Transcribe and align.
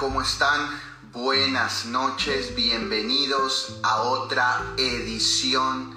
¿cómo 0.00 0.22
están? 0.22 0.80
Buenas 1.12 1.84
noches, 1.84 2.54
bienvenidos 2.54 3.80
a 3.82 4.00
otra 4.00 4.72
edición 4.78 5.94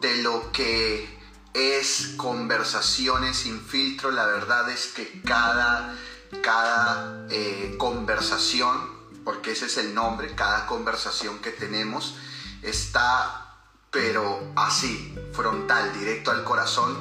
de 0.00 0.22
lo 0.22 0.50
que 0.50 1.06
es 1.52 2.14
Conversaciones 2.16 3.36
sin 3.36 3.60
filtro. 3.60 4.10
La 4.12 4.24
verdad 4.24 4.70
es 4.70 4.86
que 4.86 5.20
cada, 5.20 5.94
cada 6.42 7.26
eh, 7.28 7.74
conversación, 7.76 8.90
porque 9.24 9.52
ese 9.52 9.66
es 9.66 9.76
el 9.76 9.94
nombre, 9.94 10.34
cada 10.34 10.64
conversación 10.64 11.38
que 11.40 11.50
tenemos 11.50 12.14
está, 12.62 13.58
pero 13.90 14.54
así, 14.56 15.14
frontal, 15.34 15.92
directo 15.92 16.30
al 16.30 16.44
corazón. 16.44 16.96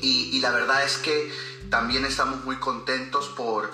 Y, 0.00 0.36
y 0.36 0.38
la 0.38 0.52
verdad 0.52 0.84
es 0.84 0.98
que 0.98 1.34
también 1.68 2.04
estamos 2.04 2.44
muy 2.44 2.56
contentos 2.60 3.26
por 3.30 3.72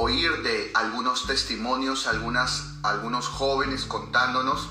oír 0.00 0.42
de 0.42 0.70
algunos 0.74 1.26
testimonios, 1.26 2.06
algunas, 2.06 2.74
algunos 2.82 3.26
jóvenes 3.26 3.84
contándonos 3.84 4.68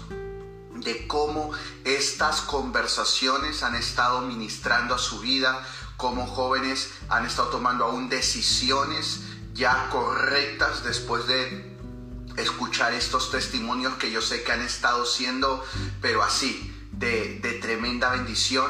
de 0.76 1.08
cómo 1.08 1.52
estas 1.84 2.42
conversaciones 2.42 3.64
han 3.64 3.76
estado 3.76 4.22
ministrando 4.22 4.96
a 4.96 4.98
su 4.98 5.20
vida, 5.20 5.64
cómo 5.98 6.26
jóvenes 6.26 6.90
han 7.10 7.26
estado 7.26 7.50
tomando 7.50 7.86
aún 7.86 8.10
decisiones 8.10 9.22
ya 9.54 9.90
correctas 9.90 10.84
después 10.84 11.28
de 11.28 11.78
escuchar 12.38 12.94
estos 12.94 13.30
testimonios 13.30 13.94
que 13.96 14.10
yo 14.10 14.22
sé 14.22 14.44
que 14.44 14.52
han 14.52 14.62
estado 14.62 15.06
siendo, 15.06 15.64
pero 16.02 16.24
así, 16.24 16.74
de, 16.92 17.60
tremenda 17.62 18.12
bendición. 18.12 18.66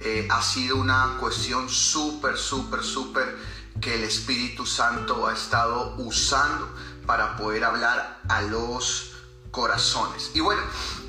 Eh, 0.00 0.28
ha 0.30 0.42
sido 0.42 0.76
una 0.76 1.16
cuestión 1.18 1.68
súper, 1.68 2.36
súper, 2.36 2.82
súper 2.82 3.38
que 3.80 3.94
el 3.94 4.04
Espíritu 4.04 4.66
Santo 4.66 5.26
ha 5.26 5.32
estado 5.32 5.94
usando 5.98 6.68
para 7.06 7.36
poder 7.36 7.64
hablar 7.64 8.20
a 8.28 8.42
los 8.42 9.12
corazones. 9.50 10.32
Y 10.34 10.40
bueno, 10.40 10.62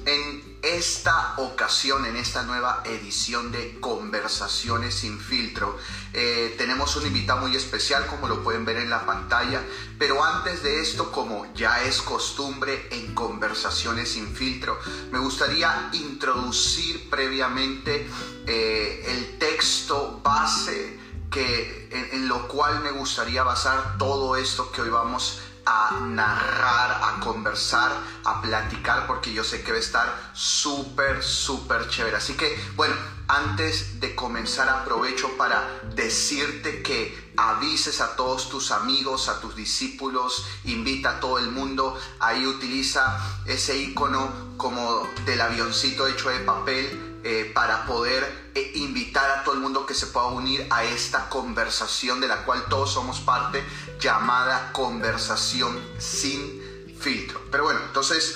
en 0.06 0.56
esta 0.62 1.34
ocasión, 1.38 2.06
en 2.06 2.16
esta 2.16 2.44
nueva 2.44 2.84
edición 2.86 3.52
de 3.52 3.80
Conversaciones 3.80 4.94
sin 4.94 5.20
filtro, 5.20 5.78
eh, 6.14 6.54
tenemos 6.58 6.96
un 6.96 7.08
invitado 7.08 7.42
muy 7.42 7.56
especial, 7.56 8.06
como 8.08 8.28
lo 8.28 8.44
pueden 8.44 8.66
ver 8.66 8.78
en 8.78 8.90
la 8.90 9.06
pantalla. 9.06 9.64
Pero 9.98 10.24
antes 10.24 10.62
de 10.62 10.82
esto, 10.82 11.12
como 11.12 11.52
ya 11.54 11.84
es 11.84 12.02
costumbre 12.02 12.88
en 12.92 13.16
Conversaciones 13.16 14.12
sin 14.12 14.36
filtro, 14.36 14.80
me 15.12 15.20
gustaría 15.20 15.90
introducir 15.94 17.10
previamente 17.10 18.08
eh, 18.46 19.04
el 19.08 19.40
texto 19.40 20.22
base 20.24 21.00
que, 21.30 21.90
en, 21.92 22.28
lo 22.28 22.48
cual 22.48 22.82
me 22.82 22.92
gustaría 22.92 23.44
basar 23.44 23.98
todo 23.98 24.36
esto 24.36 24.72
que 24.72 24.82
hoy 24.82 24.90
vamos 24.90 25.42
a 25.66 26.00
narrar, 26.00 27.02
a 27.04 27.20
conversar, 27.20 27.92
a 28.24 28.42
platicar, 28.42 29.08
porque 29.08 29.34
yo 29.34 29.44
sé 29.44 29.64
que 29.64 29.72
va 29.72 29.78
a 29.78 29.82
estar 29.82 30.32
súper, 30.34 31.24
súper 31.24 31.90
chévere. 31.90 32.18
Así 32.18 32.34
que, 32.36 32.56
bueno, 32.76 32.96
antes 33.28 34.00
de 34.00 34.14
comenzar 34.14 34.70
aprovecho 34.70 35.36
para 35.38 35.82
decirte 35.96 36.84
que 36.84 37.34
avises 37.38 38.00
a 38.00 38.16
todos 38.16 38.50
tus 38.50 38.72
amigos, 38.72 39.28
a 39.28 39.40
tus 39.40 39.56
discípulos, 39.56 40.46
invita 40.66 41.18
a 41.18 41.20
todo 41.20 41.40
el 41.40 41.50
mundo, 41.50 42.00
ahí 42.20 42.46
utiliza 42.46 43.20
ese 43.46 43.78
icono 43.78 44.56
como 44.58 45.08
del 45.26 45.42
avioncito 45.42 46.08
hecho 46.08 46.30
de 46.30 46.40
papel 46.40 47.15
eh, 47.28 47.50
para 47.56 47.88
poder 47.88 48.52
eh, 48.54 48.74
invitar 48.76 49.28
a 49.32 49.44
todo 49.44 49.56
el 49.56 49.60
mundo 49.60 49.88
que 49.88 49.96
se 49.96 50.06
pueda 50.06 50.28
unir 50.28 50.68
a 50.70 50.84
esta 50.84 51.28
conversación 51.28 52.20
de 52.20 52.28
la 52.28 52.46
cual 52.46 52.66
todos 52.70 52.94
somos 52.94 53.20
parte, 53.20 53.66
llamada 54.00 54.72
conversación 54.72 55.76
sin 55.98 56.94
filtro. 57.00 57.42
Pero 57.50 57.64
bueno, 57.64 57.80
entonces, 57.84 58.36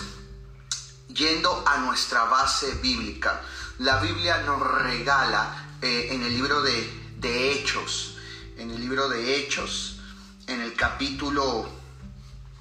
yendo 1.07 1.63
a 1.67 1.77
nuestra 1.77 2.23
base 2.23 2.71
bíblica, 2.81 3.43
la 3.77 3.99
Biblia 3.99 4.41
nos 4.41 4.59
regala 4.59 5.75
eh, 5.83 6.07
en 6.09 6.23
el 6.23 6.33
libro 6.33 6.63
de, 6.63 7.13
de 7.17 7.51
Hechos, 7.51 8.17
en 8.57 8.71
el 8.71 8.79
libro 8.81 9.07
de 9.07 9.35
Hechos, 9.35 9.99
en 10.47 10.61
el 10.61 10.73
capítulo 10.73 11.69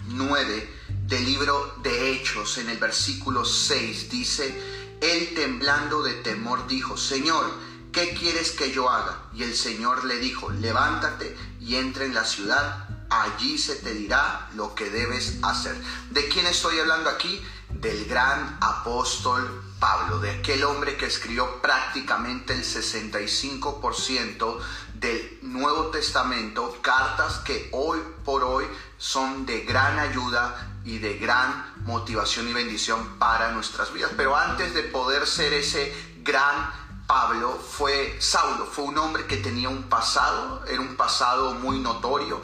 9 0.08 0.74
del 1.06 1.24
libro 1.24 1.76
de 1.82 2.12
Hechos, 2.12 2.58
en 2.58 2.68
el 2.68 2.76
versículo 2.76 3.46
6, 3.46 4.10
dice, 4.10 4.77
él 5.00 5.34
temblando 5.34 6.02
de 6.02 6.14
temor 6.14 6.66
dijo, 6.66 6.96
Señor, 6.96 7.50
¿qué 7.92 8.14
quieres 8.14 8.52
que 8.52 8.72
yo 8.72 8.90
haga? 8.90 9.22
Y 9.34 9.42
el 9.42 9.54
Señor 9.54 10.04
le 10.04 10.18
dijo, 10.18 10.50
levántate 10.50 11.36
y 11.60 11.76
entra 11.76 12.04
en 12.04 12.14
la 12.14 12.24
ciudad, 12.24 12.88
allí 13.10 13.58
se 13.58 13.76
te 13.76 13.94
dirá 13.94 14.48
lo 14.54 14.74
que 14.74 14.90
debes 14.90 15.38
hacer. 15.42 15.76
¿De 16.10 16.28
quién 16.28 16.46
estoy 16.46 16.78
hablando 16.78 17.10
aquí? 17.10 17.42
Del 17.70 18.06
gran 18.06 18.58
apóstol 18.60 19.62
Pablo, 19.78 20.18
de 20.18 20.30
aquel 20.30 20.64
hombre 20.64 20.96
que 20.96 21.06
escribió 21.06 21.62
prácticamente 21.62 22.52
el 22.52 22.64
65% 22.64 24.58
del 24.94 25.38
Nuevo 25.42 25.86
Testamento, 25.86 26.78
cartas 26.82 27.38
que 27.38 27.68
hoy 27.72 28.00
por 28.24 28.42
hoy 28.42 28.64
son 28.96 29.46
de 29.46 29.60
gran 29.60 29.98
ayuda 30.00 30.80
y 30.84 30.98
de 30.98 31.18
gran 31.18 31.67
motivación 31.88 32.46
y 32.48 32.52
bendición 32.52 33.18
para 33.18 33.50
nuestras 33.52 33.92
vidas. 33.92 34.12
Pero 34.16 34.36
antes 34.36 34.74
de 34.74 34.82
poder 34.82 35.26
ser 35.26 35.54
ese 35.54 35.92
gran 36.22 36.70
Pablo, 37.06 37.58
fue 37.58 38.18
Saulo, 38.20 38.66
fue 38.66 38.84
un 38.84 38.98
hombre 38.98 39.24
que 39.24 39.38
tenía 39.38 39.70
un 39.70 39.84
pasado, 39.84 40.62
era 40.68 40.82
un 40.82 40.94
pasado 40.94 41.54
muy 41.54 41.78
notorio, 41.78 42.42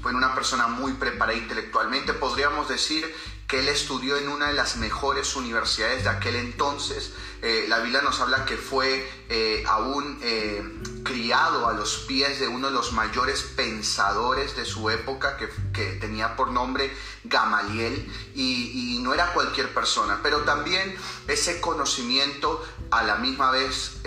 fue 0.00 0.14
una 0.14 0.34
persona 0.34 0.68
muy 0.68 0.94
preparada 0.94 1.36
intelectualmente, 1.36 2.14
podríamos 2.14 2.66
decir 2.66 3.14
que 3.46 3.60
él 3.60 3.68
estudió 3.68 4.16
en 4.16 4.28
una 4.28 4.48
de 4.48 4.54
las 4.54 4.76
mejores 4.76 5.36
universidades 5.36 6.04
de 6.04 6.10
aquel 6.10 6.36
entonces. 6.36 7.12
Eh, 7.42 7.66
la 7.68 7.78
Biblia 7.78 8.02
nos 8.02 8.20
habla 8.20 8.44
que 8.44 8.56
fue 8.56 9.08
eh, 9.28 9.62
aún 9.68 10.18
eh, 10.22 10.64
criado 11.04 11.68
a 11.68 11.72
los 11.72 11.98
pies 12.08 12.40
de 12.40 12.48
uno 12.48 12.68
de 12.68 12.72
los 12.72 12.92
mayores 12.92 13.42
pensadores 13.42 14.56
de 14.56 14.64
su 14.64 14.90
época, 14.90 15.36
que, 15.36 15.46
tenía 16.00 16.34
por 16.34 16.50
nombre 16.50 16.90
Gamaliel, 17.24 18.10
y, 18.34 18.98
no 19.02 19.14
era 19.14 19.32
cualquier 19.32 19.72
persona, 19.72 20.18
pero 20.20 20.40
también 20.40 20.96
ese 21.28 21.60
conocimiento 21.60 22.64
a 22.90 23.04
la 23.04 23.16
misma 23.16 23.52
vez 23.52 23.98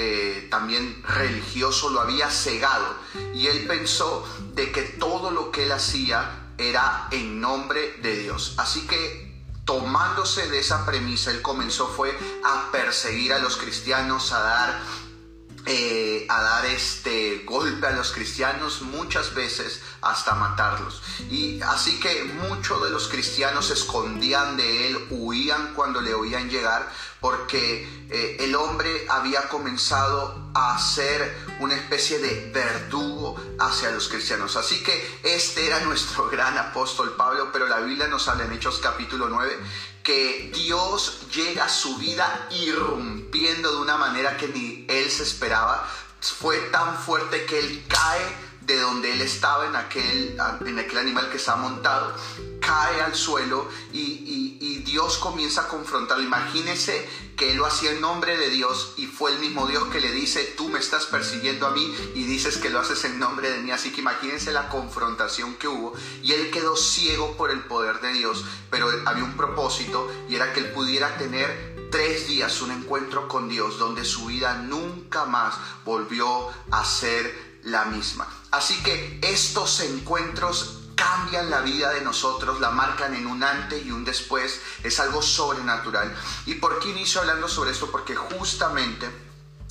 también 0.49 1.01
religioso 1.07 1.89
lo 1.89 2.01
había 2.01 2.29
cegado, 2.29 2.95
y 3.33 3.47
él 3.47 3.65
pensó 3.65 4.27
de 4.55 4.73
que 4.73 4.81
todo 4.81 5.31
lo 5.31 5.51
que 5.51 5.63
él 5.63 5.71
hacía 5.71 6.38
era 6.59 7.07
en 7.11 7.39
nombre 7.39 7.95
de 8.01 8.17
Dios. 8.17 8.55
Así 8.57 8.85
que 8.85 9.29
tomándose 9.69 10.49
de 10.49 10.59
esa 10.59 10.83
premisa, 10.85 11.29
él 11.29 11.43
comenzó 11.43 11.87
fue 11.87 12.17
a 12.43 12.71
perseguir 12.71 13.33
a 13.33 13.39
los 13.39 13.55
cristianos, 13.55 14.33
a 14.33 14.39
dar, 14.39 14.81
eh, 15.67 16.25
a 16.27 16.41
dar 16.41 16.65
este 16.65 17.43
golpe 17.45 17.85
a 17.85 17.91
los 17.91 18.11
cristianos, 18.11 18.81
muchas 18.81 19.35
veces 19.35 19.81
hasta 20.01 20.33
matarlos. 20.33 21.03
Y 21.29 21.61
así 21.61 21.99
que 21.99 22.23
muchos 22.23 22.83
de 22.83 22.89
los 22.89 23.07
cristianos 23.09 23.67
se 23.67 23.73
escondían 23.73 24.57
de 24.57 24.87
él, 24.87 25.07
huían 25.11 25.75
cuando 25.75 26.01
le 26.01 26.15
oían 26.15 26.49
llegar, 26.49 26.91
porque 27.19 28.07
eh, 28.09 28.37
el 28.39 28.55
hombre 28.55 29.05
había 29.07 29.47
comenzado 29.49 30.51
a 30.55 30.79
ser 30.79 31.48
una 31.59 31.75
especie 31.75 32.19
de 32.19 32.51
verdugo 32.51 33.35
hacia 33.59 33.91
los 33.91 34.07
cristianos. 34.07 34.55
Así 34.55 34.81
que 34.83 35.19
este 35.23 35.67
era 35.67 35.79
nuestro 35.81 36.29
gran 36.31 36.57
apóstol 36.57 37.15
Pablo, 37.15 37.49
pero 37.51 37.67
la 37.67 37.79
Biblia 37.79 38.07
nos 38.07 38.27
habla 38.27 38.45
en 38.45 38.53
Hechos 38.53 38.79
capítulo 38.79 39.29
9 39.29 39.57
que 40.03 40.49
Dios 40.53 41.27
llega 41.31 41.65
a 41.65 41.69
su 41.69 41.97
vida 41.97 42.47
irrumpiendo 42.51 43.71
de 43.71 43.81
una 43.81 43.97
manera 43.97 44.37
que 44.37 44.47
ni 44.47 44.85
él 44.89 45.11
se 45.11 45.23
esperaba. 45.23 45.87
Fue 46.21 46.57
tan 46.71 46.97
fuerte 46.97 47.45
que 47.45 47.59
él 47.59 47.85
cae 47.87 48.48
de 48.69 48.79
donde 48.79 49.11
él 49.11 49.21
estaba 49.21 49.65
en 49.65 49.75
aquel, 49.75 50.37
en 50.63 50.77
aquel 50.77 50.99
animal 50.99 51.27
que 51.31 51.37
está 51.37 51.55
montado, 51.55 52.13
cae 52.61 53.01
al 53.01 53.15
suelo 53.15 53.67
y, 53.91 54.19
Dios 54.85 55.17
comienza 55.19 55.61
a 55.61 55.67
confrontarlo. 55.67 56.23
Imagínese 56.23 57.07
que 57.37 57.51
él 57.51 57.57
lo 57.57 57.67
hacía 57.67 57.91
en 57.91 58.01
nombre 58.01 58.37
de 58.37 58.49
Dios 58.49 58.93
y 58.97 59.05
fue 59.05 59.31
el 59.31 59.39
mismo 59.39 59.67
Dios 59.67 59.85
que 59.89 59.99
le 59.99 60.11
dice, 60.11 60.55
tú 60.57 60.67
me 60.67 60.79
estás 60.79 61.05
persiguiendo 61.05 61.67
a 61.67 61.71
mí 61.71 61.95
y 62.15 62.23
dices 62.23 62.57
que 62.57 62.71
lo 62.71 62.79
haces 62.79 63.03
en 63.05 63.19
nombre 63.19 63.51
de 63.51 63.59
mí. 63.59 63.69
Así 63.69 63.91
que 63.91 64.01
imagínense 64.01 64.51
la 64.51 64.67
confrontación 64.67 65.55
que 65.55 65.67
hubo 65.67 65.93
y 66.23 66.33
él 66.33 66.49
quedó 66.49 66.75
ciego 66.75 67.37
por 67.37 67.51
el 67.51 67.59
poder 67.61 68.01
de 68.01 68.13
Dios, 68.13 68.43
pero 68.71 68.89
había 69.05 69.23
un 69.23 69.37
propósito 69.37 70.11
y 70.27 70.35
era 70.35 70.53
que 70.53 70.61
él 70.61 70.71
pudiera 70.71 71.17
tener 71.17 71.87
tres 71.91 72.27
días 72.27 72.61
un 72.61 72.71
encuentro 72.71 73.27
con 73.27 73.47
Dios 73.47 73.77
donde 73.77 74.05
su 74.05 74.25
vida 74.25 74.55
nunca 74.55 75.25
más 75.25 75.55
volvió 75.85 76.49
a 76.71 76.83
ser 76.83 77.48
la 77.63 77.85
misma. 77.85 78.27
Así 78.51 78.81
que 78.83 79.19
estos 79.21 79.79
encuentros 79.81 80.79
cambian 80.95 81.49
la 81.49 81.61
vida 81.61 81.91
de 81.91 82.01
nosotros, 82.01 82.59
la 82.59 82.71
marcan 82.71 83.13
en 83.13 83.25
un 83.25 83.41
antes 83.41 83.85
y 83.85 83.91
un 83.91 84.03
después, 84.03 84.59
es 84.83 84.99
algo 84.99 85.21
sobrenatural. 85.21 86.13
¿Y 86.45 86.55
por 86.55 86.79
qué 86.79 86.89
inicio 86.89 87.21
hablando 87.21 87.47
sobre 87.47 87.71
esto? 87.71 87.89
Porque 87.89 88.15
justamente 88.15 89.09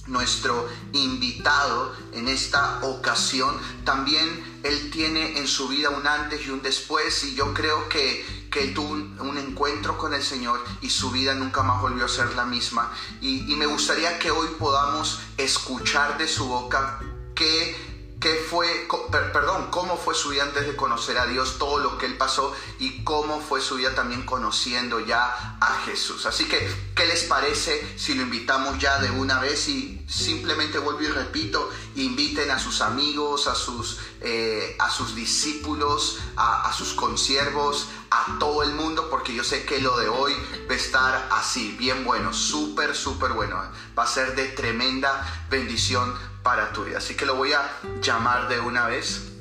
nuestro 0.06 0.66
invitado 0.92 1.94
en 2.12 2.28
esta 2.28 2.80
ocasión 2.82 3.54
también 3.84 4.60
él 4.62 4.90
tiene 4.90 5.38
en 5.38 5.46
su 5.46 5.68
vida 5.68 5.90
un 5.90 6.06
antes 6.06 6.46
y 6.46 6.50
un 6.50 6.62
después 6.62 7.22
y 7.24 7.34
yo 7.34 7.52
creo 7.52 7.90
que 7.90 8.38
que 8.50 8.64
él 8.64 8.74
tuvo 8.74 8.92
un, 8.92 9.38
encuentro 9.38 9.98
con 9.98 10.14
el 10.14 10.22
Señor 10.22 10.64
y 10.80 10.90
su 10.90 11.10
vida 11.10 11.34
nunca 11.34 11.62
más 11.62 11.82
volvió 11.82 12.06
a 12.06 12.08
ser 12.08 12.34
la 12.34 12.44
misma. 12.44 12.90
Y, 13.20 13.52
y 13.52 13.56
me 13.56 13.66
gustaría 13.66 14.18
que 14.18 14.30
hoy 14.30 14.48
podamos 14.58 15.20
escuchar 15.36 16.16
de 16.18 16.26
su 16.26 16.46
boca 16.46 16.98
que 17.38 17.88
qué 18.20 18.34
fue, 18.34 18.88
perdón, 19.32 19.68
cómo 19.70 19.96
fue 19.96 20.14
su 20.14 20.30
vida 20.30 20.42
antes 20.42 20.66
de 20.66 20.74
conocer 20.74 21.18
a 21.18 21.26
Dios, 21.26 21.56
todo 21.58 21.78
lo 21.78 21.98
que 21.98 22.06
él 22.06 22.16
pasó 22.16 22.52
y 22.80 23.04
cómo 23.04 23.40
fue 23.40 23.60
su 23.60 23.76
vida 23.76 23.94
también 23.94 24.24
conociendo 24.24 24.98
ya 24.98 25.56
a 25.60 25.82
Jesús. 25.84 26.26
Así 26.26 26.46
que, 26.46 26.68
¿qué 26.96 27.06
les 27.06 27.24
parece 27.24 27.96
si 27.96 28.14
lo 28.14 28.22
invitamos 28.22 28.78
ya 28.78 28.98
de 28.98 29.10
una 29.12 29.38
vez 29.38 29.68
y 29.68 30.04
simplemente 30.08 30.78
vuelvo 30.78 31.02
y 31.02 31.06
repito, 31.06 31.70
inviten 31.94 32.50
a 32.50 32.58
sus 32.58 32.80
amigos, 32.80 33.46
a 33.46 33.54
sus, 33.54 34.00
eh, 34.20 34.74
a 34.80 34.90
sus 34.90 35.14
discípulos, 35.14 36.18
a, 36.36 36.68
a 36.68 36.72
sus 36.72 36.94
consiervos, 36.94 37.86
a 38.10 38.38
todo 38.40 38.64
el 38.64 38.72
mundo, 38.72 39.08
porque 39.10 39.34
yo 39.34 39.44
sé 39.44 39.64
que 39.64 39.80
lo 39.80 39.96
de 39.96 40.08
hoy 40.08 40.34
va 40.68 40.74
a 40.74 40.76
estar 40.76 41.28
así, 41.30 41.76
bien 41.78 42.04
bueno, 42.04 42.32
súper, 42.32 42.96
súper 42.96 43.32
bueno. 43.32 43.62
Va 43.96 44.04
a 44.04 44.06
ser 44.06 44.34
de 44.34 44.46
tremenda 44.48 45.46
bendición 45.50 46.14
para 46.42 46.72
tu 46.72 46.84
vida. 46.84 46.98
Así 46.98 47.14
que 47.14 47.26
lo 47.26 47.36
voy 47.36 47.52
a 47.52 47.62
llamar 48.02 48.48
de 48.48 48.60
una 48.60 48.86
vez. 48.86 49.32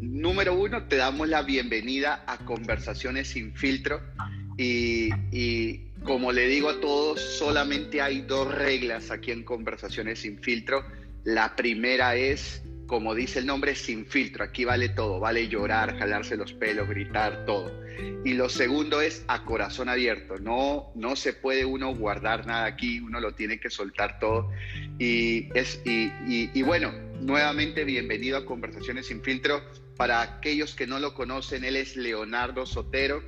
Número 0.00 0.54
uno, 0.54 0.84
te 0.84 0.96
damos 0.96 1.28
la 1.28 1.42
bienvenida 1.42 2.24
a 2.26 2.38
Conversaciones 2.38 3.28
sin 3.28 3.54
filtro. 3.54 4.00
Y, 4.56 5.10
y, 5.32 5.88
como 6.04 6.32
le 6.32 6.46
digo 6.48 6.68
a 6.70 6.80
todos, 6.80 7.20
solamente 7.20 8.00
hay 8.00 8.22
dos 8.22 8.52
reglas 8.54 9.10
aquí 9.10 9.30
en 9.30 9.44
Conversaciones 9.44 10.20
sin 10.20 10.38
filtro. 10.40 10.84
La 11.24 11.56
primera 11.56 12.16
es, 12.16 12.62
como 12.88 13.14
dice 13.14 13.38
el 13.38 13.46
nombre, 13.46 13.76
sin 13.76 14.06
filtro. 14.06 14.42
Aquí 14.42 14.64
vale 14.64 14.88
todo, 14.88 15.20
vale 15.20 15.46
llorar, 15.46 15.96
jalarse 15.98 16.36
los 16.36 16.54
pelos, 16.54 16.88
gritar, 16.88 17.44
todo. 17.44 17.70
Y 18.24 18.32
lo 18.32 18.48
segundo 18.48 19.00
es 19.00 19.24
a 19.28 19.44
corazón 19.44 19.88
abierto. 19.88 20.38
No, 20.38 20.90
no 20.96 21.14
se 21.14 21.34
puede 21.34 21.64
uno 21.64 21.94
guardar 21.94 22.46
nada 22.46 22.64
aquí, 22.64 22.98
uno 22.98 23.20
lo 23.20 23.34
tiene 23.34 23.60
que 23.60 23.70
soltar 23.70 24.18
todo. 24.18 24.50
Y, 24.98 25.50
es, 25.56 25.80
y, 25.84 26.62
bueno, 26.62 26.92
nuevamente 27.20 27.84
bienvenido 27.84 28.38
a 28.38 28.46
Conversaciones 28.46 29.06
sin 29.06 29.22
filtro. 29.22 29.62
Para 29.96 30.22
aquellos 30.22 30.74
que 30.74 30.86
no 30.86 30.98
lo 30.98 31.14
conocen, 31.14 31.64
él 31.64 31.76
es 31.76 31.94
Leonardo 31.94 32.64
Sotero. 32.64 33.22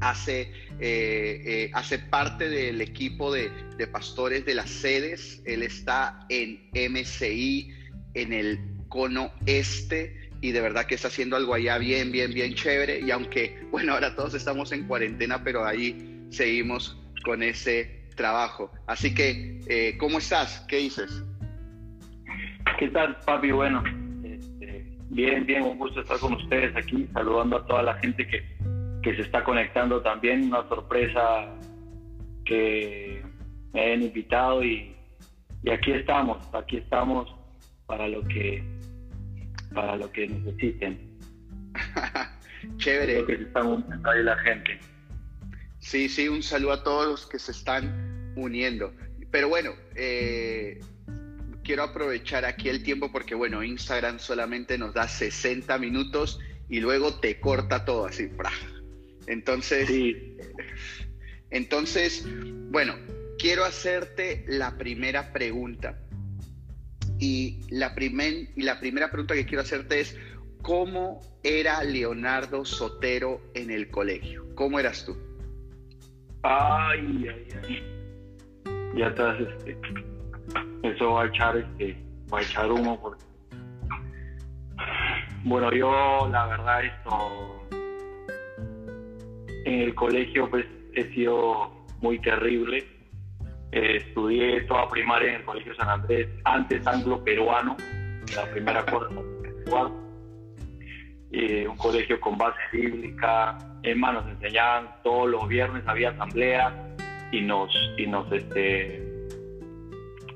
Hace, 0.00 0.52
eh, 0.80 1.70
eh, 1.72 1.98
parte 2.08 2.48
del 2.48 2.80
equipo 2.80 3.30
de, 3.30 3.50
de 3.76 3.86
pastores 3.86 4.46
de 4.46 4.54
las 4.54 4.70
sedes. 4.70 5.42
Él 5.44 5.62
está 5.62 6.26
en 6.30 6.70
MCI, 6.72 7.74
en 8.14 8.32
el 8.32 8.58
cono 8.88 9.32
este 9.46 10.30
y 10.40 10.52
de 10.52 10.60
verdad 10.60 10.86
que 10.86 10.94
está 10.94 11.08
haciendo 11.08 11.36
algo 11.36 11.54
allá 11.54 11.78
bien, 11.78 12.12
bien, 12.12 12.32
bien 12.32 12.54
chévere. 12.54 13.00
Y 13.00 13.10
aunque, 13.10 13.58
bueno, 13.70 13.92
ahora 13.92 14.14
todos 14.14 14.34
estamos 14.34 14.72
en 14.72 14.86
cuarentena, 14.86 15.42
pero 15.44 15.64
ahí 15.64 16.26
seguimos 16.30 16.98
con 17.24 17.42
ese 17.42 18.04
trabajo. 18.16 18.70
Así 18.86 19.14
que, 19.14 19.60
eh, 19.68 19.96
¿cómo 19.98 20.18
estás? 20.18 20.64
¿Qué 20.68 20.76
dices? 20.76 21.24
¿Qué 22.78 22.88
tal, 22.88 23.18
papi? 23.26 23.50
Bueno, 23.50 23.82
este, 24.24 24.86
bien, 25.10 25.44
bien, 25.44 25.62
un 25.62 25.78
gusto 25.78 26.00
estar 26.00 26.18
con 26.18 26.34
ustedes 26.34 26.74
aquí, 26.74 27.06
saludando 27.12 27.58
a 27.58 27.66
toda 27.66 27.82
la 27.82 27.94
gente 27.94 28.26
que, 28.26 28.42
que 29.02 29.16
se 29.16 29.22
está 29.22 29.44
conectando 29.44 30.00
también. 30.00 30.44
Una 30.44 30.66
sorpresa 30.68 31.54
que 32.46 33.22
me 33.74 33.80
hayan 33.82 34.02
invitado 34.04 34.64
y, 34.64 34.96
y 35.62 35.70
aquí 35.70 35.92
estamos, 35.92 36.38
aquí 36.54 36.78
estamos 36.78 37.39
para 37.90 38.06
lo 38.06 38.22
que 38.28 38.62
para 39.74 39.96
lo 39.96 40.10
que 40.12 40.28
necesiten. 40.28 41.18
Chévere. 42.76 43.26
que 43.26 43.36
se 43.36 43.42
están 43.42 43.84
ahí 44.04 44.22
la 44.22 44.38
gente. 44.38 44.78
Sí, 45.80 46.08
sí, 46.08 46.28
un 46.28 46.42
saludo 46.42 46.72
a 46.72 46.84
todos 46.84 47.08
los 47.08 47.26
que 47.26 47.38
se 47.40 47.50
están 47.50 48.32
uniendo. 48.36 48.92
Pero 49.32 49.48
bueno, 49.48 49.72
eh, 49.96 50.78
quiero 51.64 51.82
aprovechar 51.82 52.44
aquí 52.44 52.68
el 52.68 52.84
tiempo 52.84 53.10
porque, 53.10 53.34
bueno, 53.34 53.62
Instagram 53.62 54.20
solamente 54.20 54.78
nos 54.78 54.94
da 54.94 55.08
60 55.08 55.76
minutos 55.78 56.38
y 56.68 56.78
luego 56.78 57.18
te 57.18 57.40
corta 57.40 57.84
todo 57.84 58.06
así. 58.06 58.30
Entonces, 59.26 59.88
sí. 59.88 60.36
entonces, 61.50 62.24
bueno, 62.70 62.94
quiero 63.38 63.64
hacerte 63.64 64.44
la 64.46 64.76
primera 64.78 65.32
pregunta. 65.32 65.98
Y 67.20 67.60
la, 67.68 67.94
primer, 67.94 68.48
y 68.56 68.62
la 68.62 68.80
primera 68.80 69.10
pregunta 69.10 69.34
que 69.34 69.44
quiero 69.44 69.62
hacerte 69.62 70.00
es, 70.00 70.18
¿cómo 70.62 71.20
era 71.42 71.84
Leonardo 71.84 72.64
Sotero 72.64 73.42
en 73.54 73.70
el 73.70 73.90
colegio? 73.90 74.46
¿Cómo 74.54 74.80
eras 74.80 75.04
tú? 75.04 75.16
Ay, 76.42 77.28
ay, 77.28 77.48
ay. 77.68 78.96
Ya 78.96 79.08
estás, 79.08 79.38
este, 79.40 79.76
eso 80.82 81.12
va 81.12 81.24
a 81.24 81.26
echar, 81.26 81.56
este, 81.58 81.96
va 82.32 82.38
a 82.38 82.42
echar 82.42 82.72
humo 82.72 82.98
porque... 83.00 83.24
Bueno, 85.44 85.70
yo 85.72 86.28
la 86.32 86.46
verdad 86.46 86.84
esto 86.84 87.66
en 89.66 89.80
el 89.80 89.94
colegio 89.94 90.48
pues 90.48 90.66
he 90.94 91.04
sido 91.14 91.70
muy 92.00 92.18
terrible 92.20 92.86
eh, 93.72 93.96
estudié 93.96 94.62
toda 94.62 94.88
primaria 94.88 95.30
en 95.30 95.34
el 95.36 95.44
Colegio 95.44 95.74
San 95.76 95.88
Andrés, 95.88 96.28
antes 96.44 96.86
anglo-peruano, 96.86 97.76
la 98.34 98.50
primera 98.50 98.84
cosa 98.84 99.08
eh, 101.32 101.68
un 101.68 101.76
colegio 101.76 102.18
con 102.20 102.36
base 102.36 102.58
bíblica, 102.72 103.56
hermanos 103.84 104.24
nos 104.24 104.34
enseñaban 104.34 104.90
todos 105.04 105.30
los 105.30 105.46
viernes 105.46 105.84
había 105.86 106.10
asamblea 106.10 106.96
y 107.30 107.40
nos 107.40 107.72
y 107.96 108.06
nos 108.06 108.30
este 108.32 109.00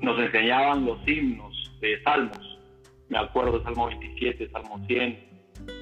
nos 0.01 0.17
enseñaban 0.19 0.85
los 0.85 1.05
himnos 1.05 1.77
de 1.81 2.01
salmos. 2.03 2.59
Me 3.09 3.17
acuerdo 3.17 3.61
Salmo 3.63 3.87
27, 3.87 4.49
Salmo 4.51 4.79
100, 4.87 5.19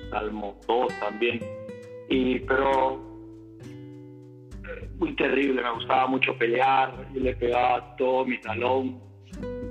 Salmo 0.10 0.60
2 0.68 1.00
también. 1.00 1.40
Y 2.10 2.40
pero 2.40 3.13
muy 4.98 5.16
terrible, 5.16 5.62
me 5.62 5.72
gustaba 5.72 6.08
mucho 6.08 6.38
pelear, 6.38 6.94
yo 7.14 7.22
le 7.22 7.36
pegaba 7.36 7.96
todo 7.98 8.26
mi 8.26 8.40
talón 8.40 9.02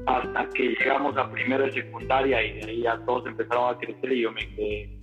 hasta 0.07 0.49
que 0.51 0.69
llegamos 0.71 1.17
a 1.17 1.31
primero 1.31 1.65
de 1.65 1.73
secundaria 1.73 2.43
y 2.43 2.53
de 2.55 2.71
ahí 2.71 2.83
ya 2.83 2.99
todos 3.05 3.27
empezaron 3.27 3.75
a 3.75 3.79
crecer 3.79 4.13
y 4.13 4.23
yo 4.23 4.33
me 4.33 4.49
quedé 4.55 4.99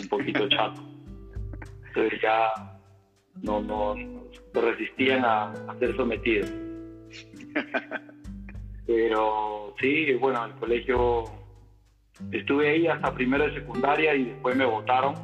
un 0.00 0.08
poquito 0.08 0.48
chato. 0.50 0.82
Entonces 1.88 2.20
ya 2.20 2.52
no, 3.42 3.60
no, 3.60 3.94
resistían 4.52 5.24
a, 5.24 5.54
ser 5.78 5.96
sometidos. 5.96 6.52
Pero 8.86 9.74
sí, 9.80 10.12
bueno, 10.14 10.44
en 10.44 10.52
el 10.52 10.58
colegio 10.58 11.24
estuve 12.30 12.70
ahí 12.70 12.86
hasta 12.86 13.14
primero 13.14 13.44
de 13.44 13.54
secundaria 13.54 14.14
y 14.14 14.24
después 14.24 14.56
me 14.56 14.64
votaron 14.64 15.14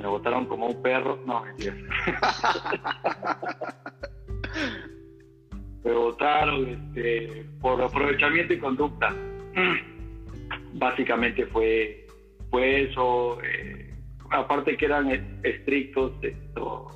me 0.00 0.08
botaron 0.08 0.46
como 0.46 0.66
un 0.66 0.82
perro. 0.82 1.18
No, 1.26 1.42
mentira. 1.44 1.74
me 5.84 5.92
votaron 5.92 6.68
este, 6.68 7.44
por 7.60 7.80
aprovechamiento 7.82 8.54
y 8.54 8.58
conducta. 8.58 9.14
Básicamente 10.74 11.46
fue, 11.46 12.06
fue 12.50 12.84
eso. 12.84 13.38
Eh, 13.42 13.94
aparte 14.30 14.76
que 14.76 14.86
eran 14.86 15.10
estrictos, 15.42 16.12
esto, 16.22 16.86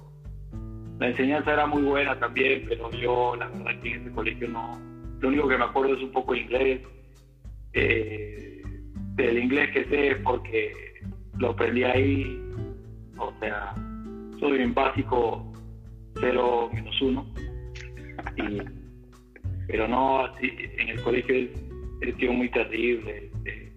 la 0.98 1.08
enseñanza 1.08 1.52
era 1.52 1.66
muy 1.66 1.82
buena 1.82 2.18
también, 2.18 2.64
pero 2.68 2.90
yo 2.92 3.36
la 3.36 3.48
verdad 3.48 3.80
que 3.82 3.94
en 3.94 4.00
ese 4.02 4.12
colegio 4.12 4.48
no. 4.48 4.80
Lo 5.20 5.28
único 5.28 5.48
que 5.48 5.58
me 5.58 5.64
acuerdo 5.64 5.94
es 5.94 6.02
un 6.02 6.12
poco 6.12 6.34
inglés. 6.34 6.80
Eh, 7.74 8.62
del 9.16 9.38
inglés 9.38 9.70
que 9.72 9.84
sé 9.84 10.16
porque 10.24 10.72
lo 11.38 11.50
aprendí 11.50 11.84
ahí 11.84 12.40
o 13.18 13.32
sea, 13.40 13.74
soy 14.40 14.62
en 14.62 14.74
básico 14.74 15.52
0 16.20 16.70
menos 16.72 17.02
1. 17.02 17.26
pero 19.66 19.88
no, 19.88 20.24
así, 20.24 20.52
en 20.78 20.88
el 20.88 21.02
colegio 21.02 21.34
he 22.00 22.12
sido 22.14 22.32
muy 22.32 22.50
terrible. 22.50 23.30
Este, 23.44 23.72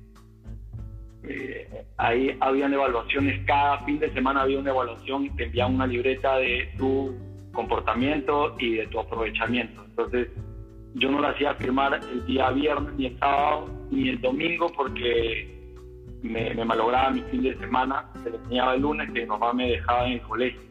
eh, 1.24 1.86
ahí 1.98 2.38
habían 2.40 2.74
evaluaciones, 2.74 3.46
cada 3.46 3.80
fin 3.80 4.00
de 4.00 4.14
semana 4.14 4.42
había 4.42 4.60
una 4.60 4.72
evaluación 4.72 5.26
y 5.26 5.30
te 5.32 5.46
enviaban 5.46 5.76
una 5.76 5.88
libreta 5.88 6.38
de 6.38 6.70
tu 6.78 7.16
comportamiento 7.54 8.56
y 8.60 8.76
de 8.76 8.88
tu 8.88 9.00
aprovechamiento. 9.00 9.84
Entonces, 9.86 10.30
yo 10.94 11.12
no 11.12 11.20
la 11.20 11.30
hacía 11.30 11.54
firmar 11.56 11.96
el 11.96 12.26
día 12.26 12.50
viernes, 12.52 12.94
ni 12.96 13.08
el 13.08 13.20
sábado, 13.20 13.70
ni 13.92 14.10
el 14.10 14.22
domingo, 14.22 14.68
porque 14.76 15.57
me, 16.24 16.54
me, 16.54 16.66
malograba 16.66 17.12
mi 17.12 17.22
fin 17.24 17.44
de 17.44 17.58
semana, 17.58 18.06
se 18.24 18.30
le 18.30 18.38
enseñaba 18.38 18.74
el 18.76 18.82
lunes 18.82 19.12
que 19.12 19.22
mi 19.22 19.26
mamá 19.26 19.54
me 19.54 19.70
dejaba 19.70 20.08
en 20.08 20.14
el 20.14 20.22
colegio. 20.22 20.62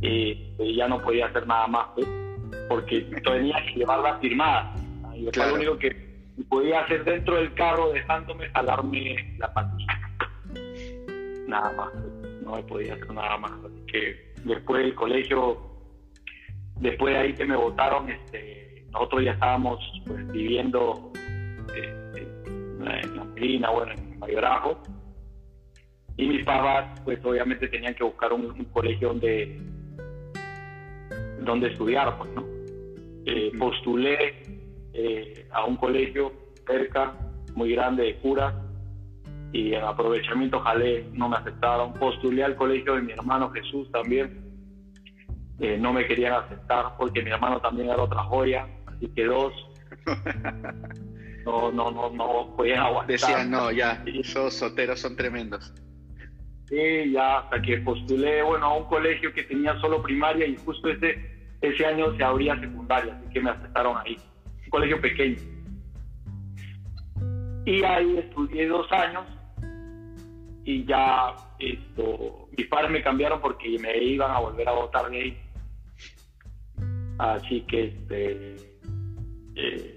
y, 0.00 0.76
ya 0.76 0.88
no 0.88 1.00
podía 1.00 1.26
hacer 1.26 1.46
nada 1.46 1.66
más, 1.66 1.86
pues, 1.94 2.06
porque 2.68 3.00
tenía 3.24 3.64
que 3.66 3.78
llevarla 3.80 4.18
firmada. 4.18 4.74
Y 5.14 5.24
lo 5.24 5.54
único 5.54 5.78
que 5.78 6.06
podía 6.48 6.80
hacer 6.80 7.04
dentro 7.04 7.36
del 7.36 7.52
carro 7.54 7.92
dejándome 7.92 8.48
jalarme 8.50 9.36
la 9.38 9.52
patilla. 9.52 10.00
Nada 11.48 11.72
más. 11.72 11.94
no 12.42 12.56
me 12.56 12.62
podía 12.64 12.94
hacer 12.94 13.12
nada 13.12 13.38
más. 13.38 13.52
Así 13.52 13.86
que 13.86 14.34
después 14.44 14.82
del 14.82 14.94
colegio, 14.94 15.58
después 16.80 17.14
de 17.14 17.20
ahí 17.20 17.34
que 17.34 17.44
me 17.44 17.56
votaron, 17.56 18.10
este, 18.10 18.84
nosotros 18.90 19.24
ya 19.24 19.32
estábamos 19.32 19.78
pues, 20.06 20.26
viviendo 20.32 21.12
en 22.94 23.16
la 23.16 23.24
Medina, 23.24 23.70
bueno, 23.70 23.92
en 23.92 24.18
Mayorajo. 24.18 24.80
Y 26.16 26.26
mis 26.26 26.44
papás, 26.44 27.00
pues 27.04 27.22
obviamente 27.24 27.68
tenían 27.68 27.94
que 27.94 28.04
buscar 28.04 28.32
un, 28.32 28.64
colegio 28.72 29.08
donde, 29.08 29.60
donde 31.40 31.68
estudiar, 31.68 32.16
pues, 32.18 32.30
¿no? 32.32 32.44
Eh, 33.26 33.52
postulé 33.58 34.42
eh, 34.94 35.48
a 35.52 35.64
un 35.64 35.76
colegio 35.76 36.32
cerca, 36.66 37.14
muy 37.54 37.72
grande 37.72 38.04
de 38.04 38.16
curas, 38.16 38.54
y 39.52 39.74
en 39.74 39.84
aprovechamiento 39.84 40.60
jalé, 40.60 41.06
no 41.12 41.28
me 41.28 41.36
aceptaron. 41.36 41.92
Postulé 41.94 42.44
al 42.44 42.56
colegio 42.56 42.94
de 42.94 43.02
mi 43.02 43.12
hermano 43.12 43.50
Jesús 43.50 43.90
también, 43.90 44.46
eh, 45.58 45.78
no 45.78 45.92
me 45.92 46.06
querían 46.06 46.34
aceptar 46.34 46.96
porque 46.98 47.22
mi 47.22 47.30
hermano 47.30 47.60
también 47.60 47.88
era 47.88 48.02
otra 48.02 48.22
joya, 48.24 48.68
así 48.86 49.08
que 49.08 49.24
dos. 49.24 49.52
No, 51.46 51.70
no, 51.70 51.92
no, 51.92 52.10
no 52.10 52.56
podían 52.56 52.80
aguantar. 52.80 53.06
Decían, 53.06 53.50
no, 53.52 53.70
ya, 53.70 54.02
esos 54.04 54.52
soteros 54.52 54.98
son 54.98 55.14
tremendos. 55.14 55.72
Sí, 56.68 57.12
ya 57.12 57.38
hasta 57.38 57.62
que 57.62 57.78
postulé, 57.78 58.42
bueno, 58.42 58.66
a 58.66 58.76
un 58.76 58.84
colegio 58.86 59.32
que 59.32 59.44
tenía 59.44 59.78
solo 59.80 60.02
primaria 60.02 60.44
y 60.44 60.56
justo 60.56 60.88
ese, 60.88 61.14
ese 61.60 61.86
año 61.86 62.16
se 62.16 62.24
abría 62.24 62.58
secundaria, 62.58 63.14
así 63.14 63.32
que 63.32 63.40
me 63.40 63.50
aceptaron 63.50 63.96
ahí. 63.98 64.18
Un 64.64 64.70
colegio 64.70 65.00
pequeño. 65.00 65.36
Y 67.64 67.84
ahí 67.84 68.18
estudié 68.18 68.66
dos 68.66 68.90
años 68.90 69.24
y 70.64 70.84
ya 70.84 71.32
esto, 71.60 72.48
mis 72.58 72.66
padres 72.66 72.90
me 72.90 73.02
cambiaron 73.04 73.40
porque 73.40 73.78
me 73.78 73.96
iban 73.98 74.32
a 74.32 74.40
volver 74.40 74.68
a 74.68 74.72
votar 74.72 75.08
de 75.10 75.16
ahí. 75.16 75.40
Así 77.18 77.60
que 77.62 77.84
este, 77.84 78.56
eh, 79.54 79.95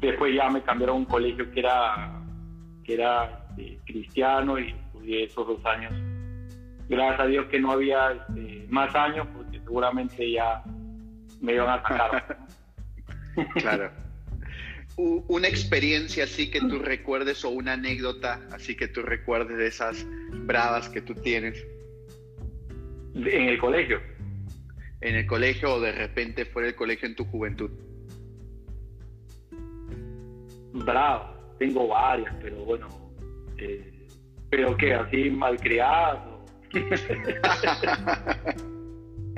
después 0.00 0.34
ya 0.34 0.48
me 0.50 0.62
cambiaron 0.62 0.96
a 0.96 0.98
un 0.98 1.04
colegio 1.04 1.50
que 1.50 1.60
era, 1.60 2.20
que 2.84 2.94
era 2.94 3.46
este, 3.56 3.78
cristiano 3.84 4.58
y 4.58 4.70
estudié 4.70 5.24
esos 5.24 5.46
dos 5.46 5.64
años. 5.66 5.92
Gracias 6.88 7.20
a 7.20 7.26
Dios 7.26 7.46
que 7.46 7.60
no 7.60 7.72
había 7.72 8.12
este, 8.12 8.66
más 8.68 8.94
años 8.94 9.26
porque 9.36 9.58
seguramente 9.60 10.30
ya 10.30 10.62
me 11.40 11.54
iban 11.54 11.68
a 11.68 11.82
sacar. 11.82 12.38
claro 13.54 14.08
una 14.98 15.46
experiencia 15.46 16.24
así 16.24 16.50
que 16.50 16.60
tú 16.60 16.80
recuerdes 16.80 17.44
o 17.44 17.50
una 17.50 17.74
anécdota 17.74 18.40
así 18.50 18.76
que 18.76 18.88
tú 18.88 19.02
recuerdes 19.02 19.56
de 19.56 19.68
esas 19.68 20.04
bravas 20.44 20.88
que 20.88 21.00
tú 21.00 21.14
tienes? 21.14 21.64
En 23.14 23.48
el 23.48 23.58
colegio. 23.58 24.00
En 25.00 25.14
el 25.14 25.26
colegio 25.26 25.74
o 25.74 25.80
de 25.80 25.92
repente 25.92 26.44
fuera 26.44 26.66
del 26.66 26.74
colegio 26.74 27.06
en 27.06 27.14
tu 27.14 27.24
juventud. 27.26 27.70
Bravo, 30.72 31.54
tengo 31.58 31.88
varias, 31.88 32.34
pero 32.40 32.56
bueno. 32.64 32.88
Eh, 33.58 34.08
pero 34.50 34.76
que 34.76 34.94
así 34.94 35.30
malcriado. 35.30 36.44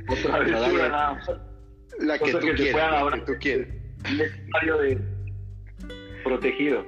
Otra 0.08 0.38
vez, 0.40 0.50
La 1.98 2.18
que 2.18 2.32
tú, 2.32 2.38
quieres, 2.40 2.74
la 2.74 3.10
que 3.12 3.20
tú 3.20 3.32
quieres. 3.40 3.68
de 3.68 4.98
protegido. 6.24 6.84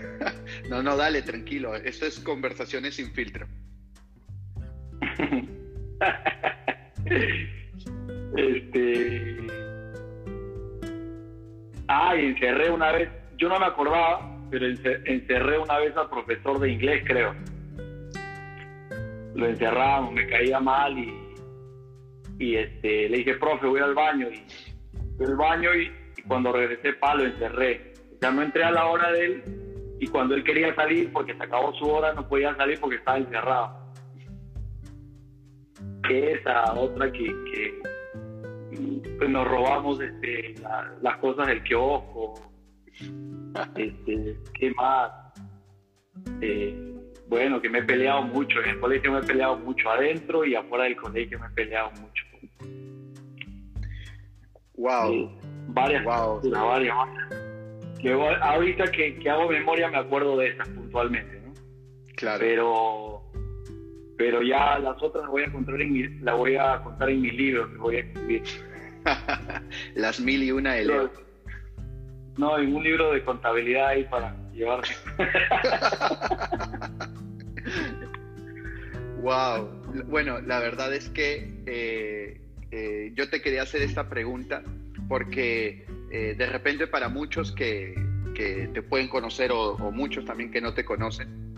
no, 0.70 0.82
no, 0.82 0.96
dale, 0.96 1.22
tranquilo. 1.22 1.74
Esto 1.76 2.06
es 2.06 2.18
conversaciones 2.20 2.94
sin 2.94 3.12
filtro. 3.12 3.46
este. 8.36 9.36
Ah, 11.88 12.14
encerré 12.16 12.70
una 12.70 12.92
vez, 12.92 13.08
yo 13.36 13.48
no 13.48 13.58
me 13.58 13.66
acordaba, 13.66 14.20
pero 14.50 14.66
encerré 14.66 15.58
una 15.58 15.78
vez 15.78 15.96
al 15.96 16.08
profesor 16.08 16.58
de 16.60 16.72
inglés, 16.72 17.02
creo. 17.06 17.34
Lo 19.34 19.46
encerramos, 19.46 20.12
me 20.12 20.26
caía 20.26 20.60
mal 20.60 20.98
y, 20.98 21.12
y 22.38 22.56
este, 22.56 23.08
le 23.08 23.18
dije, 23.18 23.34
profe, 23.34 23.66
voy 23.66 23.80
al 23.80 23.94
baño. 23.94 24.28
Y 24.30 24.44
fui 25.16 25.26
al 25.26 25.36
baño 25.36 25.74
y, 25.74 25.92
cuando 26.26 26.52
regresé, 26.52 26.94
pa, 26.94 27.14
lo 27.14 27.24
encerré 27.24 27.96
ya 28.20 28.30
no 28.30 28.42
entré 28.42 28.64
a 28.64 28.70
la 28.70 28.86
hora 28.86 29.12
de 29.12 29.24
él 29.24 29.96
y 30.00 30.06
cuando 30.08 30.34
él 30.34 30.44
quería 30.44 30.74
salir, 30.74 31.12
porque 31.12 31.34
se 31.34 31.42
acabó 31.42 31.72
su 31.74 31.86
hora, 31.88 32.12
no 32.12 32.28
podía 32.28 32.54
salir 32.56 32.78
porque 32.80 32.96
estaba 32.96 33.18
encerrado. 33.18 33.86
Esa 36.08 36.74
otra 36.74 37.10
que, 37.10 37.80
pues 39.18 39.30
nos 39.30 39.48
robamos 39.48 40.00
este, 40.00 40.54
las 41.00 41.16
cosas 41.18 41.46
del 41.46 41.62
kiosco. 41.62 42.34
Este, 43.76 44.36
¿Qué 44.54 44.70
más? 44.72 45.10
Eh, 46.40 46.94
bueno, 47.28 47.60
que 47.60 47.68
me 47.68 47.78
he 47.78 47.82
peleado 47.82 48.22
mucho. 48.22 48.60
En 48.60 48.70
el 48.70 48.80
colegio 48.80 49.12
me 49.12 49.18
he 49.20 49.22
peleado 49.22 49.58
mucho 49.58 49.90
adentro 49.90 50.44
y 50.44 50.54
afuera 50.54 50.84
del 50.84 50.96
colegio 50.96 51.38
me 51.38 51.46
he 51.46 51.50
peleado 51.50 51.90
mucho. 51.92 52.24
Wow. 54.74 55.32
varias, 55.68 56.04
wow. 56.04 56.40
varias, 56.42 56.94
varias 56.94 57.46
ahorita 58.14 58.84
que, 58.90 59.18
hago 59.28 59.48
memoria 59.48 59.88
me 59.88 59.98
acuerdo 59.98 60.36
de 60.36 60.48
esas 60.48 60.68
puntualmente, 60.68 61.40
¿no? 61.40 61.52
Claro. 62.16 62.38
Pero, 62.40 63.22
pero 64.16 64.42
ya 64.42 64.78
las 64.78 65.02
otras 65.02 65.22
las 65.22 65.30
voy 65.30 65.42
a 65.42 65.52
contar 65.52 65.80
en 65.80 65.92
mi, 65.92 66.08
la 66.20 66.34
voy 66.34 66.56
a 66.56 66.80
contar 66.82 67.10
en 67.10 67.20
mi 67.20 67.30
libro 67.30 67.70
que 67.70 67.78
voy 67.78 67.96
a 67.96 68.00
escribir. 68.00 68.42
las 69.94 70.20
mil 70.20 70.42
y 70.42 70.52
una 70.52 70.74
de 70.74 70.84
Leo. 70.84 71.25
No, 72.36 72.58
en 72.58 72.74
un 72.74 72.82
libro 72.82 73.12
de 73.12 73.24
contabilidad 73.24 73.88
ahí 73.88 74.04
para 74.04 74.36
llevarme. 74.52 74.88
wow. 79.22 79.74
Bueno, 80.08 80.42
la 80.42 80.58
verdad 80.58 80.92
es 80.92 81.08
que 81.08 81.62
eh, 81.64 82.38
eh, 82.70 83.12
yo 83.14 83.30
te 83.30 83.40
quería 83.40 83.62
hacer 83.62 83.80
esta 83.80 84.08
pregunta 84.08 84.62
porque 85.08 85.86
eh, 86.10 86.34
de 86.36 86.46
repente 86.46 86.86
para 86.86 87.08
muchos 87.08 87.52
que, 87.52 87.94
te 88.34 88.82
pueden 88.82 89.08
conocer 89.08 89.50
o, 89.50 89.78
muchos 89.90 90.26
también 90.26 90.50
que 90.50 90.60
no 90.60 90.74
te 90.74 90.84
conocen, 90.84 91.54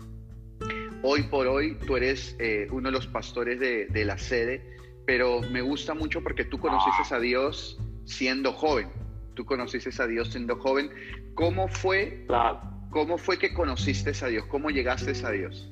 hoy 1.03 1.23
por 1.23 1.45
hoy 1.47 1.75
tú 1.85 1.97
eres 1.97 2.37
eh, 2.39 2.69
uno 2.71 2.87
de 2.87 2.93
los 2.93 3.05
pastores 3.05 3.59
de, 3.59 4.05
la 4.05 4.17
sede, 4.17 4.77
pero 5.05 5.41
me 5.41 5.61
gusta 5.61 5.93
mucho 5.93 6.23
porque 6.23 6.45
tú 6.45 6.57
conociste 6.57 7.13
a 7.13 7.19
Dios 7.19 7.77
siendo 8.05 8.53
joven. 8.53 8.87
Tú 9.39 9.45
conociste 9.45 9.89
a 10.03 10.05
Dios 10.05 10.31
siendo 10.31 10.57
joven. 10.57 10.89
¿Cómo 11.33 11.69
fue, 11.69 12.25
cómo 12.89 13.17
fue 13.17 13.39
que 13.39 13.53
conociste 13.53 14.11
a 14.21 14.27
Dios? 14.27 14.45
¿Cómo 14.47 14.69
llegaste 14.69 15.13
a 15.25 15.31
Dios? 15.31 15.71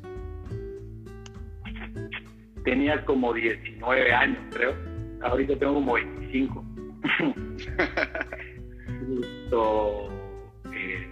Tenía 2.63 3.03
como 3.03 3.33
19 3.33 4.13
años, 4.13 4.39
creo. 4.51 4.73
Ahorita 5.21 5.59
tengo 5.59 5.73
como 5.73 5.95
25. 5.95 6.65
Eh, 10.73 11.07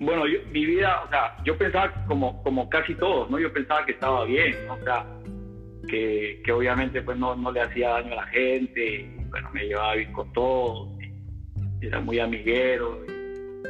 bueno, 0.00 0.24
mi 0.50 0.66
vida, 0.66 1.04
o 1.04 1.08
sea, 1.08 1.36
yo 1.44 1.56
pensaba 1.56 2.04
como, 2.06 2.42
como 2.42 2.68
casi 2.68 2.94
todos, 2.94 3.30
¿no? 3.30 3.38
Yo 3.38 3.52
pensaba 3.52 3.86
que 3.86 3.92
estaba 3.92 4.24
bien, 4.24 4.54
O 4.70 4.82
sea, 4.82 5.06
que, 5.86 6.42
obviamente 6.52 7.02
pues 7.02 7.18
no, 7.18 7.34
le 7.50 7.60
hacía 7.60 7.90
daño 7.90 8.12
a 8.12 8.16
la 8.16 8.26
gente, 8.26 9.15
bueno, 9.36 9.50
me 9.52 9.66
llevaba 9.66 9.94
bien 9.96 10.12
con 10.14 10.32
todos, 10.32 10.88
era 11.82 12.00
muy 12.00 12.18
amiguero, 12.18 13.04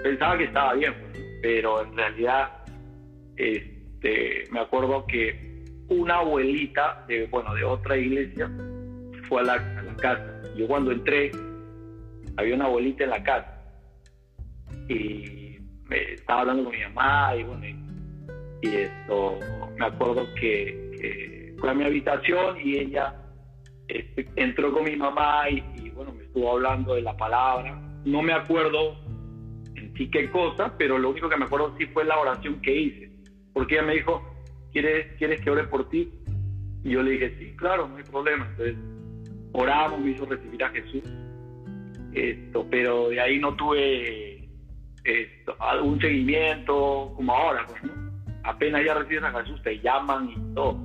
pensaba 0.01 0.39
que 0.39 0.45
estaba 0.45 0.75
bien, 0.75 0.95
pues, 1.01 1.25
pero 1.43 1.83
en 1.83 1.97
realidad, 1.97 2.51
este, 3.35 4.45
me 4.53 4.61
acuerdo 4.61 5.05
que 5.09 5.65
una 5.89 6.19
abuelita 6.19 7.05
de, 7.09 7.27
bueno, 7.27 7.53
de 7.55 7.65
otra 7.65 7.97
iglesia 7.97 8.49
fue 9.29 9.41
a 9.41 9.45
la, 9.45 9.97
casa. 9.97 10.43
Yo 10.57 10.69
cuando 10.69 10.93
entré, 10.93 11.33
había 12.37 12.55
una 12.55 12.67
abuelita 12.67 13.05
en 13.05 13.11
la 13.11 13.23
casa 13.25 13.61
y 14.89 15.59
me 15.89 16.13
estaba 16.13 16.43
hablando 16.43 16.65
con 16.65 16.73
mi 16.73 16.83
mamá 16.83 17.35
y 17.35 17.43
bueno, 17.43 17.67
y, 18.63 18.69
esto, 18.69 19.41
me 19.77 19.87
acuerdo 19.87 20.33
que, 20.35 21.55
fue 21.59 21.71
a 21.71 21.75
mi 21.75 21.85
habitación 21.85 22.57
y 22.63 22.79
ella 22.79 23.26
este, 23.89 24.27
entró 24.37 24.73
con 24.73 24.85
mi 24.85 24.97
mamá 24.97 25.49
y, 25.49 25.91
bueno, 25.91 26.13
me 26.13 26.25
estuvo 26.25 26.53
hablando 26.53 26.95
de 26.95 27.03
la 27.03 27.17
palabra. 27.17 27.81
No 28.05 28.23
me 28.23 28.33
acuerdo 28.33 28.97
en 29.75 29.93
sí 29.97 30.11
qué 30.11 30.31
cosa, 30.31 30.77
pero 30.79 30.99
lo 30.99 31.11
único 31.11 31.29
que 31.29 31.37
me 31.37 31.45
acuerdo 31.45 31.75
sí 31.79 31.87
fue 31.87 32.05
la 32.05 32.19
oración 32.19 32.61
que 32.63 32.75
hice, 32.75 33.11
porque 33.53 33.75
ella 33.75 33.85
me 33.85 33.95
dijo, 33.95 34.23
¿quieres, 34.73 35.17
¿quieres 35.19 35.41
que 35.41 35.51
ore 35.51 35.65
por 35.65 35.89
ti? 35.89 36.13
Y 36.85 36.91
yo 36.91 37.03
le 37.03 37.13
dije, 37.13 37.37
sí, 37.39 37.57
claro, 37.57 37.89
no 37.89 37.97
hay 37.97 38.05
problema. 38.05 38.47
Entonces 38.51 38.77
oramos, 39.53 40.01
me 40.01 40.11
hizo 40.11 40.27
recibir 40.27 40.63
a 40.63 40.69
Jesús 40.71 41.03
esto, 42.13 42.67
pero 42.71 43.09
de 43.09 43.21
ahí 43.21 43.39
no 43.39 43.55
tuve 43.57 44.49
algún 45.59 45.95
un 45.95 46.01
seguimiento 46.01 47.13
como 47.17 47.33
ahora, 47.33 47.67
pues, 47.67 47.83
Apenas 48.45 48.85
ya 48.85 48.95
recibes 48.95 49.25
a 49.25 49.33
Jesús, 49.43 49.61
te 49.63 49.81
llaman 49.81 50.31
y 50.31 50.55
todo. 50.55 50.79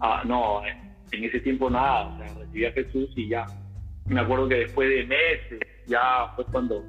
Ah, 0.00 0.22
no, 0.26 0.60
en 1.12 1.24
ese 1.24 1.40
tiempo 1.40 1.70
nada, 1.70 2.08
o 2.08 2.18
sea, 2.18 2.34
recibí 2.34 2.64
a 2.64 2.72
Jesús 2.72 3.10
y 3.16 3.28
ya. 3.28 3.46
Me 4.06 4.20
acuerdo 4.20 4.48
que 4.48 4.56
después 4.56 4.88
de 4.88 5.04
meses, 5.04 5.60
ya 5.86 6.32
fue 6.34 6.44
cuando, 6.46 6.84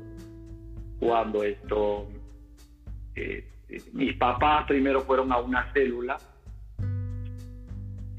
cuando 1.00 1.44
esto, 1.44 2.10
eh, 3.16 3.48
mis 3.94 4.16
papás 4.18 4.66
primero 4.68 5.02
fueron 5.02 5.32
a 5.32 5.38
una 5.38 5.72
célula. 5.74 6.18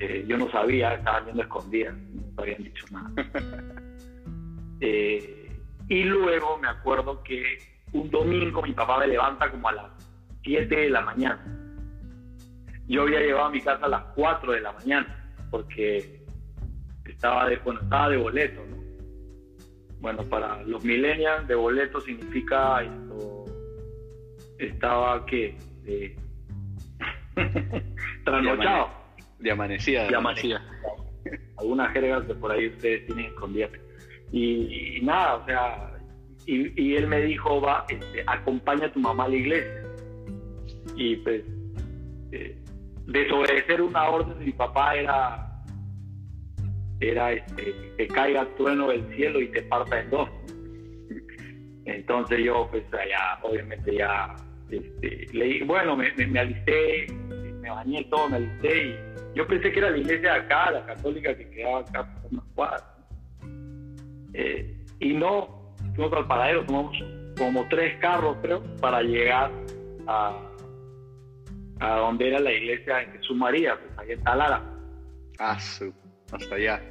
Eh, 0.00 0.24
yo 0.28 0.36
no 0.36 0.50
sabía, 0.50 0.94
estaban 0.94 1.24
viendo 1.24 1.42
escondidas, 1.42 1.96
no 1.96 2.42
habían 2.42 2.62
dicho 2.62 2.86
nada. 2.90 3.10
Eh, 4.80 5.50
y 5.88 6.04
luego 6.04 6.56
me 6.58 6.68
acuerdo 6.68 7.20
que 7.24 7.58
un 7.92 8.08
domingo 8.12 8.62
mi 8.62 8.70
papá 8.70 9.00
me 9.00 9.08
levanta 9.08 9.50
como 9.50 9.68
a 9.68 9.72
las 9.72 9.86
7 10.44 10.72
de 10.72 10.88
la 10.88 11.00
mañana. 11.00 11.44
Yo 12.86 13.02
había 13.02 13.18
llevado 13.18 13.46
a 13.46 13.50
mi 13.50 13.60
casa 13.60 13.86
a 13.86 13.88
las 13.88 14.04
4 14.14 14.52
de 14.52 14.60
la 14.60 14.70
mañana 14.70 15.17
porque 15.50 16.22
estaba 17.04 17.48
de, 17.48 17.56
bueno, 17.58 17.80
estaba 17.80 18.08
de 18.10 18.16
boleto, 18.16 18.64
¿no? 18.66 18.76
Bueno, 20.00 20.22
para 20.24 20.62
los 20.62 20.84
millennials 20.84 21.48
de 21.48 21.54
boleto 21.54 22.00
significa 22.00 22.82
esto, 22.82 23.44
estaba 24.58 25.26
que 25.26 25.56
de 25.82 26.16
trasnochado. 28.24 28.90
De 29.38 29.50
amanecida. 29.50 30.08
De 30.08 30.16
amanecida. 30.16 30.62
Algunas 31.56 31.92
jergas 31.92 32.24
que 32.24 32.34
por 32.34 32.52
ahí 32.52 32.68
ustedes 32.68 33.06
tienen 33.06 33.26
escondidas. 33.26 33.70
Y, 34.32 35.00
nada, 35.02 35.36
o 35.36 35.44
sea, 35.46 35.92
y, 36.46 36.94
él 36.94 37.06
me 37.06 37.22
dijo, 37.22 37.60
va, 37.60 37.84
este, 37.88 38.22
acompaña 38.26 38.86
a 38.86 38.92
tu 38.92 39.00
mamá 39.00 39.24
a 39.24 39.28
la 39.28 39.36
iglesia. 39.36 39.82
Y 40.96 41.16
pues, 41.16 41.44
eh, 42.32 42.56
desobedecer 43.08 43.80
una 43.80 44.08
orden 44.08 44.38
de 44.38 44.44
mi 44.44 44.52
papá 44.52 44.94
era, 44.94 45.62
era 47.00 47.32
este, 47.32 47.94
que 47.96 48.06
caiga 48.08 48.42
el 48.42 48.54
trueno 48.54 48.88
del 48.88 49.06
cielo 49.16 49.40
y 49.40 49.48
te 49.48 49.62
parta 49.62 50.00
en 50.00 50.10
dos. 50.10 50.28
Entonces 51.86 52.44
yo, 52.44 52.68
pues, 52.70 52.84
ya, 52.90 53.38
obviamente 53.42 53.94
ya 53.94 54.36
este, 54.70 55.26
leí, 55.32 55.62
bueno, 55.62 55.96
me, 55.96 56.12
me, 56.26 56.38
alisté, 56.38 57.06
me 57.10 57.70
bañé 57.70 58.04
todo, 58.10 58.28
me 58.28 58.36
alisté 58.36 58.84
y 58.84 58.96
yo 59.34 59.46
pensé 59.46 59.72
que 59.72 59.78
era 59.78 59.90
la 59.90 59.98
iglesia 59.98 60.32
de 60.34 60.38
acá, 60.40 60.70
la 60.70 60.84
católica 60.84 61.34
que 61.34 61.48
quedaba 61.48 61.80
acá 61.80 62.14
por 62.14 62.32
unas 62.32 62.44
cuadras. 62.54 62.84
Eh, 64.34 64.76
y 65.00 65.14
no, 65.14 65.74
fuimos 65.94 66.12
al 66.12 66.26
paradero, 66.26 66.64
tomamos 66.66 66.96
como 67.38 67.66
tres 67.68 67.98
carros, 68.00 68.36
creo, 68.42 68.62
para 68.80 69.00
llegar 69.00 69.50
a, 70.06 70.47
a 71.80 71.96
donde 71.96 72.28
era 72.28 72.40
la 72.40 72.52
iglesia 72.52 73.02
en 73.02 73.12
Jesús 73.12 73.36
María, 73.36 73.78
pues 73.78 73.98
ahí 73.98 74.12
está 74.12 74.34
Lara. 74.34 74.62
Ah, 75.38 75.58
su, 75.60 75.92
hasta 76.32 76.54
allá. 76.54 76.82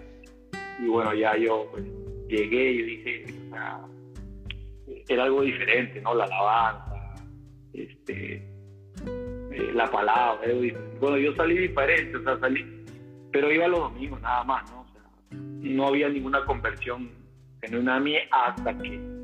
Y 0.79 0.87
bueno, 0.87 1.13
ya 1.13 1.35
yo 1.37 1.67
pues, 1.71 1.83
llegué 2.27 2.71
y 2.71 2.81
dije, 2.83 3.25
era 5.07 5.23
algo 5.23 5.41
diferente, 5.41 6.01
¿no? 6.01 6.15
La 6.15 6.25
alabanza, 6.25 7.15
este, 7.73 8.35
eh, 9.51 9.71
la 9.73 9.89
palabra. 9.89 10.41
Bueno, 10.99 11.17
yo 11.17 11.35
salí 11.35 11.57
diferente, 11.57 12.17
o 12.17 12.23
sea, 12.23 12.39
salí, 12.39 12.65
pero 13.31 13.51
iba 13.51 13.67
los 13.67 13.79
domingos 13.79 14.21
nada 14.21 14.43
más, 14.43 14.71
¿no? 14.71 14.81
O 14.81 14.87
sea, 14.87 15.03
no 15.31 15.87
había 15.87 16.09
ninguna 16.09 16.45
conversión 16.45 17.09
en 17.61 17.75
una 17.75 17.99
mía 17.99 18.21
hasta 18.31 18.77
que 18.77 19.17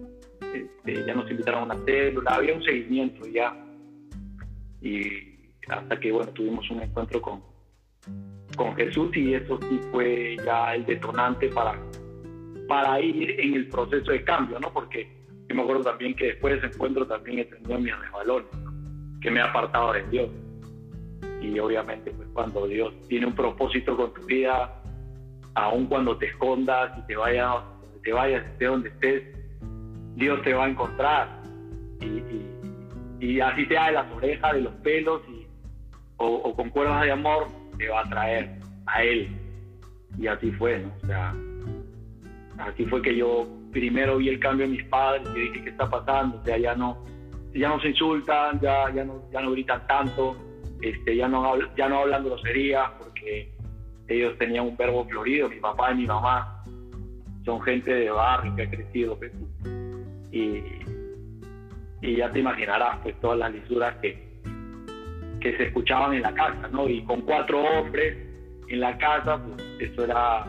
este, 0.54 1.06
ya 1.06 1.14
nos 1.14 1.30
invitaron 1.30 1.72
a 1.72 1.76
una 1.76 1.86
célula, 1.86 2.36
había 2.36 2.56
un 2.56 2.64
seguimiento 2.64 3.28
ya. 3.28 3.56
Y 4.82 5.33
hasta 5.70 6.00
que, 6.00 6.12
bueno, 6.12 6.32
tuvimos 6.32 6.70
un 6.70 6.82
encuentro 6.82 7.22
con, 7.22 7.42
con 8.56 8.76
Jesús 8.76 9.16
y 9.16 9.34
eso 9.34 9.60
sí 9.70 9.80
fue 9.92 10.38
ya 10.46 10.76
el 10.76 10.86
detonante 10.86 11.50
para, 11.50 11.80
para 12.68 13.00
ir 13.00 13.40
en 13.40 13.54
el 13.56 13.70
proceso 13.70 14.12
de 14.12 14.24
cambio, 14.24 14.60
¿no? 14.60 14.72
Porque 14.72 15.08
yo 15.48 15.56
me 15.56 15.62
acuerdo 15.64 15.84
también 15.84 16.16
que 16.16 16.28
después 16.28 16.54
de 16.54 16.68
ese 16.68 16.76
encuentro 16.76 17.06
también 17.06 17.40
he 17.40 17.46
tenido 17.46 17.80
mis 17.80 17.98
resbalones, 17.98 18.48
que 19.22 19.32
me 19.32 19.40
he 19.40 19.44
apartado 19.44 19.94
de 19.94 20.04
Dios. 20.08 20.30
Y 21.42 21.60
obviamente, 21.60 22.12
pues 22.12 22.28
cuando 22.34 22.68
Dios 22.68 22.94
tiene 23.08 23.26
un 23.28 23.36
propósito 23.36 23.98
con 23.98 24.14
tu 24.14 24.26
vida, 24.26 24.82
aun 25.56 25.86
cuando 25.88 26.18
te 26.18 26.28
escondas 26.28 26.98
y 26.98 27.08
te 27.08 27.16
vayas, 27.16 27.58
te 28.04 28.14
vayas, 28.14 28.46
estés 28.46 28.70
donde 28.70 28.90
estés, 28.90 29.24
Dios 30.16 30.42
te 30.44 30.54
va 30.54 30.66
a 30.66 30.70
encontrar. 30.70 31.42
Y, 32.00 33.26
y, 33.26 33.40
así 33.40 33.66
sea 33.66 33.88
de 33.88 33.92
las 33.94 34.12
orejas, 34.12 34.54
de 34.54 34.62
los 34.62 34.74
pelos, 34.76 35.22
y, 35.30 35.33
o, 36.26 36.56
con 36.56 36.70
cuerdas 36.70 37.04
de 37.04 37.12
amor, 37.12 37.48
te 37.78 37.88
va 37.90 38.02
a 38.02 38.10
traer 38.10 38.60
a 38.86 39.04
Él. 39.04 39.30
Y 40.18 40.28
así 40.28 40.52
fue, 40.52 40.80
¿no? 40.80 40.92
O 41.04 41.08
sea, 41.08 41.34
así 42.60 42.86
fue 42.86 43.02
que 43.02 43.16
yo 43.16 43.48
primero 43.72 44.18
vi 44.18 44.30
el 44.30 44.40
cambio 44.40 44.66
en 44.66 44.72
mis 44.72 44.84
padres 44.86 45.28
y 45.36 45.40
dije, 45.40 45.64
¿qué 45.64 45.70
está 45.72 45.90
pasando? 45.90 46.38
O 46.38 46.44
sea, 46.44 46.58
ya 46.58 46.76
no, 46.76 47.04
ya 47.54 47.70
no 47.70 47.80
se 47.80 47.90
insultan, 47.90 48.60
ya, 48.60 48.92
ya, 48.94 49.04
no, 49.04 49.24
ya 49.32 49.42
no 49.42 49.52
gritan 49.52 49.86
tanto, 49.88 50.36
este, 50.82 51.16
ya, 51.16 51.28
no, 51.28 51.56
ya 51.76 51.90
no 51.90 52.00
hablan 52.00 52.24
groserías 52.24 52.90
porque 53.00 53.52
ellos 54.08 54.38
tenían 54.38 54.68
un 54.68 54.78
verbo 54.78 55.06
florido, 55.06 55.50
mi 55.50 55.60
papá 55.60 55.92
y 55.92 55.96
mi 55.96 56.06
mamá 56.06 56.64
son 57.46 57.62
gente 57.62 57.94
de 57.94 58.10
barrio 58.10 58.56
que 58.56 58.64
ha 58.64 58.70
crecido 58.70 59.18
pues, 59.18 59.32
y, 60.32 60.62
y 62.02 62.16
ya 62.18 62.30
te 62.32 62.40
imaginarás 62.40 63.00
pues 63.02 63.20
todas 63.20 63.40
las 63.40 63.54
lisuras 63.54 63.96
que, 64.02 64.33
que 65.44 65.56
se 65.58 65.64
escuchaban 65.66 66.16
en 66.16 66.24
la 66.24 66.34
casa, 66.34 66.68
¿no? 66.72 66.90
Y 66.90 67.04
con 67.04 67.22
cuatro 67.22 67.62
hombres 67.62 68.18
en 68.70 68.80
la 68.80 68.98
casa, 68.98 69.40
pues 69.44 69.92
eso 69.92 70.06
era 70.06 70.48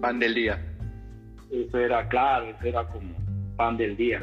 pan 0.00 0.18
del 0.18 0.34
día 0.34 0.68
eso 1.50 1.78
era 1.78 2.08
claro, 2.08 2.50
eso 2.50 2.64
era 2.64 2.86
como 2.88 3.14
pan 3.56 3.76
del 3.76 3.96
día. 3.96 4.22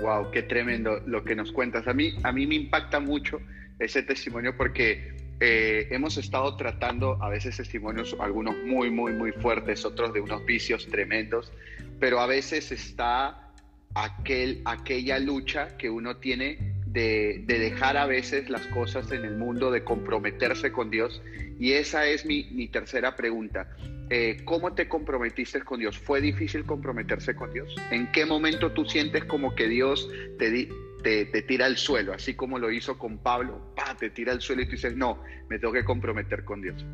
Wow, 0.00 0.30
qué 0.30 0.42
tremendo 0.42 1.00
lo 1.06 1.24
que 1.24 1.34
nos 1.34 1.52
cuentas. 1.52 1.86
A 1.88 1.94
mí, 1.94 2.14
a 2.22 2.32
mí 2.32 2.46
me 2.46 2.54
impacta 2.54 3.00
mucho 3.00 3.40
ese 3.78 4.02
testimonio 4.02 4.56
porque 4.56 5.16
eh, 5.40 5.88
hemos 5.90 6.16
estado 6.16 6.56
tratando 6.56 7.22
a 7.22 7.28
veces 7.28 7.56
testimonios, 7.56 8.16
algunos 8.20 8.56
muy, 8.64 8.90
muy, 8.90 9.12
muy 9.12 9.32
fuertes, 9.32 9.84
otros 9.84 10.12
de 10.12 10.20
unos 10.20 10.44
vicios 10.44 10.86
tremendos, 10.86 11.52
pero 12.00 12.20
a 12.20 12.26
veces 12.26 12.70
está 12.72 13.52
aquel, 13.94 14.62
aquella 14.64 15.18
lucha 15.18 15.76
que 15.76 15.90
uno 15.90 16.16
tiene 16.16 16.67
de, 16.98 17.44
de, 17.46 17.58
dejar 17.58 17.96
a 17.96 18.06
veces 18.06 18.50
las 18.50 18.66
cosas 18.66 19.12
en 19.12 19.24
el 19.24 19.36
mundo, 19.36 19.70
de 19.70 19.84
comprometerse 19.84 20.72
con 20.72 20.90
Dios. 20.90 21.22
Y 21.58 21.72
esa 21.72 22.06
es 22.06 22.26
mi, 22.26 22.44
mi 22.50 22.68
tercera 22.68 23.14
pregunta. 23.14 23.68
Eh, 24.10 24.38
¿cómo 24.44 24.72
te 24.72 24.88
comprometiste 24.88 25.60
con 25.62 25.80
Dios? 25.80 25.98
¿Fue 25.98 26.20
difícil 26.20 26.64
comprometerse 26.64 27.36
con 27.36 27.52
Dios? 27.52 27.74
¿En 27.90 28.10
qué 28.10 28.24
momento 28.26 28.72
tú 28.72 28.84
sientes 28.84 29.24
como 29.24 29.54
que 29.54 29.68
Dios 29.68 30.10
te, 30.38 30.68
te, 31.02 31.42
tira 31.42 31.66
al 31.66 31.76
suelo, 31.76 32.14
así 32.14 32.34
como 32.34 32.58
lo 32.58 32.72
hizo 32.72 32.98
con 32.98 33.18
Pablo? 33.18 33.74
¡pah! 33.76 33.94
Te 33.96 34.10
tira 34.10 34.32
al 34.32 34.40
suelo 34.40 34.62
y 34.62 34.64
tú 34.64 34.72
dices, 34.72 34.96
no, 34.96 35.22
me 35.48 35.58
tengo 35.58 35.72
que 35.72 35.84
comprometer 35.84 36.44
con 36.44 36.62
Dios. 36.62 36.84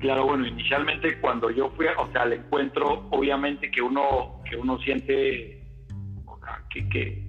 Claro, 0.00 0.26
bueno, 0.26 0.46
inicialmente 0.46 1.18
cuando 1.20 1.50
yo 1.50 1.70
fui, 1.70 1.86
o 1.86 2.12
sea, 2.12 2.22
al 2.22 2.34
encuentro, 2.34 3.08
obviamente 3.10 3.70
que 3.70 3.82
uno, 3.82 4.42
que 4.48 4.56
uno 4.56 4.78
siente 4.80 5.58
que, 6.70 6.88
que, 6.88 7.27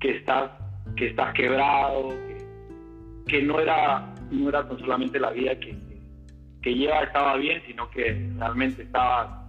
que 0.00 0.16
estás, 0.16 0.50
que 0.96 1.08
estás 1.08 1.34
quebrado, 1.34 2.14
que, 3.26 3.42
no 3.42 3.60
era, 3.60 4.14
no 4.30 4.48
era 4.48 4.66
solamente 4.68 5.18
la 5.18 5.30
vida 5.30 5.58
que, 5.58 5.76
que 6.62 6.74
lleva 6.74 7.02
estaba 7.02 7.36
bien, 7.36 7.62
sino 7.66 7.90
que 7.90 8.30
realmente 8.36 8.82
estaba 8.82 9.44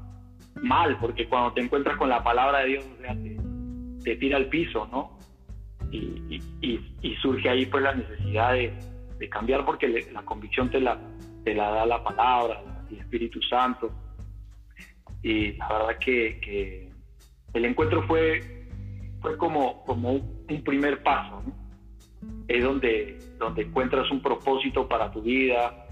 mal, 0.62 0.98
porque 1.00 1.28
cuando 1.28 1.54
te 1.54 1.62
encuentras 1.62 1.98
con 1.98 2.10
la 2.10 2.24
palabra 2.24 2.60
de 2.60 2.68
Dios, 2.68 2.86
o 2.98 3.02
sea, 3.02 3.16
te, 4.04 4.16
tira 4.16 4.38
al 4.38 4.48
piso, 4.48 4.88
¿no? 4.92 5.18
Y, 5.92 6.42
y, 6.62 7.16
surge 7.22 7.50
ahí 7.50 7.66
pues 7.66 7.84
la 7.84 7.94
necesidad 7.94 8.54
de, 8.54 8.74
de 9.18 9.30
cambiar 9.30 9.66
porque 9.66 9.88
la 10.14 10.24
convicción 10.24 10.70
te 10.70 10.80
la, 10.80 10.98
te 11.44 11.54
la 11.54 11.70
da 11.70 11.86
la 11.86 12.04
palabra, 12.04 12.62
el 12.90 13.00
Espíritu 13.00 13.42
Santo. 13.42 13.92
Y 15.22 15.54
la 15.54 15.68
verdad 15.68 16.00
que, 16.00 16.40
que 16.40 16.90
el 17.54 17.66
encuentro 17.66 18.04
fue, 18.08 18.68
fue 19.22 19.38
como, 19.38 19.84
como 19.84 20.39
un 20.50 20.64
primer 20.64 21.02
paso, 21.04 21.44
¿no? 21.46 21.54
Es 22.48 22.64
donde, 22.64 23.20
donde 23.38 23.64
encuentras 23.64 24.10
un 24.12 24.22
propósito 24.22 24.88
para 24.88 25.12
tu 25.12 25.22
vida, 25.22 25.86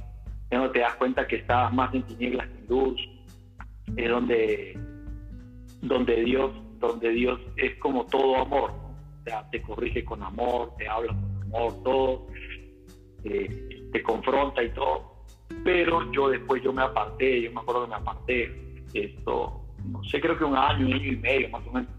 es 0.49 0.71
te 0.71 0.79
das 0.79 0.95
cuenta 0.95 1.27
que 1.27 1.37
estabas 1.37 1.73
más 1.73 1.93
en 1.93 2.03
tinieblas 2.03 2.47
que 2.47 2.57
en 2.59 2.67
luz, 2.67 3.01
es 3.95 4.09
donde, 4.09 4.79
donde, 5.81 6.23
Dios, 6.23 6.51
donde 6.79 7.09
Dios 7.09 7.39
es 7.57 7.77
como 7.79 8.05
todo 8.05 8.37
amor, 8.37 8.71
o 8.71 9.23
sea, 9.23 9.49
te 9.49 9.61
corrige 9.61 10.03
con 10.05 10.23
amor, 10.23 10.73
te 10.77 10.87
habla 10.87 11.13
con 11.13 11.43
amor, 11.43 11.83
todo, 11.83 12.27
eh, 13.23 13.89
te 13.91 14.03
confronta 14.03 14.63
y 14.63 14.69
todo. 14.69 15.17
Pero 15.63 16.11
yo 16.11 16.29
después 16.29 16.63
yo 16.63 16.71
me 16.71 16.81
aparté, 16.81 17.41
yo 17.41 17.51
me 17.51 17.61
acuerdo 17.61 17.83
que 17.83 17.89
me 17.89 17.95
aparté, 17.95 18.83
esto, 18.93 19.65
no 19.85 20.03
sé, 20.05 20.21
creo 20.21 20.37
que 20.37 20.45
un 20.45 20.55
año, 20.55 20.87
un 20.87 20.93
año 20.93 21.11
y 21.11 21.17
medio 21.17 21.49
más 21.49 21.65
o 21.67 21.71
menos. 21.71 21.96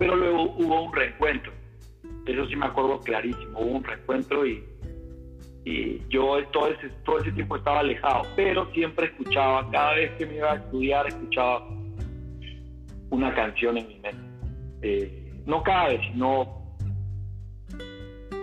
Pero 0.00 0.16
luego 0.16 0.42
hubo 0.56 0.82
un 0.82 0.92
reencuentro, 0.92 1.52
eso 2.26 2.46
sí 2.48 2.56
me 2.56 2.66
acuerdo 2.66 2.98
clarísimo, 2.98 3.60
hubo 3.60 3.76
un 3.76 3.84
reencuentro 3.84 4.44
y 4.44 4.64
y 5.64 6.00
yo 6.08 6.42
todo 6.52 6.68
ese, 6.68 6.88
todo 7.04 7.18
ese 7.18 7.32
tiempo 7.32 7.56
estaba 7.56 7.80
alejado, 7.80 8.22
pero 8.34 8.70
siempre 8.72 9.06
escuchaba, 9.06 9.70
cada 9.70 9.94
vez 9.94 10.10
que 10.12 10.26
me 10.26 10.36
iba 10.36 10.52
a 10.52 10.56
estudiar, 10.56 11.06
escuchaba 11.06 11.68
una 13.10 13.34
canción 13.34 13.76
en 13.76 13.88
mi 13.88 13.98
mente. 14.00 14.24
Eh, 14.82 15.32
no 15.44 15.62
cada 15.62 15.88
vez, 15.88 16.00
sino 16.12 16.76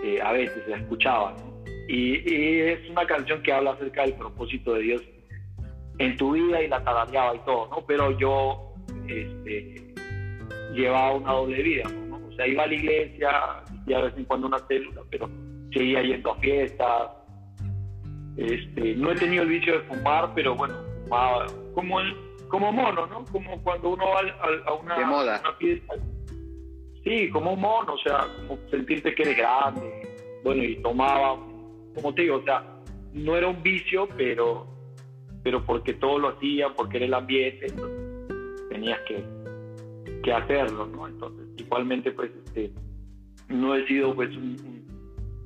eh, 0.04 0.20
a 0.22 0.32
veces 0.32 0.62
la 0.68 0.76
escuchaba. 0.76 1.34
Y, 1.88 2.60
es 2.60 2.88
una 2.90 3.04
canción 3.06 3.42
que 3.42 3.52
habla 3.52 3.72
acerca 3.72 4.02
del 4.02 4.14
propósito 4.14 4.74
de 4.74 4.82
Dios 4.82 5.02
en 5.98 6.16
tu 6.16 6.32
vida 6.32 6.62
y 6.62 6.68
la 6.68 6.84
tarareaba 6.84 7.34
y 7.34 7.38
todo, 7.40 7.68
¿no? 7.68 7.84
Pero 7.86 8.16
yo 8.16 8.74
este, 9.08 9.87
llevaba 10.72 11.14
una 11.14 11.32
doble 11.32 11.62
vida, 11.62 11.84
¿no? 12.08 12.16
O 12.16 12.32
sea, 12.32 12.46
iba 12.46 12.64
a 12.64 12.66
la 12.66 12.74
iglesia, 12.74 13.30
y 13.86 13.92
a 13.92 14.00
vez 14.00 14.14
en 14.16 14.24
cuando 14.24 14.46
una 14.46 14.58
célula, 14.66 15.02
pero 15.10 15.28
seguía 15.72 16.02
yendo 16.02 16.32
a 16.32 16.36
fiestas. 16.36 17.10
Este, 18.36 18.94
no 18.94 19.10
he 19.10 19.14
tenido 19.16 19.42
el 19.42 19.48
vicio 19.48 19.74
de 19.74 19.80
fumar, 19.80 20.32
pero 20.34 20.54
bueno, 20.54 20.74
fumaba 21.04 21.46
como, 21.74 21.98
como 22.48 22.72
mono, 22.72 23.06
¿no? 23.06 23.24
Como 23.32 23.62
cuando 23.62 23.90
uno 23.90 24.04
va 24.06 24.20
a, 24.66 24.74
una, 24.74 25.52
fiesta. 25.58 25.94
Sí, 27.04 27.30
como 27.30 27.54
un 27.54 27.60
mono, 27.60 27.94
o 27.94 27.98
sea, 27.98 28.26
como 28.46 28.60
sentirte 28.70 29.14
que 29.14 29.22
eres 29.22 29.36
grande. 29.36 30.08
Bueno, 30.44 30.62
y 30.62 30.76
tomaba, 30.82 31.36
como 31.94 32.14
te 32.14 32.22
digo, 32.22 32.36
o 32.36 32.42
sea, 32.42 32.64
no 33.12 33.36
era 33.36 33.48
un 33.48 33.62
vicio, 33.62 34.08
pero, 34.16 34.66
pero 35.42 35.64
porque 35.64 35.94
todo 35.94 36.18
lo 36.18 36.28
hacían, 36.28 36.74
porque 36.74 36.98
era 36.98 37.06
el 37.06 37.14
ambiente, 37.14 37.66
tenías 38.70 39.00
que, 39.08 39.24
que 40.22 40.32
hacerlo, 40.32 40.86
¿no? 40.86 41.06
Entonces, 41.06 41.46
igualmente, 41.56 42.10
pues, 42.12 42.30
este, 42.44 42.72
no 43.48 43.74
he 43.74 43.86
sido, 43.86 44.14
pues, 44.14 44.36
un 44.36 44.78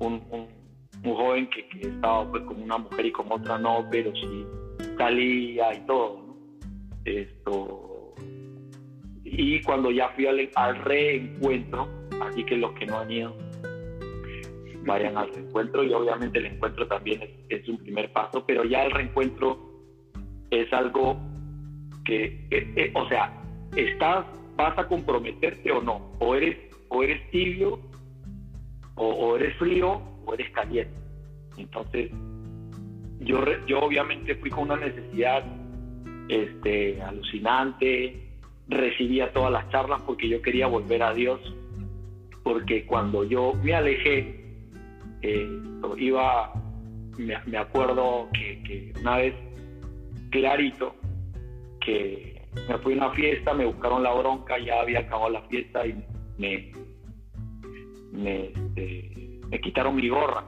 un, 0.05 0.21
un, 0.31 0.47
joven 1.15 1.49
que, 1.49 1.87
estaba 1.87 2.29
pues 2.29 2.43
con 2.43 2.61
una 2.61 2.77
mujer 2.77 3.05
y 3.05 3.11
con 3.11 3.31
otra 3.31 3.57
no, 3.57 3.85
pero 3.91 4.13
sí 4.15 4.45
salía 4.97 5.73
y 5.73 5.85
todo, 5.85 6.35
Esto, 7.05 8.13
y 9.23 9.61
cuando 9.61 9.91
ya 9.91 10.09
fui 10.09 10.27
al, 10.27 10.75
reencuentro, 10.83 11.87
así 12.21 12.43
que 12.45 12.57
los 12.57 12.71
que 12.73 12.85
no 12.85 12.99
han 12.99 13.11
ido, 13.11 13.35
vayan 14.85 15.17
al 15.17 15.33
reencuentro 15.33 15.83
y 15.83 15.93
obviamente 15.93 16.39
el 16.39 16.45
encuentro 16.47 16.87
también 16.87 17.21
es, 17.49 17.67
un 17.67 17.77
primer 17.77 18.11
paso, 18.13 18.45
pero 18.45 18.63
ya 18.63 18.83
el 18.85 18.91
reencuentro 18.91 19.57
es 20.51 20.71
algo 20.71 21.17
que, 22.05 22.47
eh, 22.51 22.91
o 22.93 23.07
sea, 23.07 23.41
estás, 23.75 24.25
vas 24.55 24.77
a 24.77 24.87
comprometerte 24.87 25.71
o 25.71 25.81
no, 25.81 26.11
o 26.19 26.35
eres, 26.35 26.57
o 26.89 27.03
eres 27.03 27.29
tibio 27.31 27.79
o, 28.95 29.35
eres 29.35 29.55
frío 29.57 30.01
o 30.25 30.33
eres 30.33 30.49
caliente. 30.51 30.93
Entonces, 31.57 32.11
yo, 33.19 33.39
yo 33.67 33.79
obviamente 33.79 34.35
fui 34.35 34.49
con 34.49 34.63
una 34.63 34.77
necesidad 34.77 35.43
este, 36.29 37.01
alucinante, 37.01 38.29
recibía 38.67 39.31
todas 39.33 39.51
las 39.51 39.69
charlas 39.69 40.01
porque 40.03 40.29
yo 40.29 40.41
quería 40.41 40.67
volver 40.67 41.03
a 41.03 41.13
Dios, 41.13 41.39
porque 42.43 42.85
cuando 42.85 43.23
yo 43.23 43.53
me 43.63 43.73
alejé, 43.73 44.43
eh, 45.21 45.61
iba, 45.97 46.53
me, 47.17 47.57
acuerdo 47.57 48.29
que, 48.33 48.61
que, 48.63 48.93
una 48.99 49.17
vez 49.17 49.33
clarito, 50.29 50.95
que 51.79 52.32
me 52.67 52.77
fui 52.79 52.93
a 52.93 52.97
una 52.97 53.11
fiesta, 53.11 53.53
me 53.53 53.65
buscaron 53.65 54.03
la 54.03 54.13
bronca, 54.13 54.57
ya 54.57 54.81
había 54.81 54.99
acabado 54.99 55.29
la 55.31 55.41
fiesta 55.43 55.85
y 55.85 56.03
me, 56.37 56.71
este, 58.25 59.39
me 59.49 59.59
quitaron 59.59 59.95
mi 59.95 60.07
gorra. 60.09 60.43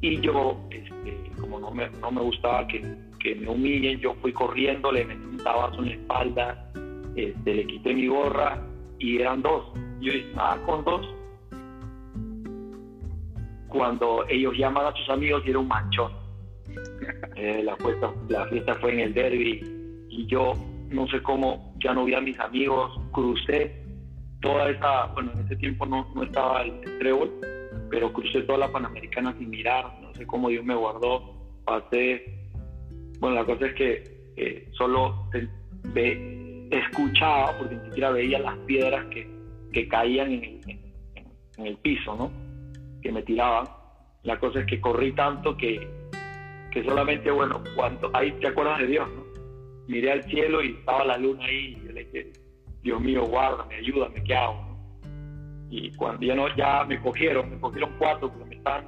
Y 0.00 0.20
yo, 0.20 0.60
este, 0.70 1.30
como 1.40 1.60
no 1.60 1.70
me, 1.70 1.88
no 1.90 2.10
me 2.10 2.20
gustaba 2.20 2.66
que, 2.66 2.84
que, 3.20 3.34
me 3.34 3.48
humillen, 3.48 3.98
yo 4.00 4.14
fui 4.20 4.32
corriendo, 4.32 4.92
le 4.92 5.04
metí 5.04 5.24
un 5.24 5.38
tabazo 5.38 5.82
en 5.82 5.88
la 5.88 5.94
espalda, 5.94 6.72
este, 7.16 7.54
le 7.54 7.66
quité 7.66 7.94
mi 7.94 8.06
gorra 8.06 8.62
y 8.98 9.20
eran 9.20 9.42
dos. 9.42 9.72
Yo 10.00 10.12
estaba 10.12 10.56
con 10.66 10.84
dos. 10.84 11.14
Cuando 13.68 14.24
ellos 14.28 14.54
llaman 14.56 14.86
a 14.86 14.92
sus 14.92 15.08
amigos 15.10 15.42
era 15.46 15.58
un 15.58 15.68
manchón. 15.68 16.12
Eh, 17.36 17.62
la, 17.64 17.76
fiesta, 17.76 18.12
la 18.28 18.46
fiesta 18.46 18.74
fue 18.76 18.92
en 18.92 19.00
el 19.00 19.12
derby 19.12 19.83
y 20.14 20.26
yo 20.26 20.52
no 20.90 21.06
sé 21.08 21.20
cómo 21.22 21.74
ya 21.82 21.92
no 21.92 22.04
vi 22.04 22.14
a 22.14 22.20
mis 22.20 22.38
amigos, 22.38 23.00
crucé 23.12 23.82
toda 24.40 24.70
esa, 24.70 25.06
bueno, 25.06 25.32
en 25.34 25.40
ese 25.40 25.56
tiempo 25.56 25.86
no, 25.86 26.06
no 26.14 26.22
estaba 26.22 26.62
el, 26.62 26.80
trébol, 26.98 27.32
pero 27.90 28.12
crucé 28.12 28.42
toda 28.42 28.58
la 28.58 28.72
Panamericana 28.72 29.34
sin 29.38 29.50
mirar, 29.50 29.86
no 30.00 30.14
sé 30.14 30.26
cómo 30.26 30.48
Dios 30.48 30.64
me 30.64 30.74
guardó, 30.74 31.34
pasé, 31.64 32.48
bueno, 33.18 33.36
la 33.36 33.44
cosa 33.44 33.66
es 33.66 33.74
que 33.74 34.68
solo 34.72 35.28
ve, 35.94 36.68
escuchaba, 36.70 37.56
porque 37.58 37.76
ni 37.76 37.84
siquiera 37.86 38.10
veía 38.10 38.38
las 38.38 38.56
piedras 38.58 39.06
que, 39.06 39.28
que 39.72 39.88
caían 39.88 40.32
en 40.32 40.44
el, 40.44 40.60
en, 41.56 41.66
el 41.66 41.76
piso, 41.78 42.14
¿no? 42.16 42.30
Que 43.02 43.12
me 43.12 43.22
tiraban. 43.22 43.66
La 44.22 44.38
cosa 44.38 44.60
es 44.60 44.66
que 44.66 44.80
corrí 44.80 45.12
tanto 45.12 45.56
que, 45.56 45.88
que 46.70 46.84
solamente, 46.84 47.30
bueno, 47.30 47.62
cuando 47.76 48.10
ahí 48.12 48.32
te 48.40 48.48
acuerdas 48.48 48.80
de 48.80 48.86
Dios, 48.88 49.08
¿no? 49.08 49.23
Miré 49.88 50.12
al 50.12 50.22
cielo 50.24 50.62
y 50.62 50.72
estaba 50.72 51.04
la 51.04 51.18
luna 51.18 51.44
ahí 51.44 51.78
y 51.82 51.92
le 51.92 52.04
dije, 52.04 52.32
Dios 52.82 53.00
mío, 53.00 53.24
guárdame, 53.26 53.76
ayúdame, 53.76 54.22
¿qué 54.24 54.34
hago? 54.34 54.74
Y 55.70 55.90
cuando 55.96 56.24
ya, 56.24 56.34
no, 56.34 56.54
ya 56.56 56.84
me 56.84 57.00
cogieron, 57.00 57.50
me 57.50 57.58
cogieron 57.58 57.90
cuatro, 57.98 58.30
porque 58.30 58.44
me 58.44 58.56
están 58.56 58.86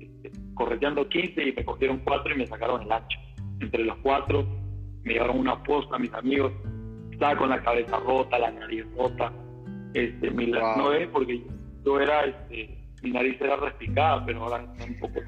este, 0.00 0.32
correteando 0.54 1.08
15 1.08 1.48
y 1.48 1.52
me 1.52 1.64
cogieron 1.64 1.98
cuatro 1.98 2.34
y 2.34 2.38
me 2.38 2.46
sacaron 2.46 2.82
el 2.82 2.92
ancho. 2.92 3.18
Entre 3.60 3.84
los 3.84 3.96
cuatro 3.98 4.46
me 5.04 5.14
llevaron 5.14 5.38
una 5.38 5.62
posta, 5.62 5.98
mis 5.98 6.12
amigos, 6.12 6.52
estaba 7.12 7.36
con 7.36 7.50
la 7.50 7.62
cabeza 7.62 7.98
rota, 7.98 8.38
la 8.38 8.50
nariz 8.50 8.84
rota, 8.96 9.32
este, 9.94 10.30
mi, 10.30 10.48
no 10.48 10.92
es 10.92 11.08
porque 11.08 11.42
yo 11.84 12.00
era, 12.00 12.24
este, 12.24 12.76
mi 13.02 13.12
nariz 13.12 13.40
era 13.40 13.56
respingada, 13.56 14.24
pero 14.26 14.44
ahora 14.44 14.64
está 14.72 14.84
un 14.84 14.98
poco 14.98 15.20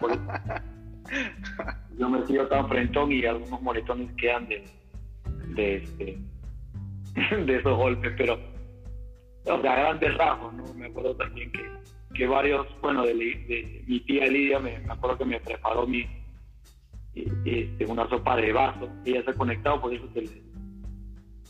por. 0.00 0.10
Yo 1.98 2.08
me 2.08 2.26
sigo 2.26 2.46
tan 2.46 2.68
frentón 2.68 3.12
y 3.12 3.24
algunos 3.24 3.60
moretones 3.62 4.10
quedan 4.16 4.48
de, 4.48 4.64
de 5.54 5.76
este, 5.76 6.18
de 7.44 7.56
esos 7.56 7.76
golpes, 7.76 8.12
pero, 8.16 8.34
o 9.44 9.60
sea, 9.60 9.76
grandes 9.76 10.16
rasgos, 10.16 10.54
¿no? 10.54 10.64
Me 10.74 10.86
acuerdo 10.86 11.14
también 11.16 11.52
que, 11.52 11.70
que 12.14 12.26
varios, 12.26 12.66
bueno, 12.80 13.04
de, 13.04 13.14
mi 13.86 14.00
tía 14.00 14.26
Lidia, 14.26 14.58
me, 14.58 14.76
acuerdo 14.88 15.18
que 15.18 15.24
me 15.24 15.40
preparó 15.40 15.86
mi, 15.86 16.06
este, 17.14 17.86
una 17.86 18.08
sopa 18.08 18.36
de 18.36 18.52
vaso, 18.52 18.88
ella 19.04 19.22
se 19.22 19.30
ha 19.30 19.34
conectado, 19.34 19.80
por 19.80 19.94
eso 19.94 20.08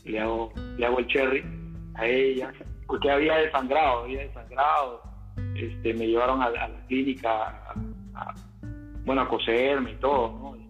le, 0.03 0.19
hago, 0.19 0.53
le 0.77 0.85
hago 0.85 0.99
el 0.99 1.07
cherry 1.07 1.43
a 1.95 2.05
ella, 2.05 2.53
porque 2.85 3.09
había 3.09 3.37
desangrado, 3.37 4.03
había 4.03 4.21
desangrado, 4.21 5.01
este, 5.55 5.93
me 5.93 6.07
llevaron 6.07 6.41
a, 6.41 6.49
la 6.49 6.69
clínica 6.87 7.71
a, 8.13 8.35
bueno, 9.05 9.21
a 9.21 9.27
coserme 9.27 9.91
y 9.91 9.95
todo, 9.95 10.29
¿no? 10.29 10.65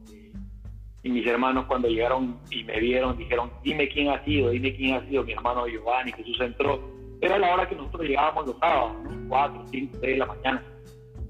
y 1.06 1.10
mis 1.12 1.28
hermanos 1.28 1.66
cuando 1.68 1.88
llegaron 1.88 2.40
y 2.50 2.64
me 2.64 2.80
vieron 2.80 3.16
dijeron, 3.16 3.52
dime 3.62 3.88
quién 3.90 4.10
ha 4.10 4.26
sido, 4.26 4.50
dime 4.50 4.76
quién 4.76 4.96
ha 4.96 5.08
sido 5.08 5.24
mi 5.24 5.34
hermano 5.34 5.68
Giovanni, 5.68 6.12
Jesús 6.12 6.36
entró. 6.42 6.82
Era 7.22 7.38
la 7.38 7.54
hora 7.54 7.70
que 7.70 7.76
nosotros 7.76 8.08
llegábamos 8.08 8.48
los 8.48 8.58
sábados, 8.58 9.04
¿no? 9.04 9.30
4, 9.30 9.66
5, 9.70 9.98
6 10.02 10.02
de 10.02 10.18
la 10.18 10.26
mañana, 10.26 10.64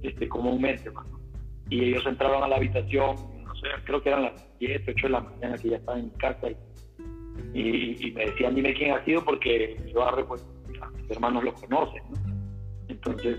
este, 0.02 0.30
comúnmente, 0.30 0.88
hermano. 0.88 1.20
Y 1.70 1.90
ellos 1.90 2.06
entraron 2.06 2.42
a 2.42 2.48
la 2.48 2.56
habitación, 2.56 3.18
no 3.44 3.56
sé, 3.56 3.68
creo 3.84 4.02
que 4.02 4.10
eran 4.10 4.24
las 4.24 4.48
7, 4.60 4.94
8 4.96 5.08
de 5.08 5.12
la 5.12 5.20
mañana 5.20 5.58
que 5.58 5.70
ya 5.70 5.76
estaba 5.76 6.00
en 6.00 6.06
mi 6.06 6.12
casa 6.12 6.48
y, 7.54 8.14
me 8.16 8.26
decían, 8.28 8.56
dime 8.56 8.74
quién 8.76 8.92
ha 8.92 9.04
sido 9.04 9.26
porque 9.26 9.76
yo 9.94 10.08
pues, 10.26 10.48
a 10.82 10.90
mis 10.90 11.12
hermanos 11.12 11.44
lo 11.44 11.54
conocen, 11.54 12.02
¿no? 12.12 12.34
Entonces, 12.88 13.38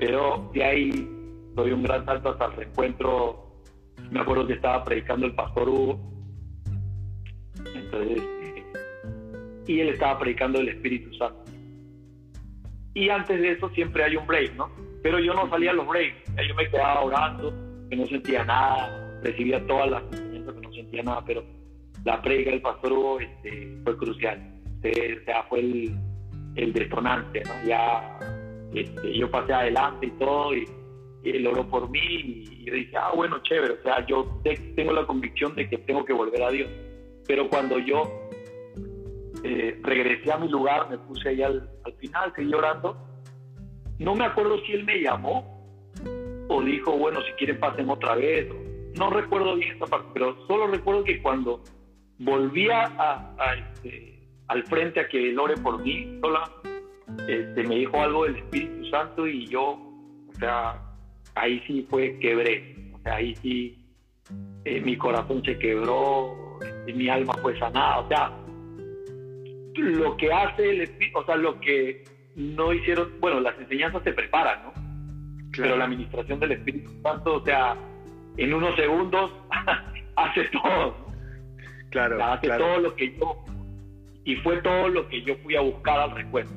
pero 0.00 0.50
de 0.52 0.64
ahí 0.64 1.15
doy 1.56 1.72
un 1.72 1.82
gran 1.82 2.04
salto 2.04 2.28
hasta 2.30 2.46
el 2.46 2.52
reencuentro 2.52 3.46
me 4.10 4.20
acuerdo 4.20 4.46
que 4.46 4.54
estaba 4.54 4.84
predicando 4.84 5.26
el 5.26 5.34
pastor 5.34 5.68
Hugo, 5.68 6.00
entonces, 7.74 8.22
y 9.66 9.80
él 9.80 9.88
estaba 9.88 10.18
predicando 10.18 10.60
el 10.60 10.68
Espíritu 10.68 11.12
Santo. 11.16 11.44
Y 12.94 13.08
antes 13.08 13.40
de 13.40 13.52
eso 13.52 13.68
siempre 13.70 14.04
hay 14.04 14.16
un 14.16 14.26
break, 14.26 14.54
¿no? 14.54 14.70
Pero 15.02 15.18
yo 15.18 15.34
no 15.34 15.48
salía 15.50 15.70
a 15.70 15.74
los 15.74 15.86
breaks, 15.86 16.32
yo 16.48 16.54
me 16.54 16.68
quedaba 16.68 17.02
orando, 17.02 17.52
que 17.90 17.96
no 17.96 18.06
sentía 18.06 18.44
nada, 18.44 19.20
recibía 19.22 19.64
todas 19.66 19.90
las 19.90 20.02
enseñanzas 20.12 20.54
que 20.54 20.60
no 20.60 20.72
sentía 20.72 21.02
nada, 21.02 21.24
pero 21.26 21.44
la 22.04 22.22
predica 22.22 22.50
del 22.50 22.62
pastor 22.62 22.92
Hugo 22.92 23.20
este, 23.20 23.78
fue 23.84 23.96
crucial, 23.96 24.52
o 24.78 25.24
sea, 25.24 25.42
fue 25.48 25.60
el, 25.60 26.72
detonante, 26.72 27.42
¿no? 27.44 27.68
Ya 27.68 28.18
este, 28.72 29.18
yo 29.18 29.30
pasé 29.30 29.52
adelante 29.52 30.06
y 30.06 30.10
todo, 30.12 30.54
y 30.54 30.64
él 31.30 31.46
oró 31.46 31.66
por 31.68 31.88
mí 31.90 32.00
y, 32.00 32.64
yo 32.64 32.74
dije, 32.74 32.96
ah, 32.96 33.12
bueno, 33.14 33.38
chévere, 33.42 33.74
o 33.74 33.82
sea, 33.82 34.06
yo 34.06 34.40
tengo 34.74 34.92
la 34.92 35.06
convicción 35.06 35.54
de 35.54 35.68
que 35.68 35.78
tengo 35.78 36.04
que 36.04 36.12
volver 36.12 36.42
a 36.42 36.50
Dios. 36.50 36.68
Pero 37.26 37.48
cuando 37.48 37.78
yo 37.78 38.02
eh, 39.42 39.78
regresé 39.82 40.32
a 40.32 40.38
mi 40.38 40.48
lugar, 40.48 40.88
me 40.90 40.98
puse 40.98 41.28
ahí 41.28 41.42
al, 41.42 41.68
final, 41.98 42.32
seguí 42.34 42.52
orando, 42.52 42.96
no 43.98 44.14
me 44.14 44.24
acuerdo 44.24 44.60
si 44.64 44.72
él 44.72 44.84
me 44.84 45.00
llamó 45.00 45.54
o 46.48 46.62
dijo, 46.62 46.92
bueno, 46.92 47.20
si 47.22 47.32
quieren 47.32 47.58
pasen 47.58 47.88
otra 47.88 48.14
vez. 48.14 48.48
No 48.94 49.10
recuerdo 49.10 49.56
bien 49.56 49.72
esta 49.72 49.86
parte, 49.86 50.08
pero 50.14 50.46
solo 50.46 50.68
recuerdo 50.68 51.04
que 51.04 51.20
cuando 51.20 51.62
volvía 52.18 52.84
a, 52.98 53.54
este, 53.54 54.26
al 54.48 54.62
frente 54.64 55.00
a 55.00 55.08
que 55.08 55.30
él 55.30 55.38
ore 55.38 55.56
por 55.56 55.82
mí 55.82 56.18
sola, 56.20 56.50
este, 57.28 57.62
me 57.64 57.76
dijo 57.76 58.00
algo 58.00 58.24
del 58.24 58.36
Espíritu 58.36 58.86
Santo 58.90 59.26
y 59.26 59.46
yo, 59.46 59.78
o 60.28 60.34
sea, 60.38 60.85
ahí 61.36 61.62
sí 61.66 61.86
fue 61.88 62.18
quebré, 62.18 62.74
o 62.92 62.98
sea, 63.02 63.16
ahí 63.16 63.34
sí 63.36 63.78
eh, 64.64 64.80
mi 64.80 64.96
corazón 64.96 65.42
se 65.44 65.56
quebró, 65.58 66.46
y 66.86 66.92
mi 66.92 67.08
alma 67.08 67.34
fue 67.40 67.58
sanada, 67.58 67.98
o 67.98 68.08
sea, 68.08 68.32
lo 69.74 70.16
que 70.16 70.32
hace 70.32 70.70
el 70.70 70.80
Espíritu, 70.82 71.18
o 71.18 71.24
sea, 71.24 71.36
lo 71.36 71.60
que 71.60 72.04
no 72.34 72.72
hicieron, 72.72 73.12
bueno, 73.20 73.40
las 73.40 73.58
enseñanzas 73.58 74.02
se 74.02 74.12
preparan, 74.12 74.64
¿no? 74.64 74.72
Pero 75.56 75.76
la 75.76 75.84
administración 75.84 76.40
del 76.40 76.52
Espíritu 76.52 76.90
Santo, 77.02 77.36
o 77.36 77.44
sea, 77.44 77.76
en 78.36 78.54
unos 78.54 78.74
segundos 78.76 79.32
hace 80.16 80.44
todo. 80.48 81.06
Claro. 81.90 82.22
hace 82.22 82.48
todo 82.48 82.78
lo 82.78 82.94
que 82.94 83.16
yo, 83.16 83.44
y 84.24 84.36
fue 84.36 84.56
todo 84.58 84.88
lo 84.88 85.08
que 85.08 85.22
yo 85.22 85.36
fui 85.36 85.56
a 85.56 85.60
buscar 85.60 85.98
al 85.98 86.10
recuerdo 86.10 86.52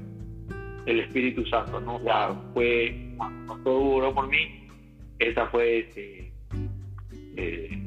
del 0.85 1.01
Espíritu 1.01 1.45
Santo, 1.45 1.79
¿no? 1.79 1.95
O 1.95 2.03
sea, 2.03 2.33
fue, 2.53 3.13
todo 3.63 3.79
duró 3.79 4.13
por 4.13 4.27
mí, 4.27 4.58
esa 5.19 5.47
fue 5.47 5.79
este, 5.79 6.31
eh, 7.35 7.77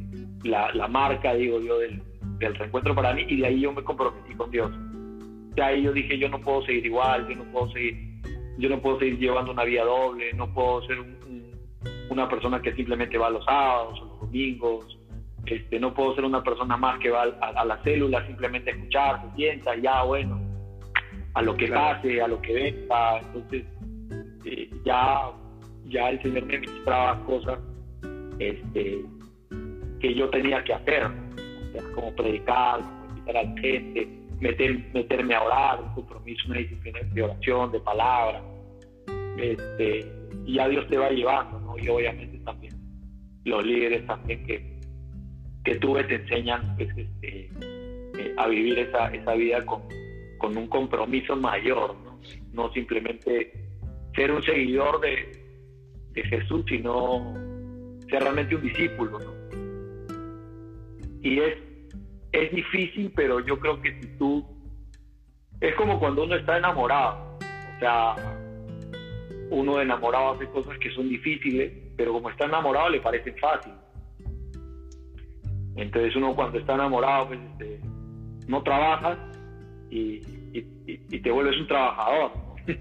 la, 0.44 0.72
la, 0.74 0.88
marca, 0.88 1.34
digo 1.34 1.60
yo, 1.60 1.78
del, 1.78 2.02
del 2.38 2.54
reencuentro 2.54 2.94
para 2.94 3.14
mí, 3.14 3.24
y 3.28 3.38
de 3.38 3.46
ahí 3.46 3.60
yo 3.60 3.72
me 3.72 3.82
comprometí 3.82 4.34
con 4.34 4.50
Dios. 4.50 4.70
Ya 5.56 5.66
ahí 5.66 5.82
yo 5.82 5.92
dije, 5.92 6.18
yo 6.18 6.28
no 6.28 6.40
puedo 6.40 6.62
seguir 6.64 6.86
igual, 6.86 7.28
yo 7.28 7.36
no 7.36 7.44
puedo 7.52 7.70
seguir, 7.72 7.96
yo 8.58 8.68
no 8.68 8.80
puedo 8.80 8.98
seguir 8.98 9.18
llevando 9.18 9.52
una 9.52 9.64
vida 9.64 9.84
doble, 9.84 10.32
no 10.34 10.52
puedo 10.52 10.82
ser 10.86 10.98
una 12.10 12.28
persona 12.28 12.60
que 12.60 12.74
simplemente 12.74 13.18
va 13.18 13.30
los 13.30 13.44
sábados 13.44 14.00
o 14.00 14.04
los 14.04 14.20
domingos, 14.20 14.98
este, 15.46 15.80
no 15.80 15.92
puedo 15.92 16.14
ser 16.14 16.24
una 16.24 16.42
persona 16.42 16.76
más 16.76 16.98
que 17.00 17.10
va 17.10 17.22
a, 17.22 17.64
la 17.64 17.82
célula 17.82 18.24
simplemente 18.26 18.70
a 18.70 18.74
escuchar, 18.74 19.22
se 19.22 19.36
sienta, 19.36 19.74
ya 19.76 20.02
bueno, 20.04 20.40
a 21.34 21.42
lo 21.42 21.56
que 21.56 21.68
pase, 21.68 22.22
a 22.22 22.28
lo 22.28 22.40
que 22.40 22.52
venga, 22.52 23.18
entonces 23.18 23.64
eh, 24.44 24.70
ya, 24.84 25.30
ya 25.92 26.10
el 26.10 26.22
Señor 26.22 26.46
me 26.46 26.58
ministraba 26.58 27.24
cosas 27.24 27.58
este, 28.38 29.04
que 30.00 30.14
yo 30.14 30.28
tenía 30.30 30.64
que 30.64 30.72
hacer, 30.74 31.06
como 31.94 32.14
predicar, 32.16 32.80
como 32.80 33.08
invitar 33.10 33.36
a 33.36 33.42
la 33.44 33.60
gente, 33.60 34.08
meterme 34.40 35.34
a 35.34 35.42
orar, 35.42 35.80
un 35.80 35.94
compromiso, 35.94 36.48
una 36.48 36.58
disciplina 36.58 37.00
de 37.12 37.22
oración, 37.22 37.72
de 37.72 37.80
palabra. 37.80 38.42
Este, 39.36 40.06
y 40.44 40.58
a 40.58 40.68
Dios 40.68 40.86
te 40.88 40.98
va 40.98 41.10
llevando, 41.10 41.60
¿no? 41.60 41.78
Y 41.78 41.88
obviamente 41.88 42.38
también 42.38 42.74
los 43.44 43.64
líderes 43.64 44.06
también 44.06 44.44
que, 44.44 44.80
que 45.64 45.76
tuve 45.76 46.04
te 46.04 46.16
enseñan 46.16 46.76
pues, 46.76 46.88
este, 46.96 47.50
eh, 48.18 48.34
a 48.36 48.46
vivir 48.48 48.78
esa, 48.80 49.08
esa 49.08 49.34
vida 49.34 49.64
con, 49.64 49.82
con, 50.38 50.56
un 50.56 50.66
compromiso 50.66 51.36
mayor, 51.36 51.96
¿no? 52.04 52.20
No 52.52 52.72
simplemente 52.72 53.52
ser 54.14 54.30
un 54.30 54.42
seguidor 54.42 55.00
de, 55.00 55.41
de 56.12 56.22
Jesús, 56.24 56.64
sino 56.68 57.34
ser 58.08 58.22
realmente 58.22 58.54
un 58.54 58.62
discípulo, 58.62 59.18
¿no? 59.18 59.32
Y 61.22 61.38
es 61.38 61.72
es 62.32 62.50
difícil, 62.50 63.12
pero 63.14 63.40
yo 63.40 63.58
creo 63.58 63.80
que 63.80 64.00
si 64.00 64.08
tú... 64.18 64.44
Es 65.60 65.74
como 65.76 66.00
cuando 66.00 66.24
uno 66.24 66.34
está 66.34 66.58
enamorado. 66.58 67.38
O 67.76 67.78
sea, 67.78 68.16
uno 69.50 69.80
enamorado 69.80 70.32
hace 70.32 70.48
cosas 70.48 70.76
que 70.78 70.90
son 70.90 71.08
difíciles, 71.08 71.72
pero 71.96 72.12
como 72.14 72.30
está 72.30 72.46
enamorado 72.46 72.88
le 72.88 73.00
parecen 73.00 73.36
fáciles. 73.38 73.78
Entonces 75.76 76.16
uno 76.16 76.34
cuando 76.34 76.58
está 76.58 76.74
enamorado, 76.74 77.28
pues 77.28 77.40
este, 77.52 77.80
no 78.48 78.62
trabajas 78.62 79.18
y, 79.90 80.20
te 81.22 81.30
vuelves 81.30 81.60
un 81.60 81.66
trabajador. 81.66 82.32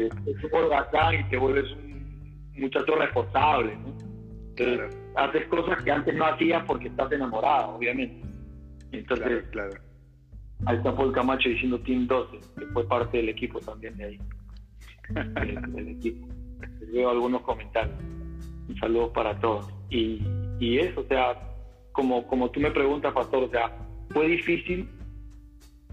Este, 0.00 1.18
y 1.18 1.24
te 1.24 1.36
vuelves 1.36 1.70
un 1.72 1.89
muchacho 2.60 2.94
responsable. 2.96 3.76
Entonces, 4.56 4.96
haces 5.16 5.46
cosas 5.46 5.82
que 5.82 5.90
antes 5.90 6.14
no 6.14 6.26
hacías 6.26 6.64
porque 6.66 6.88
estás 6.88 7.10
enamorado, 7.12 7.76
obviamente. 7.76 8.20
Entonces, 8.92 9.44
claro, 9.50 9.74
ahí 10.66 10.76
está 10.76 10.94
Paul 10.94 11.12
Camacho 11.12 11.48
diciendo 11.48 11.80
Team 11.80 12.06
12, 12.06 12.38
que 12.58 12.66
fue 12.66 12.86
parte 12.86 13.18
del 13.18 13.28
equipo 13.30 13.60
también 13.60 13.96
de 13.96 14.04
ahí. 14.04 14.18
del, 15.74 15.88
equipo. 15.88 16.28
Veo 16.92 17.10
algunos 17.10 17.42
comentarios. 17.42 17.96
Un 18.68 18.76
saludo 18.78 19.12
para 19.12 19.38
todos. 19.40 19.72
Y, 19.90 20.22
y 20.58 20.78
eso, 20.78 21.00
o 21.00 21.04
sea, 21.04 21.36
como, 21.92 22.26
como 22.26 22.50
tú 22.50 22.60
me 22.60 22.70
preguntas, 22.70 23.12
Pastor, 23.12 23.44
o 23.44 23.50
sea, 23.50 23.76
fue 24.10 24.28
difícil, 24.28 24.88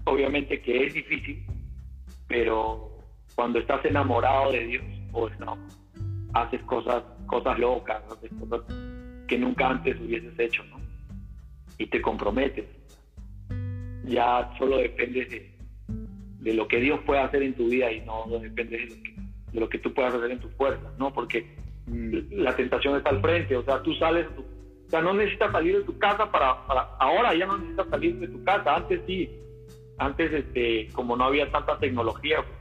obviamente 0.04 0.60
que 0.60 0.86
es 0.86 0.94
difícil, 0.94 1.44
pero 2.26 2.90
cuando 3.34 3.58
estás 3.58 3.84
enamorado 3.84 4.52
de 4.52 4.64
Dios, 4.66 4.84
pues 5.12 5.38
no, 5.38 5.56
haces 6.34 6.62
cosas, 6.62 7.02
cosas 7.26 7.58
locas, 7.58 8.02
haces 8.10 8.30
cosas 8.38 8.60
que 9.26 9.38
nunca 9.38 9.68
antes 9.68 9.98
hubieses 10.00 10.38
hecho, 10.38 10.64
¿no? 10.64 10.78
Y 11.78 11.86
te 11.86 12.00
comprometes. 12.00 12.66
Ya 14.04 14.50
solo 14.58 14.78
depende 14.78 15.26
de, 15.26 15.58
de 16.40 16.54
lo 16.54 16.66
que 16.66 16.80
Dios 16.80 17.00
pueda 17.04 17.24
hacer 17.24 17.42
en 17.42 17.54
tu 17.54 17.68
vida 17.68 17.92
y 17.92 18.00
no, 18.00 18.26
depende 18.40 18.78
de 18.78 18.86
lo, 18.86 19.02
que, 19.02 19.14
de 19.52 19.60
lo 19.60 19.68
que 19.68 19.78
tú 19.78 19.92
puedas 19.92 20.14
hacer 20.14 20.30
en 20.30 20.40
tus 20.40 20.52
fuerzas, 20.54 20.98
¿no? 20.98 21.12
Porque 21.12 21.46
mm. 21.86 22.40
la 22.42 22.56
tentación 22.56 22.96
está 22.96 23.10
al 23.10 23.20
frente, 23.20 23.56
o 23.56 23.64
sea, 23.64 23.82
tú 23.82 23.94
sales, 23.94 24.26
o 24.36 24.90
sea, 24.90 25.02
no 25.02 25.12
necesitas 25.12 25.52
salir 25.52 25.78
de 25.78 25.84
tu 25.84 25.98
casa 25.98 26.30
para, 26.30 26.66
para, 26.66 26.80
ahora 26.98 27.34
ya 27.34 27.46
no 27.46 27.58
necesitas 27.58 27.88
salir 27.88 28.18
de 28.18 28.28
tu 28.28 28.42
casa, 28.44 28.76
antes 28.76 29.00
sí, 29.06 29.30
antes 29.98 30.32
este, 30.32 30.88
como 30.92 31.16
no 31.16 31.24
había 31.24 31.50
tanta 31.50 31.78
tecnología, 31.78 32.38
pues, 32.42 32.57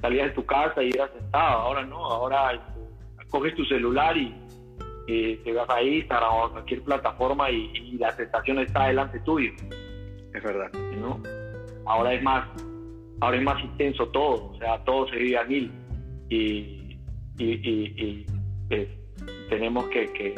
salías 0.00 0.28
de 0.28 0.34
tu 0.34 0.44
casa 0.44 0.82
y 0.82 0.90
eras 0.90 1.10
sentado, 1.12 1.60
ahora 1.60 1.84
no, 1.84 2.04
ahora 2.04 2.74
coges 3.30 3.54
tu 3.54 3.64
celular 3.64 4.16
y 4.16 4.34
eh, 5.06 5.40
te 5.44 5.52
vas 5.52 5.68
a 5.70 5.82
Instagram 5.82 6.34
o 6.34 6.44
a 6.44 6.52
cualquier 6.52 6.82
plataforma 6.82 7.50
y, 7.50 7.96
la 7.98 8.14
tentación 8.14 8.58
está 8.60 8.88
delante 8.88 9.18
tuyo. 9.20 9.50
Es 10.34 10.42
verdad. 10.42 10.70
¿no? 11.00 11.20
Ahora 11.86 12.12
es 12.14 12.22
más, 12.22 12.48
ahora 13.20 13.36
es 13.38 13.42
más 13.42 13.62
intenso 13.64 14.08
todo, 14.08 14.52
o 14.52 14.58
sea, 14.58 14.82
todo 14.84 15.08
se 15.08 15.16
vive 15.16 15.38
a 15.38 15.44
mil 15.44 15.72
y, 16.28 16.98
y, 17.38 18.26
pues, 18.68 18.88
tenemos 19.48 19.86
que, 19.86 20.12
que, 20.12 20.34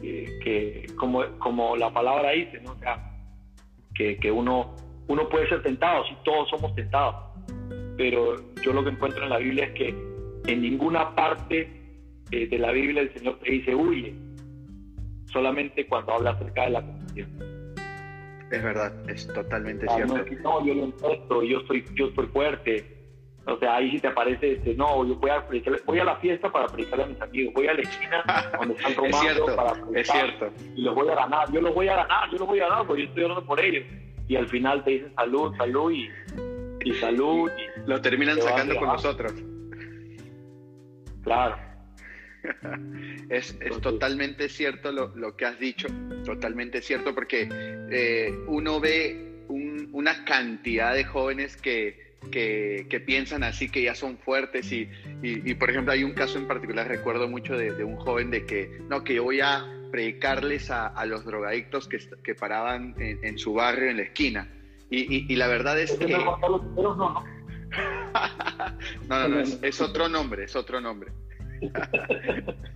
que, 0.00 0.86
como, 0.96 1.22
como 1.38 1.76
la 1.76 1.92
palabra 1.92 2.32
dice, 2.32 2.60
¿no? 2.60 2.72
O 2.72 2.78
sea, 2.78 3.12
que, 3.94 4.16
que 4.16 4.30
uno, 4.30 4.74
uno 5.06 5.28
puede 5.28 5.48
ser 5.48 5.62
tentado, 5.62 6.04
si 6.06 6.16
todos 6.24 6.48
somos 6.50 6.74
tentados, 6.74 7.14
pero 7.98 8.36
yo 8.62 8.72
lo 8.72 8.84
que 8.84 8.90
encuentro 8.90 9.24
en 9.24 9.30
la 9.30 9.38
Biblia 9.38 9.64
es 9.64 9.72
que 9.72 9.88
en 10.46 10.62
ninguna 10.62 11.14
parte 11.14 11.68
eh, 12.30 12.46
de 12.46 12.58
la 12.58 12.70
Biblia 12.70 13.02
el 13.02 13.12
Señor 13.12 13.38
te 13.40 13.50
dice 13.50 13.74
huye, 13.74 14.14
solamente 15.26 15.86
cuando 15.86 16.14
habla 16.14 16.30
acerca 16.30 16.62
de 16.62 16.70
la 16.70 16.82
conversión. 16.82 17.28
Es 18.50 18.62
verdad, 18.62 19.10
es 19.10 19.26
totalmente 19.26 19.86
cierto. 19.88 20.14
No, 20.42 20.64
yo 20.64 20.74
lo 20.74 20.84
entiendo, 20.84 21.42
yo 21.42 21.58
estoy, 21.58 21.84
yo 21.94 22.06
estoy 22.06 22.26
fuerte. 22.28 22.94
O 23.46 23.58
sea, 23.58 23.76
ahí 23.76 23.90
sí 23.90 23.98
te 23.98 24.08
aparece, 24.08 24.52
este, 24.52 24.74
no, 24.74 25.06
yo 25.06 25.16
voy 25.16 25.30
a, 25.30 25.44
voy 25.86 25.98
a 25.98 26.04
la 26.04 26.16
fiesta 26.16 26.52
para 26.52 26.66
predicarle 26.66 27.04
a 27.04 27.06
mis 27.08 27.20
amigos, 27.20 27.54
voy 27.54 27.66
a 27.66 27.74
la 27.74 27.80
esquina 27.80 28.50
donde 28.58 28.74
están 28.74 28.94
tomando 29.10 29.56
para 29.56 29.72
predicar, 29.72 29.96
es 29.96 30.10
cierto. 30.10 30.52
y 30.76 30.82
los 30.82 30.94
voy 30.94 31.08
a 31.08 31.14
ganar, 31.14 31.50
yo 31.50 31.62
los 31.62 31.74
voy 31.74 31.88
a 31.88 31.96
ganar, 31.96 32.30
yo 32.30 32.38
los 32.38 32.46
voy 32.46 32.60
a 32.60 32.68
ganar 32.68 32.86
porque 32.86 33.02
yo 33.02 33.08
estoy 33.08 33.24
orando 33.24 33.44
por 33.44 33.58
ellos. 33.58 33.84
Y 34.28 34.36
al 34.36 34.46
final 34.48 34.84
te 34.84 34.90
dicen 34.90 35.14
salud, 35.14 35.56
salud 35.56 35.90
y, 35.90 36.10
y 36.84 36.94
salud. 36.94 37.50
Y 37.56 37.88
lo 37.88 38.00
terminan 38.00 38.40
sacando 38.40 38.76
con 38.76 38.88
nosotros. 38.88 39.32
Claro. 41.22 41.56
es, 43.28 43.58
totalmente 43.82 44.48
cierto 44.48 44.92
lo, 44.92 45.36
que 45.36 45.44
has 45.44 45.58
dicho, 45.58 45.88
totalmente 46.24 46.80
cierto, 46.82 47.14
porque 47.14 47.48
eh, 47.90 48.32
uno 48.46 48.80
ve 48.80 49.44
una 49.92 50.24
cantidad 50.24 50.94
de 50.94 51.04
jóvenes 51.04 51.56
que, 51.56 52.14
que, 52.30 53.02
piensan 53.04 53.42
así, 53.42 53.68
que 53.68 53.82
ya 53.82 53.94
son 53.94 54.18
fuertes 54.18 54.70
y, 54.72 54.88
y, 55.22 55.54
por 55.54 55.70
ejemplo 55.70 55.92
hay 55.92 56.04
un 56.04 56.12
caso 56.12 56.38
en 56.38 56.46
particular, 56.46 56.86
recuerdo 56.86 57.28
mucho 57.28 57.56
de, 57.56 57.84
un 57.84 57.96
joven 57.96 58.30
de 58.30 58.44
que, 58.44 58.80
no, 58.88 59.04
que 59.04 59.14
yo 59.14 59.24
voy 59.24 59.40
a 59.40 59.66
predicarles 59.90 60.70
a, 60.70 61.04
los 61.06 61.24
drogadictos 61.24 61.88
que, 61.88 61.98
que 62.22 62.34
paraban 62.34 62.94
en, 62.98 63.38
su 63.38 63.54
barrio 63.54 63.90
en 63.90 63.96
la 63.96 64.02
esquina. 64.02 64.48
Y, 64.90 65.36
la 65.36 65.48
verdad 65.48 65.78
es 65.78 65.92
que... 65.92 66.16
No, 69.08 69.08
no, 69.08 69.28
no, 69.28 69.40
es 69.40 69.80
otro 69.82 70.08
nombre, 70.08 70.44
es 70.44 70.56
otro 70.56 70.80
nombre. 70.80 71.12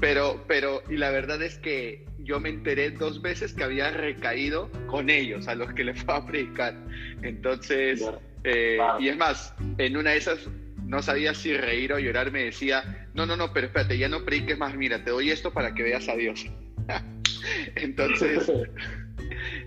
pero, 0.00 0.44
pero, 0.46 0.82
y 0.90 0.96
la 0.96 1.10
verdad 1.10 1.42
es 1.42 1.58
que 1.58 2.04
yo 2.18 2.40
me 2.40 2.48
enteré 2.48 2.90
dos 2.90 3.22
veces 3.22 3.52
que 3.52 3.64
había 3.64 3.90
recaído 3.90 4.70
con 4.88 5.10
ellos, 5.10 5.48
a 5.48 5.54
los 5.54 5.72
que 5.74 5.84
le 5.84 5.94
fue 5.94 6.14
a 6.14 6.26
predicar. 6.26 6.74
Entonces, 7.22 8.04
eh, 8.44 8.78
y 8.98 9.08
es 9.08 9.16
más, 9.16 9.54
en 9.78 9.96
una 9.96 10.10
de 10.10 10.18
esas 10.18 10.48
no 10.84 11.02
sabía 11.02 11.34
si 11.34 11.56
reír 11.56 11.92
o 11.92 11.98
llorar, 11.98 12.30
me 12.30 12.44
decía, 12.44 13.08
no, 13.14 13.26
no, 13.26 13.36
no, 13.36 13.52
pero 13.52 13.66
espérate, 13.66 13.98
ya 13.98 14.08
no 14.08 14.24
prediques 14.24 14.58
más, 14.58 14.74
mira, 14.74 15.02
te 15.02 15.10
doy 15.10 15.30
esto 15.30 15.52
para 15.52 15.74
que 15.74 15.82
veas 15.82 16.08
a 16.08 16.16
Dios. 16.16 16.46
entonces, 17.76 18.50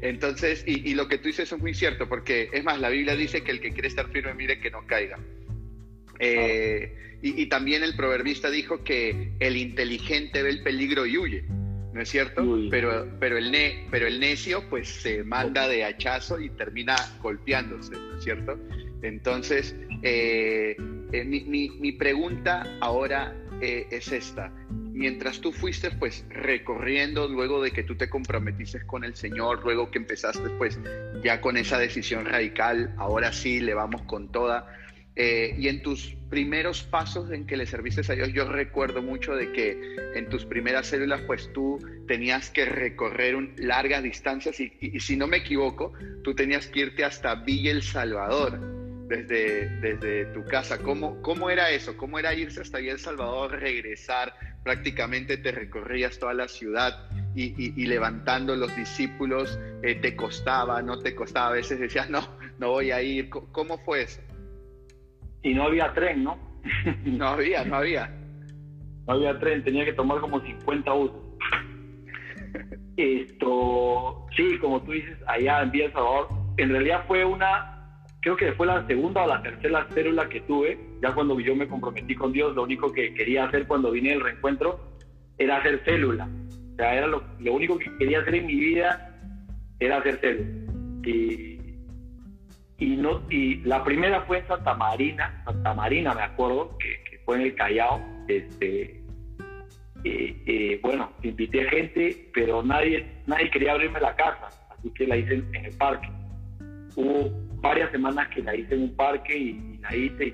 entonces 0.01 0.63
y, 0.65 0.93
lo 0.93 1.07
que 1.07 1.17
tú 1.17 1.27
dices 1.27 1.51
es 1.51 1.59
muy 1.59 1.73
cierto, 1.73 2.07
porque 2.07 2.49
es 2.53 2.63
más, 2.63 2.79
la 2.79 2.89
Biblia 2.89 3.15
dice 3.15 3.41
que 3.43 3.51
el 3.51 3.61
que 3.61 3.71
quiere 3.71 3.87
estar 3.87 4.09
firme, 4.11 4.33
mire 4.33 4.59
que 4.59 4.71
no 4.71 4.85
caiga. 4.85 5.19
Eh, 6.19 7.17
y, 7.21 7.45
también 7.47 7.83
el 7.83 7.95
proverbista 7.95 8.49
dijo 8.49 8.83
que 8.83 9.31
el 9.39 9.57
inteligente 9.57 10.41
ve 10.41 10.49
el 10.49 10.63
peligro 10.63 11.05
y 11.05 11.17
huye, 11.17 11.43
¿no 11.93 12.01
es 12.01 12.09
cierto? 12.09 12.45
Pero, 12.69 13.07
pero, 13.19 13.37
el 13.37 13.51
ne, 13.51 13.85
pero 13.91 14.07
el 14.07 14.19
necio 14.19 14.69
pues 14.69 14.87
se 14.87 15.23
manda 15.23 15.67
de 15.67 15.83
hachazo 15.83 16.39
y 16.39 16.49
termina 16.49 16.95
golpeándose, 17.21 17.93
¿no 17.93 18.17
es 18.17 18.23
cierto? 18.23 18.57
Entonces, 19.01 19.75
eh, 20.01 20.75
eh, 21.11 21.25
mi, 21.25 21.91
pregunta 21.93 22.65
ahora 22.81 23.35
eh, 23.61 23.87
es 23.91 24.11
esta. 24.11 24.51
Mientras 24.91 25.39
tú 25.39 25.51
fuiste 25.51 25.91
pues 25.91 26.25
recorriendo, 26.29 27.27
luego 27.27 27.61
de 27.61 27.71
que 27.71 27.83
tú 27.83 27.95
te 27.95 28.09
comprometiste 28.09 28.85
con 28.85 29.03
el 29.03 29.15
Señor, 29.15 29.63
luego 29.63 29.91
que 29.91 29.99
empezaste 29.99 30.49
pues 30.57 30.79
ya 31.23 31.39
con 31.41 31.57
esa 31.57 31.77
decisión 31.77 32.25
radical, 32.25 32.93
ahora 32.97 33.31
sí 33.31 33.59
le 33.61 33.73
vamos 33.73 34.01
con 34.03 34.31
toda. 34.31 34.75
y 35.15 35.67
en 35.67 35.81
tus 35.81 36.15
primeros 36.29 36.83
pasos 36.83 37.31
en 37.31 37.45
que 37.45 37.57
le 37.57 37.65
serviste 37.65 38.01
a 38.09 38.15
Dios, 38.15 38.31
yo 38.31 38.45
recuerdo 38.45 39.01
mucho 39.01 39.35
de 39.35 39.51
que 39.51 39.97
en 40.15 40.29
tus 40.29 40.45
primeras 40.45 40.87
células, 40.87 41.21
pues 41.21 41.51
tú 41.51 41.79
tenías 42.07 42.49
que 42.49 42.65
recorrer 42.65 43.35
largas 43.57 44.03
distancias 44.03 44.59
y, 44.59 44.71
y, 44.79 44.99
si 45.01 45.17
no 45.17 45.27
me 45.27 45.37
equivoco, 45.37 45.91
tú 46.23 46.33
tenías 46.35 46.67
que 46.67 46.81
irte 46.81 47.03
hasta 47.03 47.35
Villa 47.35 47.71
El 47.71 47.83
Salvador 47.83 48.79
desde, 49.09 49.67
desde 49.79 50.25
tu 50.27 50.45
casa. 50.45 50.77
¿Cómo, 50.77 51.21
¿Cómo 51.21 51.49
era 51.49 51.71
eso? 51.71 51.97
¿Cómo 51.97 52.19
era 52.19 52.33
irse 52.33 52.61
hasta 52.61 52.79
El 52.79 52.99
Salvador, 52.99 53.59
regresar? 53.59 54.33
Prácticamente 54.63 55.37
te 55.37 55.51
recorrías 55.51 56.19
toda 56.19 56.33
la 56.33 56.47
ciudad 56.47 57.09
y, 57.35 57.85
levantando 57.87 58.55
los 58.55 58.75
discípulos, 58.75 59.59
eh, 59.81 59.95
¿te 59.95 60.15
costaba, 60.15 60.81
no 60.81 60.99
te 60.99 61.15
costaba? 61.15 61.47
A 61.47 61.53
veces 61.53 61.79
decías, 61.79 62.09
no, 62.09 62.21
no 62.59 62.69
voy 62.69 62.91
a 62.91 63.01
ir. 63.01 63.29
¿Cómo 63.29 63.79
fue 63.79 64.03
eso? 64.03 64.21
Y 65.41 65.53
no 65.55 65.63
había 65.63 65.91
tren, 65.93 66.23
¿no? 66.23 66.37
no 67.05 67.27
había, 67.29 67.65
no 67.65 67.77
había. 67.77 68.13
No 69.07 69.13
había 69.13 69.39
tren, 69.39 69.63
tenía 69.63 69.85
que 69.85 69.93
tomar 69.93 70.19
como 70.19 70.39
50 70.39 70.91
buses. 70.91 71.17
Esto, 72.97 74.27
sí, 74.35 74.57
como 74.59 74.83
tú 74.83 74.91
dices, 74.91 75.17
allá 75.25 75.63
en 75.63 75.71
Villa 75.71 75.85
El 75.85 75.93
Salvador, 75.93 76.27
en 76.57 76.69
realidad 76.69 77.05
fue 77.07 77.23
una 77.23 77.78
creo 78.21 78.35
que 78.35 78.53
fue 78.53 78.67
la 78.67 78.85
segunda 78.87 79.23
o 79.23 79.27
la 79.27 79.41
tercera 79.41 79.87
célula 79.93 80.27
que 80.27 80.41
tuve, 80.41 80.79
ya 81.01 81.13
cuando 81.13 81.39
yo 81.39 81.55
me 81.55 81.67
comprometí 81.67 82.15
con 82.15 82.33
Dios, 82.33 82.55
lo 82.55 82.63
único 82.63 82.91
que 82.91 83.13
quería 83.13 83.45
hacer 83.45 83.65
cuando 83.65 83.91
vine 83.91 84.09
del 84.09 84.21
reencuentro 84.21 84.79
era 85.37 85.57
hacer 85.57 85.81
célula. 85.85 86.29
O 86.73 86.75
sea, 86.75 86.95
era 86.95 87.07
lo, 87.07 87.23
único 87.51 87.77
que 87.77 87.95
quería 87.97 88.19
hacer 88.19 88.35
en 88.35 88.45
mi 88.45 88.55
vida 88.55 89.05
era 89.79 89.97
hacer 89.97 90.19
célula. 90.19 90.49
Y, 91.05 91.59
y, 92.77 92.97
no, 92.97 93.23
y 93.29 93.57
la 93.63 93.83
primera 93.83 94.21
fue 94.23 94.39
en 94.39 94.47
Santa 94.47 94.73
Marina, 94.73 95.41
Santa 95.45 95.73
Marina 95.73 96.13
me 96.13 96.23
acuerdo, 96.23 96.77
que, 96.77 97.19
fue 97.25 97.37
en 97.37 97.41
el 97.43 97.55
Callao. 97.55 98.01
Este, 98.27 99.01
bueno, 100.81 101.11
invité 101.23 101.63
gente, 101.65 102.29
pero 102.33 102.63
nadie, 102.63 103.05
nadie 103.27 103.49
quería 103.49 103.73
abrirme 103.73 103.99
la 103.99 104.15
casa, 104.15 104.49
así 104.69 104.91
que 104.93 105.07
la 105.07 105.17
hice 105.17 105.35
en, 105.35 105.55
en 105.55 105.65
el 105.65 105.77
parque. 105.77 106.09
Hubo 106.95 107.48
varias 107.61 107.91
semanas 107.91 108.27
que 108.29 108.41
la 108.41 108.55
hice 108.55 108.75
en 108.75 108.83
un 108.83 108.95
parque 108.95 109.37
y, 109.37 109.77
la 109.79 109.93
hice. 109.95 110.33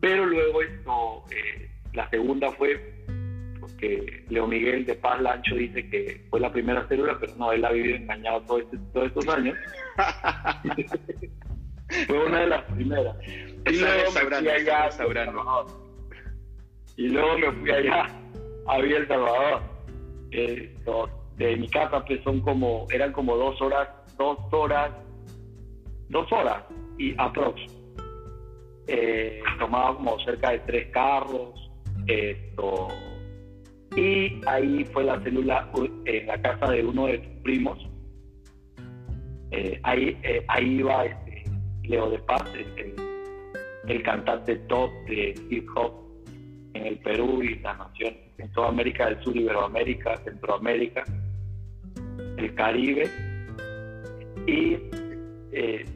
Pero 0.00 0.26
luego 0.26 0.62
esto, 0.62 1.24
eh, 1.30 1.70
la 1.92 2.08
segunda 2.10 2.50
fue 2.52 2.94
porque 3.60 4.24
Leo 4.28 4.46
Miguel 4.46 4.86
de 4.86 4.94
Paz 4.94 5.20
Lancho 5.20 5.56
dice 5.56 5.90
que 5.90 6.24
fue 6.30 6.38
la 6.38 6.52
primera 6.52 6.86
célula, 6.86 7.18
pero 7.18 7.34
no, 7.36 7.50
él 7.50 7.64
ha 7.64 7.72
vivido 7.72 7.96
engañado 7.96 8.40
todo 8.42 8.60
este, 8.60 8.78
todos 8.92 9.08
estos 9.08 9.26
años. 9.28 9.56
fue 12.06 12.26
una 12.26 12.40
de 12.40 12.46
las 12.46 12.62
primeras. 12.64 13.16
Y 13.26 13.76
luego 13.76 14.12
me 14.12 14.20
fui 14.20 14.48
allá 14.48 14.88
Y 16.96 17.08
luego 17.08 17.38
me 17.38 17.52
fui 17.52 17.70
allá 17.70 18.06
a 18.68 18.78
Villa 18.78 18.98
El 18.98 19.08
Salvador. 19.08 19.62
de 21.36 21.56
mi 21.56 21.68
casa 21.68 22.04
pues 22.04 22.22
son 22.22 22.40
como, 22.42 22.86
eran 22.90 23.12
como 23.12 23.36
dos 23.36 23.60
horas, 23.60 23.88
dos 24.16 24.38
horas 24.52 24.92
dos 26.08 26.30
horas 26.32 26.64
y 26.98 27.14
aprox. 27.18 27.60
Eh, 28.88 29.42
tomaba 29.58 29.96
como 29.96 30.18
cerca 30.20 30.50
de 30.52 30.58
tres 30.60 30.88
carros. 30.92 31.70
Esto, 32.06 32.88
y 33.96 34.40
ahí 34.46 34.84
fue 34.92 35.04
la 35.04 35.18
célula 35.22 35.70
en 36.04 36.26
la 36.26 36.40
casa 36.42 36.70
de 36.70 36.84
uno 36.84 37.06
de 37.06 37.18
tus 37.18 37.32
primos. 37.42 37.78
Eh, 39.52 39.80
ahí, 39.84 40.18
eh, 40.22 40.44
ahí 40.48 40.80
iba 40.80 41.06
este, 41.06 41.44
Leo 41.84 42.10
de 42.10 42.18
Paz, 42.18 42.44
el, 42.54 42.94
el, 43.88 44.02
cantante 44.02 44.56
top 44.68 44.90
de 45.06 45.34
hip 45.48 45.66
hop 45.74 45.94
en 46.74 46.86
el 46.86 46.98
Perú 46.98 47.42
y 47.42 47.58
la 47.60 47.74
nación, 47.74 48.14
en 48.36 48.52
toda 48.52 48.68
América 48.68 49.06
del 49.06 49.22
Sur, 49.24 49.34
Iberoamérica, 49.34 50.18
Centroamérica, 50.18 51.04
el 52.36 52.54
Caribe. 52.54 53.08
Y 54.46 54.76
eh, 55.52 55.86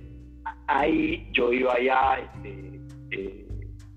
ahí 0.70 1.28
yo 1.33 1.52
iba 1.52 1.74
allá 1.74 2.20
este, 2.20 2.80
eh, 3.11 3.46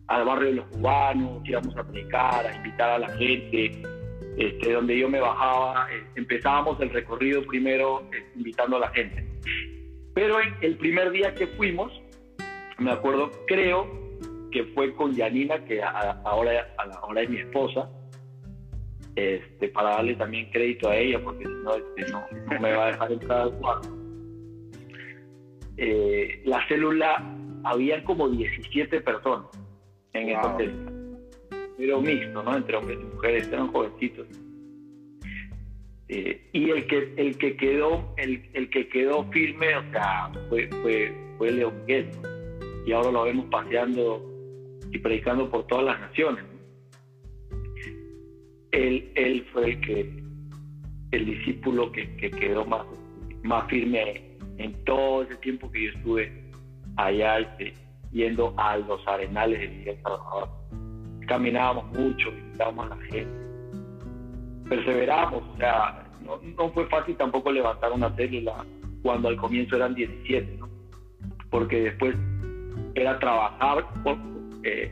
al 0.07 0.25
barrio 0.25 0.47
de 0.47 0.53
los 0.55 0.65
cubanos, 0.67 1.41
íbamos 1.45 1.75
a 1.77 1.83
predicar, 1.83 2.45
a 2.45 2.55
invitar 2.55 2.89
a 2.89 2.99
la 2.99 3.09
gente, 3.09 3.71
este, 4.37 4.73
donde 4.73 4.97
yo 4.97 5.09
me 5.09 5.19
bajaba, 5.19 5.87
eh, 5.91 6.03
empezábamos 6.15 6.79
el 6.81 6.89
recorrido 6.89 7.43
primero 7.45 8.09
invitando 8.35 8.77
a 8.77 8.81
la 8.81 8.89
gente. 8.89 9.25
Pero 10.13 10.41
en 10.41 10.55
el 10.61 10.77
primer 10.77 11.11
día 11.11 11.33
que 11.33 11.47
fuimos, 11.47 11.91
me 12.79 12.91
acuerdo, 12.91 13.31
creo 13.47 13.87
que 14.51 14.63
fue 14.75 14.93
con 14.95 15.13
Yanina, 15.13 15.63
que 15.65 15.81
ahora, 15.81 16.75
ahora 17.01 17.21
es 17.21 17.29
mi 17.29 17.37
esposa, 17.37 17.89
este, 19.15 19.69
para 19.69 19.91
darle 19.91 20.15
también 20.15 20.49
crédito 20.51 20.89
a 20.89 20.95
ella, 20.95 21.19
porque 21.23 21.45
si 21.45 21.51
no, 21.63 21.75
este, 21.75 22.11
no, 22.11 22.25
no 22.51 22.59
me 22.59 22.73
va 22.73 22.87
a 22.87 22.91
dejar 22.91 23.11
entrar 23.11 23.41
al 23.41 23.53
cuarto 23.59 24.02
eh, 25.77 26.41
la 26.45 26.65
célula 26.67 27.23
habían 27.63 28.03
como 28.03 28.29
17 28.29 29.01
personas 29.01 29.47
en 30.13 30.29
el 30.29 30.37
hotel. 30.37 30.73
Era 31.79 31.97
mixto, 31.97 32.43
¿no? 32.43 32.55
Entre 32.55 32.75
hombres 32.75 32.99
y 33.01 33.15
mujeres, 33.15 33.47
eran 33.47 33.67
jovencitos. 33.71 34.27
Eh, 36.09 36.49
y 36.53 36.69
el 36.69 36.85
que, 36.85 37.13
el 37.17 37.37
que 37.37 37.57
quedó, 37.57 38.13
el, 38.17 38.47
el, 38.53 38.69
que 38.69 38.87
quedó 38.87 39.23
firme, 39.31 39.75
o 39.75 39.91
sea, 39.91 40.31
fue, 40.49 40.67
fue, 40.81 41.13
fue 41.37 41.51
León 41.51 41.73
Miguel. 41.81 42.11
Y 42.85 42.91
ahora 42.91 43.11
lo 43.11 43.23
vemos 43.23 43.45
paseando 43.49 44.23
y 44.91 44.99
predicando 44.99 45.49
por 45.49 45.65
todas 45.67 45.85
las 45.85 45.99
naciones. 46.01 46.43
Él, 48.71 49.11
él 49.15 49.45
fue 49.51 49.71
el 49.71 49.81
que, 49.81 50.23
el 51.11 51.25
discípulo 51.25 51.91
que, 51.91 52.15
que 52.17 52.29
quedó 52.29 52.65
más, 52.65 52.85
más 53.43 53.67
firme 53.69 54.32
en 54.57 54.83
todo 54.85 55.23
ese 55.23 55.35
tiempo 55.37 55.71
que 55.71 55.85
yo 55.85 55.91
estuve 55.91 56.43
allá 56.97 57.39
este, 57.39 57.73
yendo 58.11 58.53
a 58.57 58.77
los 58.77 59.05
arenales 59.07 59.59
de 59.59 59.67
Villa 59.67 59.93
Salvador. 60.03 60.49
Caminábamos 61.27 61.85
mucho, 61.97 62.31
visitábamos 62.31 62.91
a 62.91 62.95
la 62.95 63.01
gente, 63.05 63.27
perseveramos, 64.69 65.43
o 65.43 65.57
sea, 65.57 66.05
no, 66.21 66.69
fue 66.69 66.85
fácil 66.87 67.15
tampoco 67.17 67.51
levantar 67.51 67.91
una 67.91 68.09
célula 68.15 68.65
cuando 69.01 69.27
al 69.27 69.37
comienzo 69.37 69.75
eran 69.75 69.95
17, 69.95 70.57
¿no? 70.57 70.69
porque 71.49 71.81
después 71.81 72.15
era 72.95 73.19
trabajar 73.19 73.85
eh, 74.63 74.91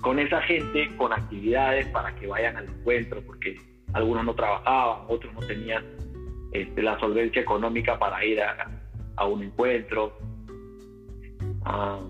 con 0.00 0.18
esa 0.18 0.40
gente, 0.42 0.94
con 0.96 1.12
actividades 1.12 1.86
para 1.88 2.14
que 2.14 2.26
vayan 2.26 2.56
al 2.56 2.68
encuentro, 2.68 3.20
porque 3.22 3.56
algunos 3.92 4.24
no 4.24 4.34
trabajaban, 4.34 5.04
otros 5.08 5.32
no 5.34 5.40
tenían 5.40 5.84
este, 6.52 6.82
la 6.82 6.98
solvencia 6.98 7.42
económica 7.42 7.98
para 7.98 8.24
ir 8.24 8.40
a, 8.40 9.26
un 9.26 9.42
encuentro. 9.42 10.16
Ah, 11.64 12.00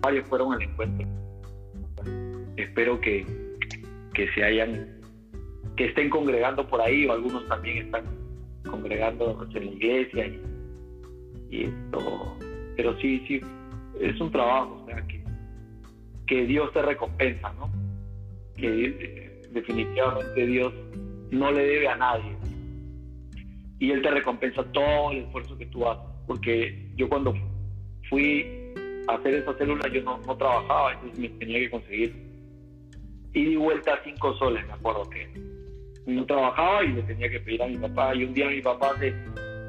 varios 0.00 0.26
fueron 0.28 0.54
al 0.54 0.62
encuentro. 0.62 1.06
Espero 2.56 3.00
que, 3.00 3.26
que 4.14 4.32
se 4.32 4.42
hayan, 4.42 5.00
que 5.76 5.86
estén 5.86 6.08
congregando 6.10 6.66
por 6.66 6.80
ahí, 6.80 7.06
o 7.06 7.12
algunos 7.12 7.46
también 7.48 7.86
están 7.86 8.04
congregando 8.68 9.46
en 9.54 9.66
la 9.66 9.72
iglesia 9.72 10.26
y, 11.50 11.64
esto. 11.64 12.36
Pero 12.76 12.98
sí, 12.98 13.22
sí, 13.28 13.40
es 14.00 14.20
un 14.20 14.32
trabajo, 14.32 14.80
o 14.82 14.86
sea, 14.86 15.06
que, 15.06 15.22
que 16.26 16.46
Dios 16.46 16.72
te 16.72 16.82
recompensa, 16.82 17.52
¿no? 17.52 17.70
Que 18.56 18.86
eh, 18.86 19.42
definitivamente 19.52 20.46
Dios 20.46 20.72
no 21.30 21.52
le 21.52 21.64
debe 21.64 21.88
a 21.88 21.96
nadie 21.96 22.36
y 23.78 23.90
Él 23.90 24.02
te 24.02 24.10
recompensa 24.10 24.62
todo 24.72 25.10
el 25.12 25.18
esfuerzo 25.18 25.56
que 25.58 25.66
tú 25.66 25.86
haces. 25.86 26.04
Porque 26.26 26.90
yo 26.96 27.08
cuando 27.08 27.34
fui 28.08 28.46
hacer 29.08 29.34
esa 29.34 29.54
célula 29.54 29.88
yo 29.88 30.02
no, 30.02 30.18
no 30.26 30.36
trabajaba, 30.36 30.94
entonces 30.94 31.18
me 31.18 31.28
tenía 31.30 31.58
que 31.60 31.70
conseguir 31.70 32.24
y 33.34 33.56
vuelta 33.56 34.00
cinco 34.04 34.32
soles, 34.36 34.64
me 34.66 34.72
acuerdo 34.74 35.10
que 35.10 35.28
no 36.06 36.24
trabajaba 36.24 36.84
y 36.84 36.92
le 36.92 37.02
tenía 37.02 37.28
que 37.28 37.40
pedir 37.40 37.62
a 37.62 37.66
mi 37.66 37.76
papá. 37.76 38.14
Y 38.14 38.24
un 38.24 38.32
día 38.32 38.48
mi 38.48 38.62
papá 38.62 38.94
se, 38.98 39.12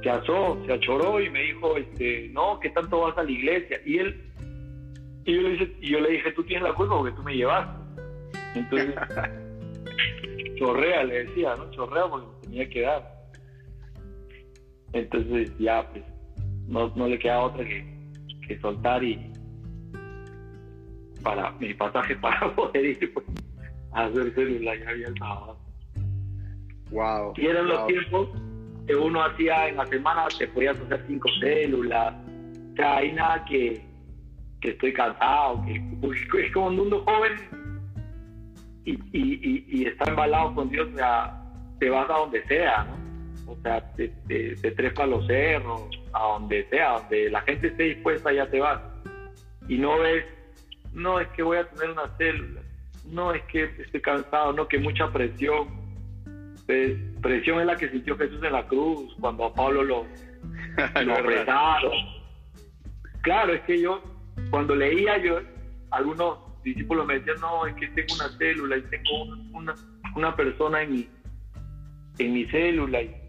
se 0.04 0.10
asó, 0.10 0.64
se 0.66 0.74
achoró 0.74 1.20
y 1.20 1.30
me 1.30 1.42
dijo, 1.42 1.76
este, 1.76 2.30
no, 2.32 2.60
que 2.60 2.70
tanto 2.70 3.02
vas 3.02 3.18
a 3.18 3.24
la 3.24 3.32
iglesia. 3.32 3.82
Y 3.86 3.98
él, 3.98 4.24
y 5.26 5.34
yo 5.34 5.42
le 5.42 5.50
dije, 5.50 5.76
y 5.82 5.92
yo 5.92 6.00
le 6.00 6.12
dije 6.12 6.32
tú 6.34 6.44
tienes 6.44 6.68
la 6.68 6.76
culpa 6.76 6.98
porque 6.98 7.16
tú 7.16 7.24
me 7.24 7.36
llevaste. 7.36 7.74
Entonces, 8.54 8.96
chorrea, 10.60 11.04
le 11.04 11.26
decía, 11.26 11.56
¿no? 11.56 11.72
Chorrea 11.72 12.08
porque 12.08 12.28
me 12.28 12.42
tenía 12.42 12.70
que 12.70 12.82
dar. 12.82 13.15
Entonces 14.96 15.52
ya, 15.60 15.86
pues, 15.92 16.06
no, 16.68 16.88
no 16.96 17.08
le 17.08 17.20
queda 17.20 17.42
otra 17.42 17.66
que, 17.66 17.86
que 18.48 18.58
soltar 18.60 19.04
y 19.04 19.32
para 21.22 21.52
mi 21.54 21.74
pasaje 21.74 22.16
para 22.22 22.56
poder 22.56 22.86
ir 22.86 23.14
pues, 23.14 23.26
a 23.92 24.06
hacer 24.06 24.34
célula 24.34 24.74
ya 24.78 24.90
había 24.90 25.08
el 25.08 25.18
sábado. 25.18 25.58
Wow. 26.92 27.34
Y 27.36 27.46
eran 27.46 27.68
los 27.68 27.88
tiempos 27.88 28.30
que 28.88 28.96
uno 28.96 29.22
hacía 29.22 29.68
en 29.68 29.76
la 29.78 29.86
semana, 29.88 30.28
te 30.38 30.48
podías 30.48 30.80
hacer 30.80 31.04
cinco 31.08 31.28
células. 31.42 32.14
O 32.72 32.76
sea, 32.78 32.98
hay 32.98 33.12
nada 33.12 33.44
que, 33.46 33.84
que 34.62 34.70
estoy 34.70 34.94
cansado, 34.94 35.62
que 35.66 35.74
es 35.76 36.54
como 36.54 36.68
un 36.68 36.76
mundo 36.78 37.04
joven 37.06 37.34
y, 38.86 38.94
y, 39.12 39.66
y, 39.68 39.86
está 39.88 40.10
embalado 40.10 40.54
con 40.56 40.70
Dios, 40.70 40.88
o 40.94 40.96
sea, 40.96 41.42
te 41.80 41.90
vas 41.90 42.10
a 42.10 42.14
donde 42.14 42.46
sea, 42.46 42.84
¿no? 42.86 43.05
O 43.48 43.56
sea, 43.62 43.82
te, 43.94 44.10
te, 44.28 44.56
te 44.56 44.72
trepas 44.72 45.06
a 45.06 45.08
los 45.08 45.28
cerros, 45.28 45.82
a 46.14 46.24
donde 46.24 46.68
sea, 46.70 47.00
donde 47.00 47.30
la 47.30 47.42
gente 47.42 47.68
esté 47.68 47.84
dispuesta, 47.84 48.34
ya 48.34 48.50
te 48.50 48.60
vas. 48.60 48.82
Y 49.68 49.78
no 49.78 50.00
ves, 50.00 50.26
no 50.94 51.20
es 51.20 51.28
que 51.30 51.44
voy 51.44 51.58
a 51.58 51.70
tener 51.70 51.92
una 51.92 52.16
célula, 52.18 52.62
no 53.06 53.34
es 53.34 53.44
que 53.44 53.64
estoy 53.80 54.02
cansado, 54.02 54.54
no, 54.54 54.68
que 54.68 54.80
mucha 54.80 55.12
presión. 55.12 55.68
Pues, 56.66 56.98
presión 57.22 57.60
es 57.60 57.68
la 57.68 57.76
que 57.76 57.90
sintió 57.90 58.18
Jesús 58.18 58.42
en 58.44 58.54
la 58.54 58.66
cruz, 58.66 59.16
cuando 59.20 59.46
a 59.46 59.54
Pablo 59.54 59.84
lo, 59.84 60.06
lo 61.04 61.16
rezaron. 61.16 61.92
Claro, 63.22 63.54
es 63.54 63.62
que 63.62 63.80
yo, 63.80 64.02
cuando 64.50 64.76
leía 64.76 65.18
yo, 65.18 65.40
algunos 65.92 66.40
discípulos 66.64 67.06
me 67.06 67.20
decían, 67.20 67.40
no, 67.42 67.66
es 67.68 67.76
que 67.76 67.88
tengo 67.90 68.16
una 68.16 68.30
célula 68.38 68.78
y 68.78 68.82
tengo 68.84 69.24
una, 69.54 69.76
una 70.16 70.36
persona 70.36 70.82
en 70.82 70.92
mi, 70.92 71.10
en 72.18 72.34
mi 72.34 72.46
célula 72.46 73.02
y 73.02 73.25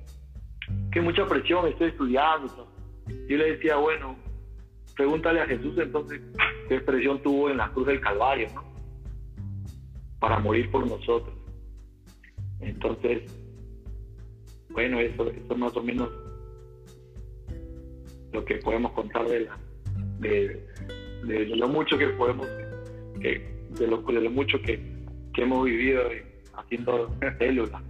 que 0.97 1.03
mucha 1.03 1.27
presión, 1.27 1.69
estoy 1.69 1.89
estudiando. 1.89 2.67
Yo 3.29 3.37
le 3.37 3.53
decía, 3.53 3.77
bueno, 3.77 4.17
pregúntale 4.97 5.43
a 5.43 5.47
Jesús 5.47 5.77
entonces 5.77 6.23
qué 6.71 6.81
presión 6.81 7.23
tuvo 7.23 7.51
en 7.51 7.59
la 7.59 7.71
cruz 7.71 7.89
del 7.89 8.01
Calvario. 8.01 8.49
Para 10.19 10.39
morir 10.39 10.71
por 10.71 10.87
nosotros. 10.87 11.35
Entonces, 12.61 13.31
bueno, 14.71 14.99
eso, 14.99 15.31
eso 15.31 15.55
más 15.55 15.77
o 15.77 15.83
menos 15.83 16.09
lo 18.33 18.43
que 18.47 18.55
podemos 18.55 18.93
contar 18.93 19.29
de, 19.29 19.41
la, 19.41 19.59
de, 20.19 21.47
lo 21.57 21.69
mucho 21.69 21.99
que 21.99 22.07
podemos, 22.07 22.47
de, 23.19 23.87
lo, 23.87 24.31
mucho 24.31 24.59
que, 24.63 24.81
hemos 25.37 25.67
vivido 25.67 26.05
haciendo 26.55 27.15
células. 27.39 27.83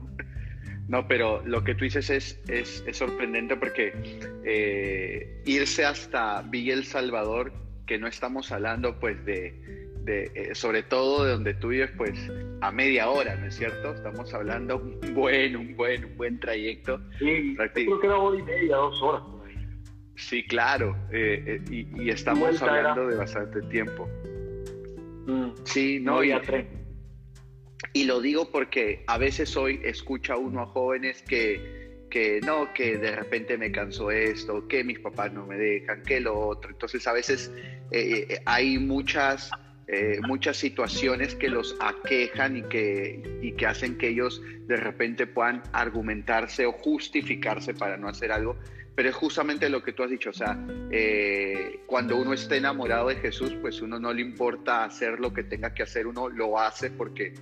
Pero 1.08 1.42
lo 1.44 1.64
que 1.64 1.74
tú 1.74 1.84
dices 1.84 2.10
es, 2.10 2.40
es, 2.48 2.84
es 2.86 2.96
sorprendente 2.96 3.56
porque 3.56 3.92
eh, 4.44 5.42
irse 5.44 5.84
hasta 5.84 6.42
Villa 6.42 6.74
El 6.74 6.84
Salvador, 6.84 7.52
que 7.86 7.98
no 7.98 8.06
estamos 8.06 8.52
hablando 8.52 8.98
pues 9.00 9.24
de, 9.24 9.90
de 10.02 10.30
eh, 10.34 10.54
sobre 10.54 10.82
todo 10.84 11.24
de 11.24 11.32
donde 11.32 11.54
tú 11.54 11.68
vives 11.68 11.90
pues 11.96 12.30
a 12.60 12.70
media 12.70 13.08
hora, 13.08 13.34
¿no 13.36 13.46
es 13.46 13.56
cierto? 13.56 13.94
Estamos 13.94 14.32
hablando 14.32 14.76
un 14.76 15.14
buen, 15.14 15.56
un 15.56 15.76
buen, 15.76 16.04
un 16.04 16.16
buen 16.16 16.38
trayecto. 16.38 17.00
Sí, 17.18 17.56
creo 17.56 18.00
que 18.00 18.06
era 18.06 18.16
hora 18.16 18.38
y 18.38 18.42
media, 18.42 18.76
dos 18.76 19.02
horas. 19.02 19.22
Sí, 20.14 20.42
claro, 20.44 20.96
eh, 21.12 21.60
y, 21.70 22.02
y, 22.02 22.10
estamos 22.10 22.62
hablando 22.62 23.06
de 23.06 23.16
bastante 23.16 23.60
tiempo. 23.62 24.08
Mm, 25.26 25.50
sí, 25.64 26.00
no, 26.00 26.24
y, 26.24 26.28
y 26.28 26.32
lo 27.94 28.20
digo 28.20 28.50
porque 28.50 29.04
a 29.06 29.18
veces 29.18 29.56
hoy 29.56 29.80
escucha 29.84 30.36
uno 30.36 30.62
a 30.62 30.66
jóvenes 30.66 31.22
que, 31.22 32.06
que 32.10 32.40
no, 32.40 32.72
que 32.72 32.96
de 32.96 33.14
repente 33.14 33.58
me 33.58 33.70
cansó 33.70 34.10
esto, 34.10 34.66
que 34.68 34.84
mis 34.84 34.98
papás 34.98 35.32
no 35.32 35.46
me 35.46 35.56
dejan, 35.56 36.02
que 36.02 36.20
lo 36.20 36.38
otro. 36.38 36.70
Entonces 36.70 37.06
a 37.06 37.12
veces 37.12 37.50
eh, 37.90 38.26
eh, 38.28 38.40
hay 38.46 38.78
muchas, 38.78 39.50
eh, 39.88 40.20
muchas 40.26 40.56
situaciones 40.56 41.34
que 41.34 41.48
los 41.48 41.76
aquejan 41.80 42.56
y 42.56 42.62
que, 42.62 43.38
y 43.42 43.52
que 43.52 43.66
hacen 43.66 43.98
que 43.98 44.08
ellos 44.08 44.42
de 44.66 44.76
repente 44.76 45.26
puedan 45.26 45.62
argumentarse 45.72 46.66
o 46.66 46.72
justificarse 46.72 47.74
para 47.74 47.96
no 47.96 48.08
hacer 48.08 48.32
algo. 48.32 48.56
Pero 48.96 49.10
es 49.10 49.14
justamente 49.14 49.68
lo 49.68 49.82
que 49.82 49.92
tú 49.92 50.02
has 50.02 50.10
dicho, 50.10 50.30
o 50.30 50.32
sea, 50.32 50.58
eh, 50.90 51.80
cuando 51.86 52.16
uno 52.16 52.32
está 52.32 52.56
enamorado 52.56 53.08
de 53.08 53.16
Jesús, 53.16 53.54
pues 53.60 53.82
uno 53.82 54.00
no 54.00 54.10
le 54.10 54.22
importa 54.22 54.84
hacer 54.84 55.20
lo 55.20 55.34
que 55.34 55.42
tenga 55.42 55.74
que 55.74 55.82
hacer, 55.82 56.06
uno 56.06 56.30
lo 56.30 56.58
hace 56.58 56.90
porque 56.90 57.34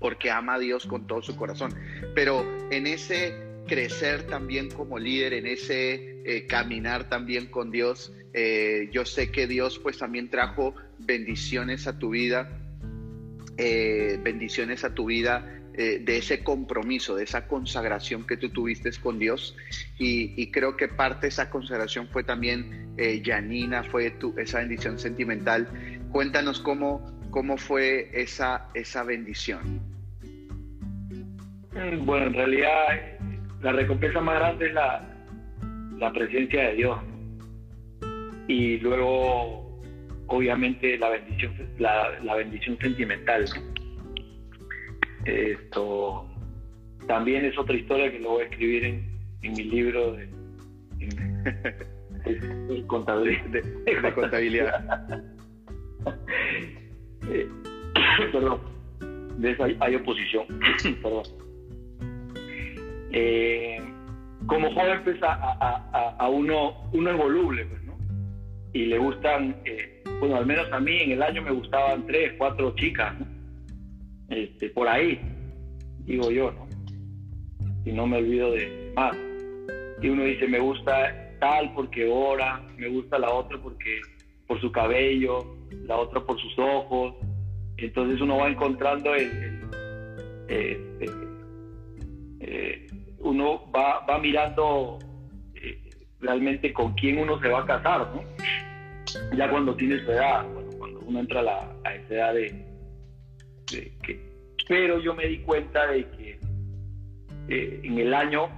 porque 0.00 0.30
ama 0.30 0.54
a 0.54 0.58
Dios 0.58 0.86
con 0.86 1.06
todo 1.06 1.22
su 1.22 1.36
corazón. 1.36 1.72
Pero 2.14 2.44
en 2.70 2.86
ese 2.86 3.50
crecer 3.70 4.24
también 4.24 4.68
como 4.68 4.98
líder, 4.98 5.34
en 5.34 5.46
ese 5.46 6.22
eh, 6.24 6.46
caminar 6.46 7.08
también 7.08 7.46
con 7.46 7.70
Dios, 7.70 8.12
eh, 8.32 8.88
yo 8.92 9.04
sé 9.04 9.30
que 9.30 9.46
Dios 9.46 9.78
pues 9.78 9.98
también 9.98 10.28
trajo 10.28 10.74
bendiciones 10.98 11.86
a 11.86 11.98
tu 11.98 12.10
vida, 12.10 12.50
eh, 13.58 14.18
bendiciones 14.22 14.82
a 14.82 14.92
tu 14.92 15.06
vida 15.06 15.56
de 15.72 16.18
ese 16.18 16.44
compromiso, 16.44 17.16
de 17.16 17.24
esa 17.24 17.46
consagración 17.46 18.26
que 18.26 18.36
tú 18.36 18.50
tuviste 18.50 18.90
con 19.00 19.18
Dios. 19.18 19.56
Y, 19.98 20.50
creo 20.50 20.76
que 20.76 20.88
parte 20.88 21.22
de 21.22 21.28
esa 21.28 21.48
consagración 21.48 22.06
fue 22.08 22.22
también 22.22 22.94
Janina, 23.24 23.82
fue 23.84 24.10
tu, 24.10 24.34
esa 24.36 24.58
bendición 24.58 24.98
sentimental. 24.98 25.68
Cuéntanos 26.12 26.60
cómo, 26.60 27.18
cómo 27.30 27.56
fue 27.56 28.10
esa, 28.12 28.68
esa 28.74 29.04
bendición. 29.04 29.80
Mm, 31.72 32.04
bueno, 32.04 32.26
en 32.26 32.34
realidad 32.34 33.18
la 33.62 33.72
recompensa 33.72 34.20
más 34.20 34.38
grande 34.38 34.66
es 34.66 34.74
la, 34.74 35.02
la 35.98 36.12
presencia 36.12 36.68
de 36.68 36.74
Dios. 36.74 36.98
Y 38.48 38.78
luego, 38.78 39.80
obviamente, 40.26 40.98
la 40.98 41.10
bendición, 41.10 41.52
la, 41.78 42.34
bendición 42.36 42.76
sentimental. 42.80 43.44
Esto 45.24 46.26
también 47.06 47.44
es 47.44 47.56
otra 47.58 47.76
historia 47.76 48.10
que 48.10 48.18
lo 48.18 48.30
voy 48.30 48.42
a 48.42 48.46
escribir 48.46 48.84
en, 48.84 49.04
en 49.42 49.52
mi 49.52 49.64
libro 49.64 50.14
de, 50.14 50.28
contabilidad. 52.86 53.44
De, 53.44 54.12
contabilidad. 54.14 55.24
Eh, 57.30 57.46
perdón. 58.32 58.60
De 59.36 59.50
eso 59.50 59.62
hay, 59.62 59.76
hay 59.80 59.94
oposición. 59.94 60.46
perdón. 61.02 61.22
Eh, 63.12 63.80
como 64.46 64.72
joven 64.72 65.02
pues 65.04 65.22
a, 65.22 66.16
a, 66.18 66.28
uno, 66.28 66.88
uno 66.92 67.10
es 67.10 67.16
voluble, 67.16 67.64
pues, 67.66 67.82
¿no? 67.84 67.96
Y 68.72 68.86
le 68.86 68.98
gustan, 68.98 69.56
eh, 69.64 70.02
bueno, 70.18 70.36
al 70.36 70.46
menos 70.46 70.70
a 70.72 70.80
mí 70.80 71.00
en 71.00 71.12
el 71.12 71.22
año 71.22 71.42
me 71.42 71.50
gustaban 71.50 72.06
tres, 72.06 72.34
cuatro 72.38 72.74
chicas, 72.76 73.18
¿no? 73.18 73.26
Este, 74.28 74.70
por 74.70 74.88
ahí, 74.88 75.20
digo 76.04 76.30
yo, 76.30 76.52
¿no? 76.52 76.68
Y 77.84 77.92
no 77.92 78.06
me 78.06 78.18
olvido 78.18 78.52
de 78.52 78.92
más. 78.94 79.16
Y 80.02 80.08
uno 80.08 80.24
dice, 80.24 80.46
me 80.46 80.58
gusta 80.58 81.36
tal 81.40 81.72
porque 81.74 82.08
ora, 82.08 82.60
me 82.76 82.88
gusta 82.88 83.18
la 83.18 83.30
otra 83.30 83.58
porque 83.58 84.00
por 84.46 84.60
su 84.60 84.70
cabello, 84.72 85.56
la 85.86 85.96
otra 85.96 86.20
por 86.20 86.40
sus 86.40 86.58
ojos. 86.58 87.14
Entonces 87.76 88.20
uno 88.20 88.36
va 88.38 88.48
encontrando 88.48 89.14
el, 89.14 89.30
el, 90.48 91.00
eh, 92.40 92.86
uno 93.20 93.70
va, 93.70 94.04
va 94.06 94.18
mirando 94.18 94.98
eh, 95.54 95.90
realmente 96.20 96.72
con 96.72 96.94
quién 96.94 97.18
uno 97.18 97.40
se 97.40 97.48
va 97.48 97.60
a 97.60 97.66
casar, 97.66 98.08
¿no? 98.14 98.22
Ya 99.36 99.50
cuando 99.50 99.74
tiene 99.74 99.98
su 100.04 100.10
edad, 100.10 100.46
cuando 100.78 101.00
uno 101.00 101.20
entra 101.20 101.40
a, 101.40 101.42
la, 101.42 101.76
a 101.84 101.94
esa 101.94 102.14
edad 102.14 102.34
de, 102.34 102.66
que... 103.66 104.30
Pero 104.68 105.00
yo 105.00 105.14
me 105.14 105.26
di 105.26 105.38
cuenta 105.38 105.86
de 105.88 106.08
que 106.10 106.38
eh, 107.48 107.80
en 107.82 107.98
el 107.98 108.14
año, 108.14 108.48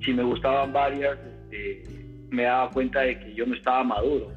si 0.00 0.12
me 0.12 0.22
gustaban 0.22 0.72
varias, 0.72 1.18
este, 1.18 1.82
me 2.30 2.44
daba 2.44 2.70
cuenta 2.70 3.00
de 3.00 3.18
que 3.18 3.34
yo 3.34 3.44
no 3.44 3.54
estaba 3.54 3.82
maduro, 3.82 4.30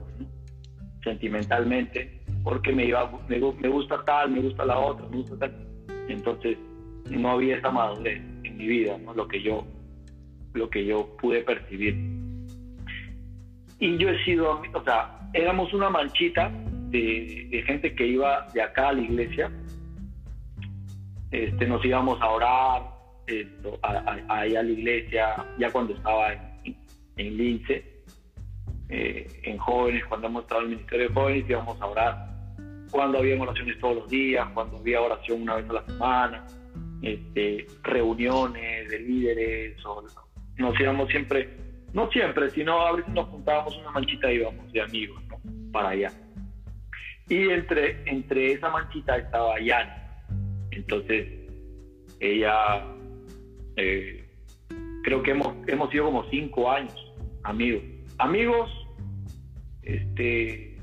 sentimentalmente, 1.04 2.20
porque 2.44 2.72
me, 2.72 2.86
iba, 2.86 3.12
me, 3.28 3.38
me 3.38 3.68
gusta 3.68 4.04
tal, 4.06 4.32
me 4.32 4.42
gusta 4.42 4.66
la 4.66 4.80
otra, 4.80 5.08
me 5.08 5.18
gusta 5.18 5.38
tal. 5.38 5.68
Entonces, 6.08 6.58
no 7.12 7.32
había 7.32 7.58
esa 7.58 7.70
madurez 7.70 8.22
mi 8.58 8.68
vida, 8.68 8.98
¿no? 8.98 9.14
lo, 9.14 9.28
que 9.28 9.42
yo, 9.42 9.66
lo 10.54 10.70
que 10.70 10.86
yo 10.86 11.16
pude 11.18 11.42
percibir. 11.44 11.96
Y 13.80 13.98
yo 13.98 14.10
he 14.10 14.24
sido, 14.26 14.62
o 14.74 14.84
sea, 14.84 15.20
éramos 15.34 15.74
una 15.74 15.90
manchita 15.90 16.52
de, 16.90 17.64
gente 17.66 17.94
que 17.96 18.08
iba 18.08 18.48
de 18.54 18.62
acá 18.62 18.90
a 18.90 18.94
la 18.94 19.02
iglesia. 19.02 19.52
Este, 21.32 21.68
nos 21.68 21.84
íbamos 21.86 22.20
a 22.22 22.30
orar 22.30 22.82
esto, 23.28 23.78
ahí 24.30 24.56
a, 24.56 24.64
la 24.64 24.70
iglesia, 24.70 25.46
ya 25.60 25.70
cuando 25.72 25.94
estaba 25.94 26.34
en, 26.34 26.78
en 27.18 27.38
Lince, 27.38 27.98
eh, 28.90 29.28
en 29.44 29.58
jóvenes, 29.58 30.06
cuando 30.06 30.28
hemos 30.28 30.44
estado 30.44 30.62
en 30.62 30.68
el 30.68 30.76
Ministerio 30.76 31.10
de 31.10 31.14
Jóvenes, 31.14 31.50
íbamos 31.50 31.82
a 31.82 31.86
orar. 31.86 32.28
Cuando 32.90 33.18
había 33.18 33.42
oraciones 33.42 33.78
todos 33.80 33.96
los 33.98 34.10
días, 34.10 34.48
cuando 34.54 34.78
había 34.78 35.02
oración 35.02 35.42
una 35.42 35.56
vez 35.56 35.70
a 35.70 35.74
la 35.74 35.86
semana, 35.86 36.48
este, 37.02 37.68
reuniones 37.84 38.90
de 38.90 39.00
líderes, 39.00 39.86
o, 39.86 40.04
nos 40.58 40.80
íbamos 40.80 41.10
siempre, 41.10 41.50
no 41.94 42.10
siempre, 42.12 42.50
sino 42.52 42.80
a 42.80 42.94
veces 42.94 43.14
nos 43.14 43.28
juntábamos 43.30 43.78
una 43.78 43.92
manchita 43.92 44.32
y 44.32 44.38
íbamos 44.38 44.72
de 44.72 44.82
amigos. 44.82 45.24
Para 45.72 45.90
allá. 45.90 46.12
Y 47.30 47.50
entre, 47.50 48.02
entre 48.10 48.54
esa 48.54 48.70
manchita 48.70 49.18
estaba 49.18 49.60
Yani. 49.60 49.92
Entonces, 50.72 51.28
ella, 52.20 52.86
eh, 53.76 54.26
creo 55.04 55.22
que 55.22 55.32
hemos, 55.32 55.54
hemos 55.68 55.90
sido 55.92 56.06
como 56.06 56.24
cinco 56.30 56.72
años 56.72 56.96
amigos. 57.44 57.84
Amigos, 58.18 58.70
este, 59.84 60.76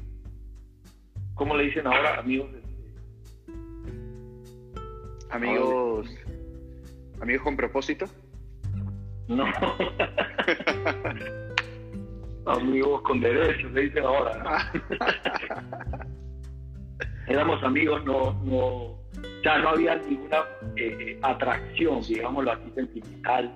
¿cómo 1.34 1.56
le 1.56 1.64
dicen 1.64 1.86
ahora? 1.86 2.18
Amigos. 2.20 2.50
Amigos. 5.34 6.08
Amigos 7.20 7.42
con 7.42 7.56
propósito. 7.56 8.06
No. 9.26 9.44
amigos 12.46 13.02
con 13.02 13.20
derechos, 13.20 13.72
le 13.72 13.80
dicen 13.82 14.04
ahora. 14.04 14.72
éramos 17.26 17.60
amigos, 17.64 18.04
no, 18.04 18.32
no, 18.44 18.96
ya 19.42 19.58
no 19.58 19.70
había 19.70 19.96
ninguna 19.96 20.44
eh, 20.76 21.18
atracción, 21.22 22.00
digámoslo 22.02 22.52
así, 22.52 22.70
sentimental. 22.76 23.52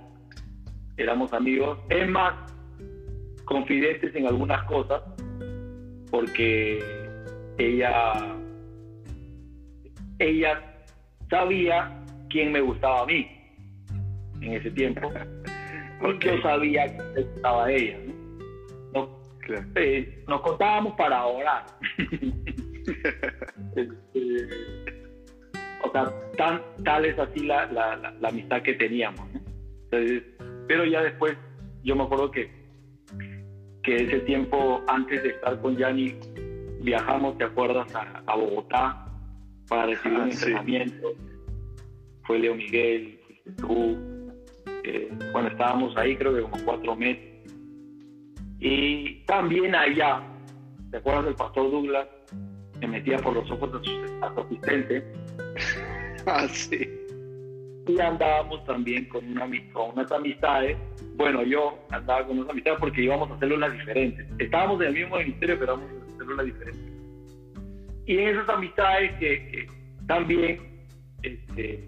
Éramos 0.97 1.33
amigos, 1.33 1.79
es 1.91 2.09
más, 2.11 2.35
confidentes 3.45 4.17
en 4.17 4.27
algunas 4.27 4.65
cosas, 4.65 5.01
porque 6.11 6.83
ella, 7.57 8.35
ella 10.19 10.68
sabía 11.31 12.05
quién 12.31 12.53
me 12.53 12.61
gustaba 12.61 13.03
a 13.03 13.07
mí 13.07 13.29
en 14.41 14.53
ese 14.55 14.71
tiempo. 14.71 15.11
Y 16.01 16.25
yo 16.25 16.41
sabía 16.43 16.87
que 16.87 17.03
me 17.03 17.23
gustaba 17.23 17.65
a 17.65 17.73
ella. 17.73 17.99
¿no? 18.95 19.21
Eh, 19.75 20.25
nos 20.29 20.41
contábamos 20.43 20.95
para 20.95 21.25
orar. 21.27 21.67
Este, 23.77 24.49
o 25.85 25.93
sea, 25.93 26.11
tan, 26.39 26.63
tal 26.85 27.05
es 27.05 27.19
así 27.19 27.41
la, 27.41 27.67
la, 27.67 27.97
la, 27.97 28.29
amistad 28.29 28.63
que 28.63 28.75
teníamos. 28.75 29.29
pero 29.91 30.85
ya 30.87 31.03
después, 31.03 31.37
yo 31.85 31.95
me 31.97 32.05
acuerdo 32.05 32.31
que, 32.31 32.51
que 33.83 33.97
ese 33.97 34.21
tiempo, 34.21 34.83
antes 34.89 35.23
de 35.23 35.31
estar 35.31 35.61
con 35.61 35.77
Yanni, 35.77 36.15
viajamos, 36.81 37.37
¿te 37.37 37.45
acuerdas?, 37.45 37.95
a, 37.95 38.35
Bogotá 38.35 39.08
para 39.69 39.87
recibir 39.87 40.19
un 40.19 40.25
ah, 40.25 40.31
entrenamiento. 40.31 41.13
Fue 42.25 42.39
Leo 42.39 42.55
Miguel, 42.55 43.19
fuiste 43.27 43.51
tú. 43.53 43.97
Eh, 44.85 45.11
bueno, 45.33 45.49
estábamos 45.49 45.97
ahí 45.97 46.17
creo 46.17 46.35
que 46.35 46.43
como 46.43 46.65
cuatro 46.65 46.97
meses. 46.97 47.25
Y 48.61 49.25
también 49.27 49.75
allá, 49.75 50.23
¿te 50.91 50.99
acuerdas 50.99 51.27
del 51.27 51.35
pastor 51.35 51.71
Douglas? 51.71 52.09
me 52.81 52.89
metía 52.89 53.19
por 53.19 53.35
los 53.35 53.51
ojos 53.51 53.73
de 53.73 53.89
su, 53.89 54.41
asistente. 54.41 55.05
ah, 56.27 56.47
sí. 56.49 56.89
Y 57.87 58.01
andábamos 58.01 58.65
también 58.67 59.07
con, 59.07 59.27
una, 59.27 59.49
con 59.73 59.91
unas 59.93 60.13
amistades. 60.13 60.77
Bueno, 61.17 61.43
yo 61.43 61.79
andaba 61.91 62.27
con 62.27 62.39
unas 62.39 62.51
amistades 62.51 62.79
porque 62.79 63.03
íbamos 63.03 63.31
a 63.31 63.35
hacer 63.35 63.49
células 63.49 63.73
diferentes. 63.73 64.27
Estábamos 64.39 64.81
en 64.83 64.89
el 64.89 64.95
mismo 64.95 65.17
ministerio, 65.17 65.59
pero 65.59 65.75
íbamos 65.75 65.91
a 65.91 66.03
hacer 66.05 66.19
células 66.19 66.47
diferentes. 66.47 66.98
Y 68.09 68.17
en 68.17 68.29
esas 68.31 68.49
amistades 68.49 69.13
que, 69.19 69.69
también 70.07 70.59
este, 71.23 71.85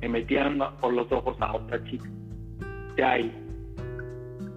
me 0.00 0.08
metían 0.08 0.58
por 0.80 0.94
los 0.94 1.12
ojos 1.12 1.36
a 1.38 1.52
otra 1.52 1.84
chica 1.84 2.08
de 2.96 3.04
ahí. 3.04 3.44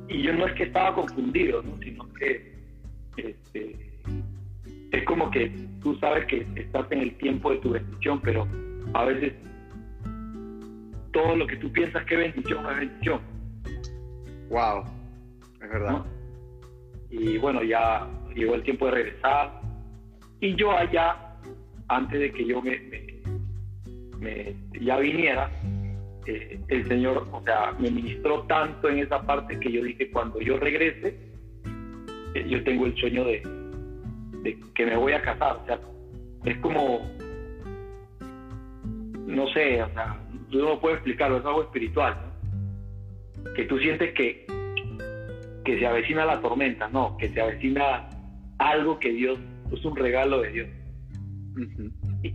Y 0.08 0.22
yo 0.22 0.32
no 0.34 0.48
es 0.48 0.54
que 0.54 0.64
estaba 0.64 0.96
confundido, 0.96 1.62
¿no? 1.62 1.78
sino 1.80 2.08
que 2.14 2.54
este, 3.18 3.92
es 4.94 5.04
como 5.04 5.30
que 5.30 5.52
tú 5.82 5.94
sabes 5.98 6.26
que 6.28 6.48
estás 6.56 6.90
en 6.92 7.02
el 7.02 7.18
tiempo 7.18 7.52
de 7.52 7.58
tu 7.58 7.72
bendición, 7.72 8.22
pero 8.22 8.48
a 8.94 9.04
veces 9.04 9.34
todo 11.12 11.36
lo 11.36 11.46
que 11.46 11.58
tú 11.58 11.70
piensas 11.74 12.06
que 12.06 12.14
es 12.14 12.34
bendición 12.34 12.66
es 12.72 12.78
bendición. 12.78 13.20
Wow, 14.50 14.86
es 15.62 15.70
verdad. 15.70 16.06
Y 17.10 17.38
bueno, 17.40 17.62
ya 17.62 18.08
llegó 18.34 18.56
el 18.56 18.64
tiempo 18.64 18.86
de 18.86 18.92
regresar. 18.92 19.73
Y 20.44 20.56
yo 20.56 20.78
allá, 20.78 21.16
antes 21.88 22.20
de 22.20 22.34
que 22.34 22.46
yo 22.46 22.62
me, 22.62 22.78
ya 24.82 24.98
viniera, 24.98 25.50
eh, 26.28 26.60
el 26.68 26.86
Señor, 26.90 27.26
me 27.80 27.90
ministró 27.90 28.44
tanto 28.44 28.90
en 28.90 29.00
esa 29.00 29.26
parte 29.26 29.58
que 29.58 29.72
yo 29.72 29.82
dije, 29.82 30.12
cuando 30.12 30.42
yo 30.42 30.58
regrese, 30.58 31.18
eh, 32.36 32.46
yo 32.46 32.62
tengo 32.66 32.88
el 32.88 32.96
sueño 32.98 33.24
de, 33.24 33.42
que 34.76 34.86
me 34.86 34.98
voy 34.98 35.14
a 35.14 35.22
casar. 35.22 35.60
O 35.64 35.66
sea, 35.66 35.80
es 36.44 36.58
como, 36.58 37.10
no 39.26 39.48
sé, 39.54 39.82
o 39.82 39.90
sea, 39.94 40.20
yo 40.50 40.60
no 40.60 40.82
puedo 40.82 40.96
explicarlo, 40.96 41.38
es 41.38 41.46
algo 41.46 41.64
espiritual, 41.64 42.18
Que 43.56 43.64
tú 43.64 43.80
sientes 43.80 44.14
que, 44.14 44.46
que 45.64 45.80
se 45.80 45.88
avecina 45.88 46.26
la 46.26 46.42
tormenta, 46.42 46.90
no, 46.90 47.16
que 47.16 47.30
se 47.30 47.40
avecina 47.40 48.10
algo 48.58 49.00
que 49.00 49.14
Dios, 49.14 49.40
es 49.74 49.86
un 49.86 49.96
regalo 49.96 50.42
de 50.42 50.52
Dios. 50.52 50.70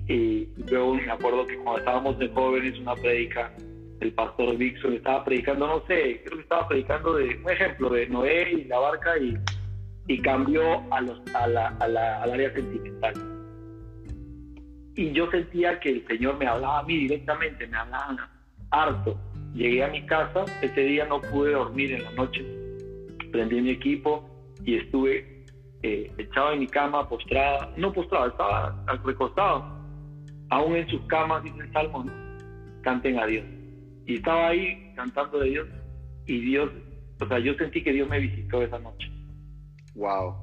y, 0.08 0.48
luego 0.70 0.94
me 0.94 1.10
acuerdo 1.10 1.46
que 1.46 1.56
cuando 1.56 1.78
estábamos 1.78 2.18
de 2.18 2.28
jóvenes, 2.28 2.78
una 2.78 2.94
predica, 2.94 3.52
el 4.00 4.12
pastor 4.12 4.56
Dixon 4.56 4.94
estaba 4.94 5.24
predicando, 5.24 5.66
no 5.66 5.86
sé, 5.86 6.22
creo 6.24 6.36
que 6.36 6.42
estaba 6.42 6.68
predicando 6.68 7.14
de 7.14 7.36
un 7.36 7.50
ejemplo 7.50 7.90
de 7.90 8.06
Noé 8.08 8.52
y 8.52 8.64
la 8.64 8.78
barca 8.78 9.18
y 9.18 9.36
y 10.08 10.18
cambió 10.22 10.82
a 10.92 11.00
los, 11.02 11.20
a 11.34 11.46
la, 11.46 11.68
a 11.78 11.86
la, 11.86 12.22
al 12.22 12.32
área 12.32 12.52
sentimental. 12.52 13.14
Y 14.96 15.12
yo 15.12 15.30
sentía 15.30 15.78
que 15.78 15.90
el 15.90 16.06
Señor 16.08 16.38
me 16.38 16.46
hablaba 16.46 16.80
a 16.80 16.82
mí 16.82 16.96
directamente, 16.96 17.66
me 17.66 17.76
hablaba 17.76 18.28
harto. 18.70 19.16
Llegué 19.54 19.84
a 19.84 19.88
mi 19.88 20.04
casa, 20.06 20.44
ese 20.62 20.80
día 20.80 21.04
no 21.04 21.20
pude 21.20 21.52
dormir 21.52 21.92
en 21.92 22.04
la 22.04 22.10
noche, 22.12 22.44
prendí 23.30 23.60
mi 23.60 23.70
equipo 23.70 24.28
y 24.64 24.76
estuve 24.76 25.37
eh, 25.82 26.12
echado 26.18 26.52
en 26.52 26.60
mi 26.60 26.66
cama, 26.66 27.08
postrada, 27.08 27.72
no 27.76 27.92
postrado, 27.92 28.28
estaba 28.28 28.84
recostado. 29.04 29.64
Aún 30.50 30.76
en 30.76 30.88
sus 30.88 31.00
camas, 31.02 31.42
dice 31.44 31.60
el 31.60 31.72
Salmo, 31.72 32.04
canten 32.82 33.18
a 33.18 33.26
Dios. 33.26 33.44
Y 34.06 34.16
estaba 34.16 34.48
ahí 34.48 34.92
cantando 34.96 35.38
de 35.38 35.50
Dios 35.50 35.68
y 36.26 36.40
Dios, 36.40 36.70
o 37.20 37.26
sea, 37.26 37.38
yo 37.38 37.54
sentí 37.54 37.82
que 37.82 37.92
Dios 37.92 38.08
me 38.08 38.18
visitó 38.18 38.62
esa 38.62 38.78
noche. 38.78 39.10
Wow. 39.94 40.34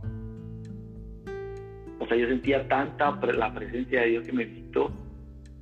O 2.00 2.08
sea, 2.08 2.18
yo 2.18 2.28
sentía 2.28 2.68
tanta 2.68 3.12
la 3.34 3.54
presencia 3.54 4.02
de 4.02 4.08
Dios 4.08 4.26
que 4.26 4.34
me 4.34 4.46
visitó. 4.46 4.92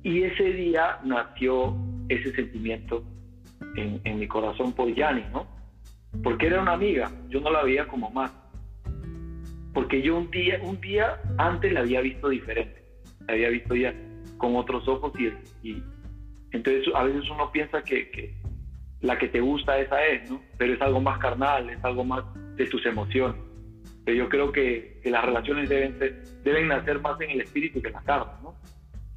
Y 0.02 0.22
ese 0.22 0.44
día 0.52 0.98
nació 1.04 1.74
ese 2.08 2.32
sentimiento 2.34 3.04
en, 3.76 4.18
mi 4.18 4.26
corazón 4.28 4.72
por 4.72 4.92
Yanni, 4.94 5.24
¿no? 5.32 5.46
Porque 6.22 6.46
era 6.46 6.60
una 6.60 6.72
amiga, 6.72 7.10
yo 7.28 7.40
no 7.40 7.50
la 7.50 7.62
veía 7.62 7.86
como 7.88 8.10
más. 8.10 8.32
Porque 9.74 10.00
yo 10.00 10.16
un 10.16 10.30
día, 10.30 10.58
un 10.62 10.80
día 10.80 11.20
antes 11.36 11.72
la 11.72 11.80
había 11.80 12.00
visto 12.00 12.28
diferente, 12.28 12.82
la 13.26 13.34
había 13.34 13.48
visto 13.50 13.74
ya 13.74 13.92
con 14.38 14.56
otros 14.56 14.86
ojos 14.88 15.12
y, 15.18 15.68
y 15.68 15.82
entonces 16.52 16.86
a 16.94 17.04
veces 17.04 17.28
uno 17.30 17.50
piensa 17.52 17.82
que, 17.82 18.08
que, 18.10 18.34
la 19.00 19.18
que 19.18 19.28
te 19.28 19.40
gusta 19.40 19.78
esa 19.78 20.02
es, 20.06 20.30
¿no? 20.30 20.40
Pero 20.56 20.74
es 20.74 20.80
algo 20.80 21.00
más 21.00 21.18
carnal, 21.18 21.68
es 21.68 21.84
algo 21.84 22.04
más 22.04 22.24
de 22.56 22.66
tus 22.66 22.86
emociones 22.86 23.36
yo 24.12 24.28
creo 24.28 24.52
que, 24.52 25.00
las 25.04 25.24
relaciones 25.24 25.68
deben, 25.68 25.98
deben 26.42 26.68
nacer 26.68 27.00
más 27.00 27.20
en 27.20 27.30
el 27.30 27.40
espíritu 27.42 27.80
que 27.80 27.88
en 27.88 27.94
la 27.94 28.02
carne, 28.02 28.32
¿no? 28.42 28.54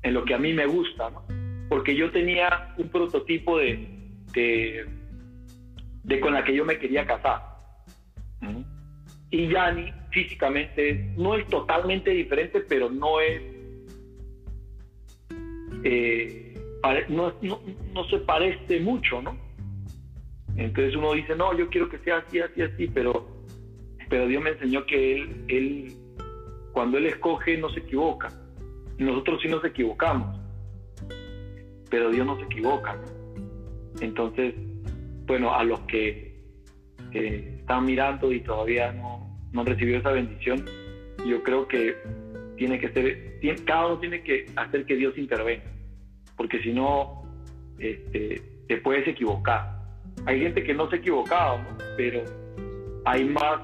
En 0.01 0.13
lo 0.13 0.23
que 0.23 0.33
a 0.33 0.37
mí 0.37 0.53
me 0.53 0.65
gusta, 0.65 1.09
¿no? 1.09 1.23
Porque 1.69 1.95
yo 1.95 2.11
tenía 2.11 2.73
un 2.77 2.87
prototipo 2.89 3.57
de, 3.57 3.87
de, 4.33 6.19
con 6.21 6.33
la 6.33 6.43
que 6.43 6.55
yo 6.55 6.63
me 6.63 6.77
quería 6.77 7.05
casar. 7.05 7.41
Y 9.29 9.49
Yani 9.49 9.91
físicamente 10.18 11.11
no 11.15 11.36
es 11.36 11.45
totalmente 11.47 12.09
diferente, 12.09 12.61
pero 12.61 12.89
no 12.89 13.20
es... 13.20 13.41
Eh, 15.84 16.55
no, 17.09 17.34
no, 17.41 17.61
no 17.93 18.03
se 18.09 18.18
parece 18.20 18.80
mucho, 18.80 19.22
¿no? 19.22 19.38
Entonces 20.55 20.95
uno 20.95 21.13
dice, 21.13 21.36
no, 21.36 21.55
yo 21.55 21.70
quiero 21.70 21.88
que 21.88 21.99
sea 21.99 22.18
así, 22.18 22.39
así, 22.39 22.63
así, 22.63 22.88
pero 22.88 23.38
pero 24.09 24.28
Dios 24.28 24.41
me 24.41 24.51
enseñó 24.51 24.86
que 24.86 25.15
él, 25.15 25.45
él, 25.49 25.97
cuando 26.72 26.97
Él 26.97 27.07
escoge, 27.07 27.57
no 27.57 27.70
se 27.70 27.82
equivoca. 27.82 28.30
Nosotros 28.97 29.41
sí 29.41 29.49
nos 29.49 29.63
equivocamos, 29.65 30.39
pero 31.89 32.09
Dios 32.09 32.26
no 32.26 32.38
se 32.38 32.43
equivoca. 32.43 32.99
Entonces, 33.99 34.55
bueno, 35.26 35.53
a 35.53 35.63
los 35.63 35.82
que 35.82 36.41
están 37.11 37.86
mirando 37.86 38.32
y 38.32 38.41
todavía 38.41 38.91
no, 38.93 39.26
no 39.51 39.61
han 39.61 39.67
recibido 39.67 39.99
esa 39.99 40.11
bendición, 40.11 40.65
yo 41.25 41.43
creo 41.43 41.67
que 41.67 41.95
tiene 42.57 42.79
que 42.79 42.89
ser, 42.89 43.39
cada 43.65 43.87
uno 43.87 43.99
tiene 43.99 44.21
que 44.23 44.45
hacer 44.55 44.85
que 44.85 44.95
Dios 44.95 45.17
intervenga, 45.17 45.65
porque 46.35 46.61
si 46.61 46.73
no, 46.73 47.23
este, 47.79 48.41
te 48.67 48.77
puedes 48.77 49.07
equivocar. 49.07 49.77
Hay 50.25 50.41
gente 50.41 50.63
que 50.63 50.73
no 50.73 50.89
se 50.89 50.95
ha 50.95 50.99
equivocado, 50.99 51.59
pero 51.95 52.23
hay 53.05 53.23
más 53.25 53.61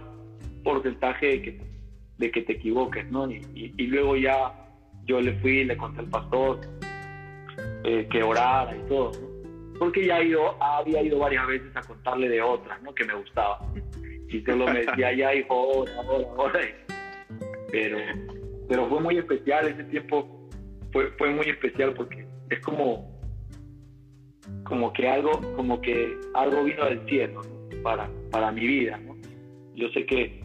porcentaje 0.63 1.25
de 1.27 1.41
que, 1.41 1.61
de 2.17 2.31
que 2.31 2.41
te 2.43 2.53
equivoques, 2.53 3.09
¿no? 3.11 3.29
Y, 3.29 3.87
luego 3.87 4.15
ya 4.15 4.53
yo 5.05 5.19
le 5.19 5.33
fui 5.39 5.65
le 5.65 5.75
conté 5.75 5.99
al 5.99 6.07
pastor 6.07 6.61
eh, 7.83 8.07
que 8.09 8.23
orara 8.23 8.75
y 8.77 8.87
todo, 8.87 9.11
¿no? 9.11 9.33
Porque 9.79 10.05
ya 10.05 10.21
ido, 10.21 10.61
había 10.63 11.01
ido 11.01 11.19
varias 11.19 11.45
veces 11.47 11.75
a 11.75 11.81
contarle 11.81 12.29
de 12.29 12.41
otras, 12.41 12.81
¿no? 12.83 12.93
Que 12.93 13.03
me 13.03 13.15
gustaba. 13.15 13.59
Y 14.33 14.41
solo 14.41 14.65
me 14.65 14.79
decía, 14.83 15.13
ya 15.13 15.35
hijo, 15.35 15.55
ora, 15.55 15.91
ora, 16.07 16.27
ora. 16.37 16.59
Pero, 17.71 17.97
pero 18.67 18.89
fue 18.89 18.99
muy 18.99 19.17
especial 19.19 19.67
ese 19.67 19.83
tiempo, 19.85 20.49
fue, 20.91 21.11
fue 21.19 21.29
muy 21.29 21.47
especial 21.49 21.93
porque 21.93 22.25
es 22.49 22.59
como, 22.61 23.15
como 24.63 24.91
que 24.91 25.07
algo, 25.07 25.39
como 25.55 25.79
que 25.81 26.17
algo 26.33 26.63
vino 26.63 26.83
del 26.85 27.05
cielo 27.07 27.41
para, 27.83 28.09
para 28.31 28.51
mi 28.51 28.65
vida, 28.65 28.97
¿no? 28.97 29.15
Yo 29.75 29.87
sé 29.89 30.05
que 30.05 30.41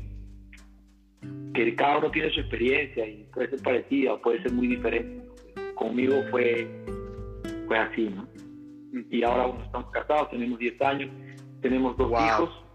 que 1.54 1.74
cada 1.74 1.98
uno 1.98 2.10
tiene 2.10 2.30
su 2.30 2.40
experiencia 2.40 3.06
y 3.06 3.24
puede 3.32 3.50
ser 3.50 3.62
parecida 3.62 4.12
o 4.14 4.20
puede 4.20 4.40
ser 4.42 4.52
muy 4.52 4.68
diferente. 4.68 5.26
Conmigo 5.74 6.14
fue, 6.30 6.68
fue 7.66 7.78
así, 7.78 8.10
¿no? 8.14 8.28
Y 9.10 9.24
ahora 9.24 9.46
bueno, 9.46 9.64
estamos 9.64 9.90
casados, 9.90 10.30
tenemos 10.30 10.58
10 10.58 10.80
años, 10.82 11.10
tenemos 11.60 11.96
dos 11.96 12.12
hijos 12.12 12.67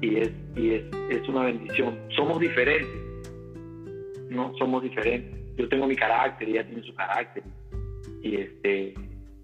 y, 0.00 0.16
es, 0.16 0.30
y 0.56 0.74
es, 0.74 0.84
es 1.10 1.28
una 1.28 1.44
bendición. 1.44 1.98
Somos 2.16 2.40
diferentes, 2.40 3.32
¿no? 4.30 4.52
Somos 4.58 4.82
diferentes. 4.82 5.56
Yo 5.56 5.68
tengo 5.68 5.86
mi 5.86 5.96
carácter, 5.96 6.48
ella 6.48 6.66
tiene 6.66 6.82
su 6.82 6.94
carácter 6.94 7.42
y, 8.22 8.36
este, 8.36 8.94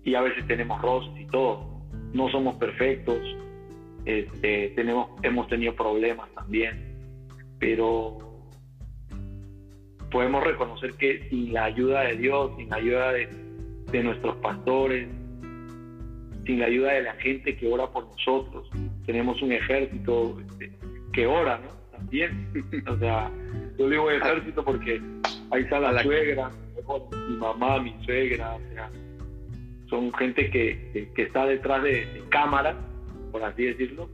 y 0.04 0.14
a 0.14 0.22
veces 0.22 0.46
tenemos 0.46 0.80
roces 0.82 1.12
y 1.18 1.26
todo. 1.26 1.80
No 2.12 2.28
somos 2.30 2.56
perfectos, 2.56 3.18
este, 4.04 4.72
tenemos, 4.74 5.10
hemos 5.22 5.46
tenido 5.48 5.74
problemas 5.74 6.28
también 6.34 6.90
pero 7.60 8.18
podemos 10.10 10.42
reconocer 10.42 10.94
que 10.94 11.28
sin 11.28 11.52
la 11.52 11.66
ayuda 11.66 12.00
de 12.00 12.16
Dios, 12.16 12.50
sin 12.56 12.68
la 12.70 12.76
ayuda 12.76 13.12
de, 13.12 14.02
nuestros 14.02 14.36
pastores, 14.36 15.06
sin 16.46 16.58
la 16.58 16.66
ayuda 16.66 16.92
de 16.92 17.02
la 17.02 17.12
gente 17.14 17.56
que 17.56 17.68
ora 17.68 17.88
por 17.90 18.06
nosotros, 18.06 18.68
tenemos 19.10 19.42
un 19.42 19.50
ejército 19.50 20.38
este, 20.40 20.70
que 21.12 21.26
ora, 21.26 21.58
¿no? 21.58 21.70
También. 21.90 22.48
o 22.86 22.96
sea, 22.98 23.28
yo 23.76 23.88
digo 23.88 24.08
ejército 24.08 24.64
porque 24.64 25.02
ahí 25.50 25.62
está 25.62 25.80
la, 25.80 26.00
suegra, 26.00 26.48
mi 27.28 27.36
mamá, 27.36 27.80
mi 27.82 27.92
suegra, 28.04 28.54
o 28.54 28.60
sea, 28.72 28.88
son 29.88 30.12
gente 30.14 30.48
que, 30.50 31.10
está 31.16 31.44
detrás 31.44 31.82
de, 31.82 32.06
de 32.06 32.22
cámara, 32.28 32.76
por 33.32 33.42
así 33.42 33.64
decirlo, 33.64 34.08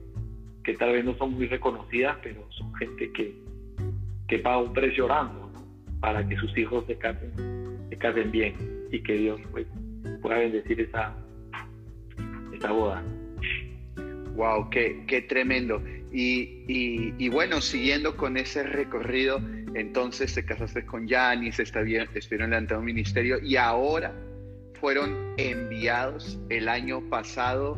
que 0.64 0.72
tal 0.74 0.92
vez 0.92 1.04
no 1.04 1.14
son 1.18 1.34
muy 1.34 1.46
reconocidas, 1.46 2.16
pero 2.22 2.40
son 2.52 2.74
gente 2.76 3.12
que, 3.12 3.34
que 4.28 4.38
paga 4.38 4.62
un 4.62 4.72
precio 4.72 5.04
orando 5.04 5.52
para 6.00 6.26
que 6.26 6.36
sus 6.36 6.56
hijos 6.56 6.86
se 6.86 6.96
casen, 6.96 7.32
se 7.90 7.98
casen 7.98 8.30
bien 8.30 8.54
y 8.90 9.02
que 9.02 9.12
Dios 9.12 9.40
pues, 9.50 9.66
pueda 10.22 10.38
bendecir 10.38 10.80
esa, 10.80 11.14
esa 12.54 12.72
boda. 12.72 13.04
Wow, 14.36 14.70
qué, 14.70 15.02
qué 15.06 15.22
tremendo. 15.22 15.82
Y, 16.12 16.64
y, 16.68 17.14
y, 17.18 17.28
bueno, 17.28 17.60
siguiendo 17.60 18.16
con 18.16 18.36
ese 18.36 18.62
recorrido, 18.62 19.40
entonces 19.74 20.34
te 20.34 20.44
casaste 20.44 20.86
con 20.86 21.08
Yanis, 21.08 21.58
estuvieron 21.58 22.50
levantando 22.50 22.78
un 22.78 22.84
ministerio 22.86 23.38
y 23.42 23.56
ahora 23.56 24.14
fueron 24.80 25.34
enviados 25.36 26.38
el 26.48 26.68
año 26.68 27.00
pasado 27.08 27.76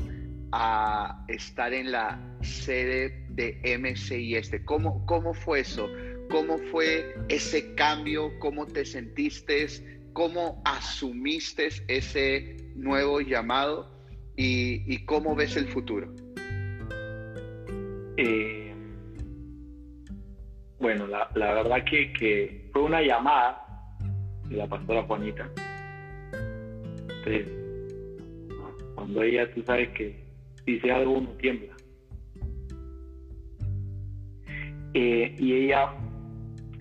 a 0.53 1.25
estar 1.29 1.73
en 1.73 1.93
la 1.93 2.21
sede 2.43 3.25
de 3.31 3.61
MCI 3.79 4.37
este. 4.37 4.65
¿Cómo, 4.65 5.05
cómo 5.07 5.35
fue 5.35 5.61
eso? 5.61 5.89
¿Cómo 6.31 6.59
fue 6.71 7.15
ese 7.29 7.75
cambio? 7.75 8.39
¿Cómo 8.39 8.67
te 8.67 8.85
sentiste? 8.85 9.67
¿Cómo 10.13 10.61
asumiste 10.65 11.69
ese 11.89 12.57
nuevo 12.75 13.21
llamado? 13.21 13.99
¿Y, 14.37 15.05
cómo 15.05 15.35
ves 15.35 15.57
el 15.57 15.67
futuro? 15.67 16.15
Eh, 18.21 18.75
bueno, 20.81 21.07
la, 21.07 21.29
verdad 21.35 21.85
que, 21.85 22.13
que, 22.13 22.69
fue 22.73 22.83
una 22.83 23.01
llamada 23.01 23.65
de 24.49 24.57
la 24.57 24.67
pastora 24.67 25.05
Juanita. 25.05 25.49
Cuando 28.97 29.23
ella, 29.23 29.53
tú 29.55 29.63
sabes 29.63 29.91
que 29.91 30.25
dice 30.67 30.91
algo, 30.91 31.13
uno 31.13 31.31
tiembla. 31.41 31.75
Eh, 34.95 35.37
y 35.39 35.53
ella 35.53 35.95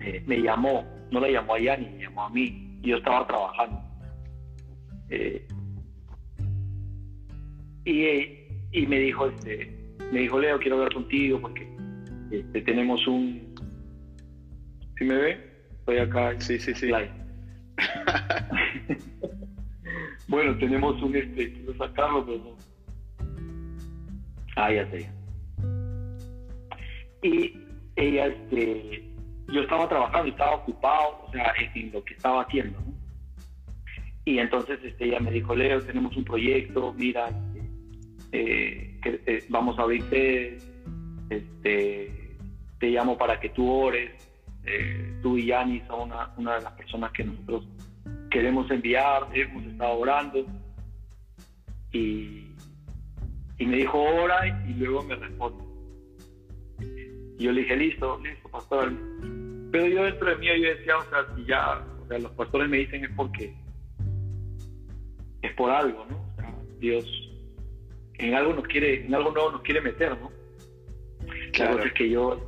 eh, 0.00 0.22
me 0.26 0.42
llamó, 0.42 0.84
no 1.12 1.20
la 1.20 1.30
llamó 1.30 1.54
a 1.54 1.58
ella 1.58 1.76
ni 1.76 2.02
llamó 2.02 2.24
a 2.24 2.30
mí, 2.30 2.80
yo 2.82 2.96
estaba 2.96 3.24
trabajando. 3.26 3.80
Eh, 5.10 5.46
y, 8.72 8.86
me 8.86 8.98
dijo, 8.98 9.28
este, 9.28 9.77
me 10.12 10.20
dijo, 10.20 10.38
Leo, 10.38 10.58
quiero 10.58 10.76
hablar 10.76 10.94
contigo 10.94 11.40
porque 11.40 11.68
este, 12.30 12.62
tenemos 12.62 13.06
un... 13.06 13.54
¿Sí 14.96 15.04
me 15.04 15.16
ve? 15.16 15.48
Estoy 15.80 15.98
acá. 15.98 16.40
Sí, 16.40 16.58
sí, 16.58 16.74
sí. 16.74 16.90
bueno, 20.28 20.56
tenemos 20.58 21.00
un, 21.02 21.14
este, 21.14 21.52
quiero 21.52 21.76
sacarlo, 21.76 22.26
pero 22.26 22.38
no. 22.38 22.56
Ah, 24.56 24.72
ya 24.72 24.90
sé. 24.90 25.08
Y 27.22 27.54
ella, 27.96 28.26
este, 28.26 29.04
yo 29.48 29.60
estaba 29.62 29.88
trabajando 29.88 30.26
y 30.26 30.30
estaba 30.30 30.56
ocupado, 30.56 31.24
o 31.26 31.32
sea, 31.32 31.52
en, 31.74 31.92
lo 31.92 32.02
que 32.04 32.14
estaba 32.14 32.42
haciendo. 32.42 32.78
Y 34.24 34.38
entonces 34.38 34.78
este, 34.82 35.06
ella 35.06 35.20
me 35.20 35.30
dijo, 35.30 35.54
Leo, 35.54 35.80
tenemos 35.80 36.16
un 36.16 36.24
proyecto, 36.24 36.92
mira, 36.94 37.30
eh, 38.32 38.87
que, 39.02 39.20
eh, 39.26 39.44
vamos 39.48 39.78
a 39.78 39.82
abrirte, 39.82 40.58
este, 41.30 42.36
te 42.78 42.90
llamo 42.90 43.16
para 43.16 43.38
que 43.40 43.50
tú 43.50 43.70
ores. 43.70 44.10
Eh, 44.64 45.18
tú 45.22 45.38
y 45.38 45.46
Yani 45.46 45.80
son 45.86 46.12
una, 46.36 46.56
de 46.56 46.62
las 46.62 46.72
personas 46.72 47.10
que 47.12 47.24
nosotros 47.24 47.66
queremos 48.30 48.70
enviar, 48.70 49.28
hemos 49.32 49.64
estado 49.64 49.98
orando. 49.98 50.44
Y, 51.92 52.48
y 53.58 53.66
me 53.66 53.76
dijo, 53.76 53.98
ora, 54.00 54.46
y 54.68 54.74
luego 54.74 55.02
me 55.04 55.16
responde. 55.16 55.64
Yo 57.38 57.52
le 57.52 57.62
dije, 57.62 57.76
listo, 57.76 58.20
listo, 58.22 58.48
pastor. 58.48 58.92
Pero 59.70 59.86
yo 59.86 60.04
dentro 60.04 60.30
de 60.30 60.36
mí 60.36 60.46
yo 60.46 60.68
decía, 60.68 60.96
o 60.98 61.04
sea, 61.08 61.36
si 61.36 61.44
ya, 61.44 61.84
los 62.18 62.32
pastores 62.32 62.68
me 62.68 62.78
dicen 62.78 63.04
es 63.04 63.10
porque 63.16 63.54
es 65.42 65.52
por 65.54 65.70
algo, 65.70 66.06
¿no? 66.10 66.16
O 66.16 66.34
sea, 66.36 66.54
Dios 66.80 67.27
en 68.18 68.34
algo 68.34 68.54
nos 68.54 68.66
quiere, 68.66 69.06
en 69.06 69.14
algo 69.14 69.30
nuevo 69.30 69.52
nos 69.52 69.62
quiere 69.62 69.80
meter, 69.80 70.16
¿no? 70.18 70.30
Claro. 71.52 71.82
es 71.82 71.92
que 71.94 72.10
yo 72.10 72.40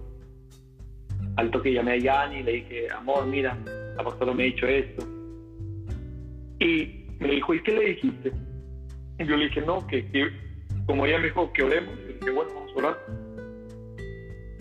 al 1.37 1.51
toque 1.51 1.73
llamé 1.73 1.93
a 1.93 1.97
Yanni 1.97 2.39
y 2.39 2.43
le 2.43 2.53
dije, 2.53 2.91
amor, 2.91 3.27
mira, 3.27 3.57
la 3.97 4.05
pastora 4.05 4.35
me 4.35 4.43
ha 4.43 4.47
dicho 4.47 4.67
esto. 4.67 5.07
Y 6.59 7.07
me 7.19 7.31
dijo, 7.31 7.55
¿y 7.55 7.63
qué 7.63 7.73
le 7.73 7.85
dijiste? 7.91 8.33
Y 9.19 9.27
yo 9.27 9.37
le 9.37 9.47
dije, 9.47 9.63
no, 9.63 9.87
que, 9.87 10.05
como 10.87 11.07
ella 11.07 11.19
me 11.19 11.25
dijo 11.25 11.53
que 11.53 11.63
oremos, 11.63 11.97
le 11.99 12.15
dije, 12.15 12.31
bueno, 12.31 12.53
vamos 12.55 12.73
a 12.73 12.79
orar. 12.79 12.99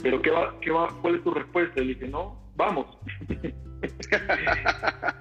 Pero 0.02 0.22
¿qué 0.22 0.32
va, 0.32 0.58
qué 0.62 0.72
va, 0.72 0.88
¿cuál 1.02 1.16
es 1.16 1.24
tu 1.24 1.32
respuesta? 1.32 1.82
Le 1.82 1.88
dije, 1.88 2.08
no, 2.08 2.42
vamos. 2.56 2.86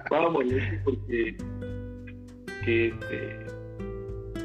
vamos, 0.09 0.45
porque 0.83 1.35
que, 2.63 2.87
este, 2.87 3.45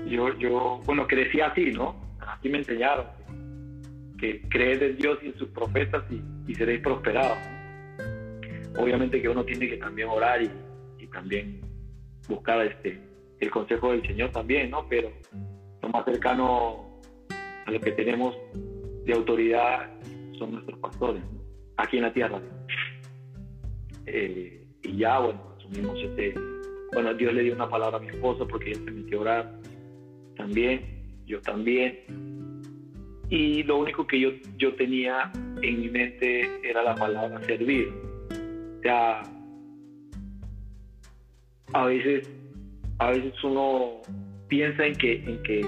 yo, 0.06 0.36
yo, 0.38 0.80
bueno, 0.84 1.06
crecí 1.06 1.40
así, 1.40 1.72
¿no? 1.72 1.94
Así 2.20 2.48
me 2.48 2.58
enseñaron. 2.58 3.06
Que, 4.18 4.40
creed 4.48 4.82
en 4.82 4.96
Dios 4.96 5.18
y 5.22 5.26
en 5.26 5.38
sus 5.38 5.48
profetas 5.48 6.04
y, 6.10 6.54
seréis 6.54 6.80
prosperados. 6.80 7.38
Obviamente 8.78 9.20
que 9.20 9.28
uno 9.28 9.44
tiene 9.44 9.68
que 9.68 9.76
también 9.76 10.08
orar 10.08 10.42
y, 10.42 10.50
también 11.12 11.60
buscar 12.28 12.66
este 12.66 13.00
el 13.38 13.48
consejo 13.48 13.92
del 13.92 14.02
Señor 14.02 14.32
también, 14.32 14.70
¿no? 14.70 14.84
Pero 14.88 15.12
lo 15.80 15.88
más 15.90 16.04
cercano 16.04 16.98
a 17.66 17.70
lo 17.70 17.80
que 17.80 17.92
tenemos 17.92 18.34
de 19.04 19.12
autoridad 19.12 19.90
son 20.38 20.52
nuestros 20.52 20.76
pastores, 20.80 21.22
aquí 21.76 21.98
en 21.98 22.02
la 22.02 22.12
tierra. 22.12 22.40
Eh, 24.06 24.66
y 24.82 24.96
ya, 24.96 25.20
bueno, 25.20 25.40
asumimos 25.56 25.98
este, 26.00 26.34
bueno, 26.92 27.14
Dios 27.14 27.32
le 27.32 27.42
dio 27.42 27.54
una 27.54 27.68
palabra 27.68 27.98
a 27.98 28.00
mi 28.00 28.08
esposo 28.08 28.46
porque 28.46 28.70
ella 28.70 28.80
se 28.84 28.90
metió 28.90 29.18
a 29.18 29.22
orar 29.22 29.60
también, 30.36 30.80
yo 31.26 31.40
también. 31.40 31.96
Y 33.30 33.62
lo 33.62 33.78
único 33.78 34.06
que 34.06 34.20
yo, 34.20 34.30
yo 34.58 34.74
tenía 34.74 35.32
en 35.62 35.80
mi 35.80 35.88
mente 35.88 36.60
era 36.68 36.82
la 36.82 36.94
palabra 36.94 37.42
servir. 37.44 37.92
O 38.78 38.82
sea, 38.82 39.22
a 41.72 41.86
veces, 41.86 42.30
a 42.98 43.10
veces 43.10 43.32
uno 43.42 44.02
piensa 44.48 44.86
en 44.86 44.94
que, 44.96 45.16
en 45.16 45.42
que, 45.42 45.60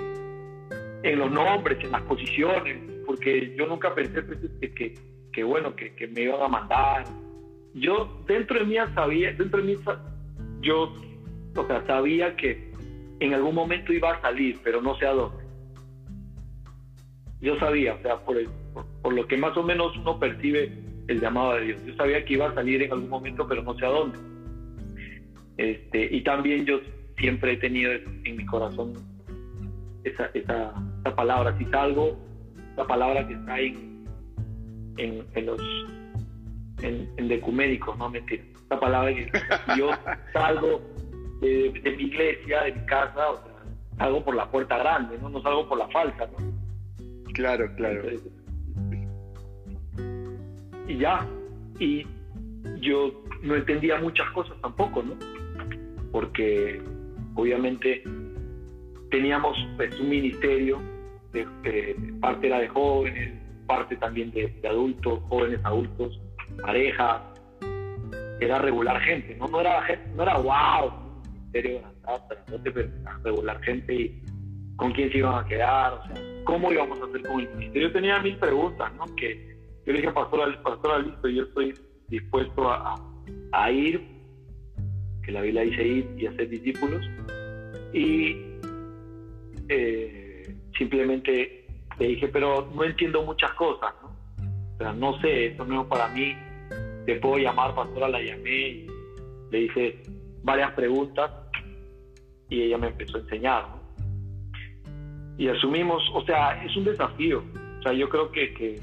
en 1.03 1.19
los 1.19 1.31
nombres, 1.31 1.83
en 1.83 1.93
las 1.93 2.03
posiciones, 2.03 2.79
porque 3.07 3.55
yo 3.57 3.67
nunca 3.67 3.95
pensé 3.95 4.23
pues, 4.23 4.39
que, 4.61 4.95
que, 5.33 5.45
bueno, 5.45 5.75
que, 5.75 5.95
que, 5.95 6.07
me 6.09 6.23
iban 6.23 6.43
a 6.43 6.49
mandar. 6.49 7.05
Yo 7.75 8.23
dentro 8.27 8.59
de 8.59 8.64
mí 8.64 8.77
sabía, 8.95 9.33
dentro 9.33 9.61
de 9.62 9.75
mí 9.75 9.77
yo, 10.61 10.95
o 11.57 11.67
sea, 11.67 11.87
sabía 11.87 12.37
que 12.37 12.66
en 13.21 13.35
algún 13.35 13.55
momento 13.55 13.93
iba 13.93 14.12
a 14.12 14.21
salir, 14.21 14.59
pero 14.62 14.81
no 14.81 14.97
sé 14.97 15.07
a 15.07 15.12
dónde. 15.12 15.45
Yo 17.41 17.59
sabía, 17.59 17.95
o 17.95 18.03
sea, 18.03 18.19
por, 18.19 18.37
por, 19.03 19.12
lo 19.12 19.27
que 19.27 19.37
más 19.37 19.57
o 19.57 19.62
menos 19.62 19.97
uno 19.97 20.19
percibe 20.19 20.73
el 21.09 21.21
llamado 21.21 21.55
de 21.55 21.61
Dios. 21.62 21.81
Yo 21.87 21.95
sabía 21.95 22.25
que 22.25 22.35
iba 22.35 22.49
a 22.49 22.55
salir 22.55 22.83
en 22.83 22.93
algún 22.93 23.09
momento, 23.09 23.47
pero 23.47 23.62
no 23.62 23.75
sé 23.79 23.87
a 23.87 23.91
dónde. 23.91 24.19
Este, 25.57 26.09
y 26.14 26.23
también 26.23 26.64
yo 26.64 26.81
siempre 27.19 27.53
he 27.53 27.57
tenido 27.57 27.93
en 27.93 28.37
mi 28.37 28.45
corazón 28.47 28.95
esa, 30.05 30.27
esa, 30.35 30.75
esa 31.01 31.17
palabra. 31.17 31.57
Si 31.59 31.64
salgo, 31.67 32.19
la 32.77 32.87
palabra 32.87 33.27
que 33.27 33.35
está 33.35 33.55
ahí 33.55 34.05
en, 34.99 35.25
en 35.35 35.47
los 35.47 35.61
en, 36.83 37.09
en 37.17 37.29
decumédicos, 37.29 37.97
no 37.99 38.11
mentira. 38.11 38.43
Esa 38.64 38.81
palabra 38.81 39.14
que 39.14 39.31
yo 39.79 39.91
salgo 40.33 40.81
de, 41.41 41.95
mi 41.97 42.05
iglesia, 42.05 42.62
de 42.62 42.72
mi 42.72 42.87
casa, 42.87 43.30
o 43.30 43.37
sea, 43.37 43.53
salgo 43.99 44.24
por 44.24 44.34
la 44.34 44.51
puerta 44.51 44.78
grande, 44.78 45.18
no, 45.18 45.28
no 45.28 45.43
salgo 45.43 45.68
por 45.68 45.78
la 45.78 45.89
falsa, 45.89 46.26
¿no? 46.26 46.57
Claro, 47.34 47.70
claro. 47.76 48.03
y 50.89 50.99
ya, 50.99 51.26
y 51.78 52.07
yo 52.80 53.22
no 53.43 53.57
entendía 53.57 53.99
muchas 54.01 54.30
cosas 54.30 54.57
tampoco, 54.62 55.03
¿no? 55.03 55.14
Porque 56.12 56.80
obviamente 57.34 58.03
teníamos 59.11 59.57
pues, 59.76 59.99
un 60.01 60.09
ministerio, 60.09 60.80
de, 61.32 61.97
parte 62.20 62.47
era 62.47 62.61
de 62.61 62.68
jóvenes, 62.68 63.34
parte 63.66 63.97
también 63.97 64.30
de, 64.30 64.53
adultos, 64.66 65.20
jóvenes 65.28 65.61
adultos, 65.64 66.18
parejas, 66.62 67.22
era 68.41 68.59
regular 68.59 69.01
gente, 69.01 69.37
no, 69.37 69.49
no 69.49 69.61
era 69.61 69.82
no 70.14 70.22
era 70.22 70.39
wow, 70.39 71.05
ministerio 71.57 71.82
pero 72.74 72.88
regular 73.24 73.61
gente 73.62 73.94
y 73.94 74.22
con 74.76 74.92
quién 74.92 75.11
se 75.11 75.18
iban 75.18 75.44
a 75.44 75.48
quedar, 75.48 75.94
o 75.94 76.07
sea, 76.07 76.14
cómo 76.44 76.72
íbamos 76.72 77.00
a 77.00 77.04
hacer 77.07 77.22
con 77.22 77.40
el 77.40 77.48
ministerio. 77.57 77.88
Yo 77.88 77.94
tenía 77.94 78.18
mil 78.20 78.36
preguntas, 78.36 78.92
¿no? 78.94 79.07
Que 79.16 79.57
yo 79.86 79.92
dije, 79.92 80.11
pastor, 80.12 80.62
pastor 80.62 81.04
listo, 81.04 81.28
yo 81.28 81.42
estoy 81.44 81.74
dispuesto 82.09 82.70
a, 82.70 82.94
a 83.52 83.70
ir, 83.70 84.02
que 85.24 85.32
la 85.32 85.40
Biblia 85.40 85.62
dice 85.62 85.82
ir 85.82 86.14
y 86.18 86.26
hacer 86.26 86.48
discípulos, 86.48 87.04
y 87.92 88.36
eh, 89.68 90.54
simplemente 90.76 91.66
le 91.98 92.07
dije, 92.09 92.28
pero 92.28 92.70
no 92.74 92.84
entiendo 92.84 93.22
muchas 93.22 93.52
cosas, 93.52 93.94
¿no? 94.02 94.09
O 94.74 94.78
sea, 94.78 94.92
no 94.92 95.18
sé, 95.20 95.46
esto 95.46 95.64
no 95.64 95.82
es 95.82 95.88
para 95.88 96.09
mí, 96.09 96.36
te 97.07 97.16
puedo 97.16 97.38
llamar, 97.38 97.74
pastora, 97.74 98.09
la 98.09 98.20
llamé 98.20 98.50
y 98.50 98.86
le 99.50 99.61
hice 99.62 100.02
varias 100.42 100.72
preguntas 100.72 101.30
y 102.49 102.62
ella 102.62 102.78
me 102.78 102.88
empezó 102.88 103.18
a 103.18 103.20
enseñar. 103.20 103.66
Y 105.38 105.49
asumimos, 105.49 106.03
o 106.14 106.24
sea, 106.24 106.64
es 106.64 106.76
un 106.76 106.84
desafío, 106.84 107.42
o 107.78 107.82
sea, 107.82 107.92
yo 107.92 108.09
creo 108.09 108.30
que, 108.32 108.55
que 108.55 108.80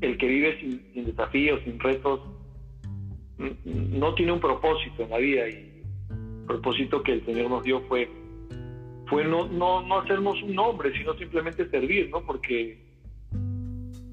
el 0.00 0.16
que 0.16 0.26
vive 0.26 0.58
sin, 0.60 0.92
sin 0.92 1.04
desafíos, 1.04 1.60
sin 1.64 1.78
retos, 1.78 2.20
no 3.64 4.14
tiene 4.14 4.32
un 4.32 4.40
propósito 4.40 5.02
en 5.02 5.10
la 5.10 5.18
vida 5.18 5.48
y 5.48 5.82
el 6.10 6.46
propósito 6.46 7.02
que 7.02 7.12
el 7.12 7.24
Señor 7.24 7.50
nos 7.50 7.62
dio 7.64 7.80
fue 7.82 8.08
fue 9.12 9.24
no, 9.26 9.46
no, 9.46 9.82
no 9.82 9.98
hacernos 9.98 10.42
un 10.42 10.54
nombre, 10.54 10.90
sino 10.96 11.12
simplemente 11.18 11.68
servir, 11.68 12.08
¿no? 12.08 12.22
Porque 12.22 12.82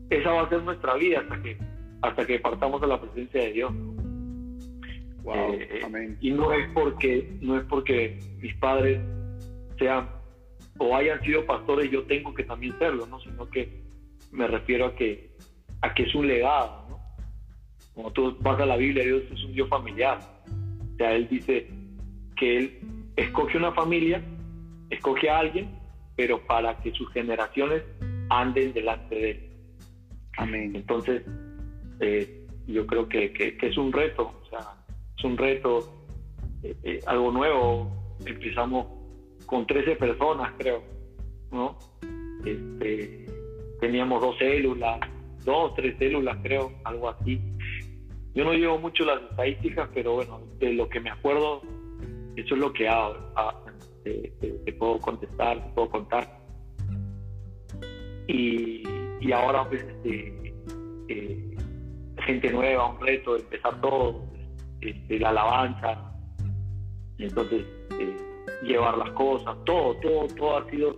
esa 0.10 0.32
va 0.32 0.42
a 0.42 0.50
ser 0.50 0.62
nuestra 0.64 0.96
vida 0.96 1.22
hasta 1.22 1.42
que, 1.42 1.58
hasta 2.02 2.26
que 2.26 2.40
partamos 2.40 2.84
a 2.84 2.88
la 2.88 3.00
presencia 3.00 3.44
de 3.44 3.54
Dios. 3.54 3.72
Wow, 5.24 5.54
eh, 5.54 5.82
amén. 5.84 6.18
Y 6.22 6.32
no 6.32 6.52
es 6.54 6.68
porque, 6.74 7.38
no 7.42 7.58
es 7.58 7.64
porque 7.66 8.20
mis 8.42 8.56
padres 8.56 9.02
sean 9.78 10.10
o 10.78 10.96
hayan 10.96 11.22
sido 11.22 11.46
pastores, 11.46 11.92
yo 11.92 12.04
tengo 12.04 12.34
que 12.34 12.44
también 12.44 12.78
serlo, 12.80 13.06
¿no? 13.06 13.20
Sino 13.20 13.50
que 13.50 13.82
me 14.32 14.48
refiero 14.48 14.86
a 14.86 14.96
que, 14.96 15.32
a 15.82 15.94
que 15.94 16.04
es 16.04 16.16
un 16.16 16.28
legado, 16.28 16.88
¿no? 16.90 17.00
Como 17.94 18.14
tú 18.14 18.38
vas 18.40 18.60
a 18.62 18.66
la 18.66 18.78
Biblia, 18.78 19.04
Dios 19.04 19.24
es 19.32 19.44
un 19.44 19.54
Dios 19.54 19.68
familiar. 19.68 20.20
O 20.94 20.98
sea, 20.98 21.14
Él 21.14 21.28
dice 21.28 21.68
que 22.38 22.58
Él 22.58 22.80
escoge 23.18 23.58
una 23.58 23.74
familia 23.74 24.24
escoge 24.90 25.30
a 25.30 25.40
alguien, 25.40 25.70
pero 26.16 26.46
para 26.46 26.78
que 26.82 26.92
sus 26.92 27.12
generaciones 27.12 27.84
anden 28.30 28.74
delante 28.74 29.16
de 29.16 29.32
él. 29.32 29.50
Amén. 30.38 30.76
Entonces, 30.76 31.24
eh, 32.00 32.46
yo 32.68 32.86
creo 32.86 33.08
que, 33.08 33.58
es 33.62 33.78
un 33.78 33.92
reto, 33.92 34.39
es 35.20 35.26
un 35.26 35.38
reto, 35.38 35.80
eh, 36.64 36.76
eh, 36.84 37.00
algo 37.06 37.32
nuevo. 37.32 37.92
Empezamos 38.26 38.88
con 39.46 39.68
13 39.68 39.96
personas, 39.98 40.54
creo, 40.58 40.82
¿no? 41.52 41.78
Este, 42.46 43.26
teníamos 43.82 44.22
dos 44.22 44.38
células, 44.38 45.00
dos, 45.44 45.74
tres 45.76 45.98
células, 46.00 46.38
creo, 46.42 46.72
algo 46.86 47.10
así. 47.10 47.42
Yo 48.34 48.46
no 48.46 48.54
llevo 48.54 48.80
mucho 48.80 49.04
las 49.04 49.22
estadísticas, 49.24 49.90
pero 49.94 50.16
bueno, 50.16 50.42
de 50.60 50.74
lo 50.74 50.88
que 50.88 51.00
me 51.00 51.10
acuerdo, 51.10 51.62
eso 52.36 52.56
es 52.56 52.62
lo 52.62 52.72
que 52.72 52.88
ha, 52.88 53.12
te, 54.04 54.74
puedo 54.74 55.00
contestar, 55.00 55.66
te 55.66 55.70
puedo 55.74 55.90
contar. 55.90 56.40
Y, 58.28 58.84
y 59.20 59.32
ahora, 59.34 59.68
pues, 59.68 59.84
este, 59.84 60.54
eh, 61.10 61.58
gente 62.26 62.52
nueva, 62.52 62.94
un 62.94 63.02
reto, 63.02 63.36
empezar 63.36 63.82
todo, 63.82 64.29
este, 64.82 65.20
la 65.20 65.30
alabanza, 65.30 66.10
entonces 67.18 67.66
eh, 68.00 68.18
llevar 68.64 68.98
las 68.98 69.12
cosas, 69.12 69.56
todo, 69.66 69.96
todo, 69.96 70.28
todo 70.36 70.58
ha 70.58 70.70
sido 70.70 70.98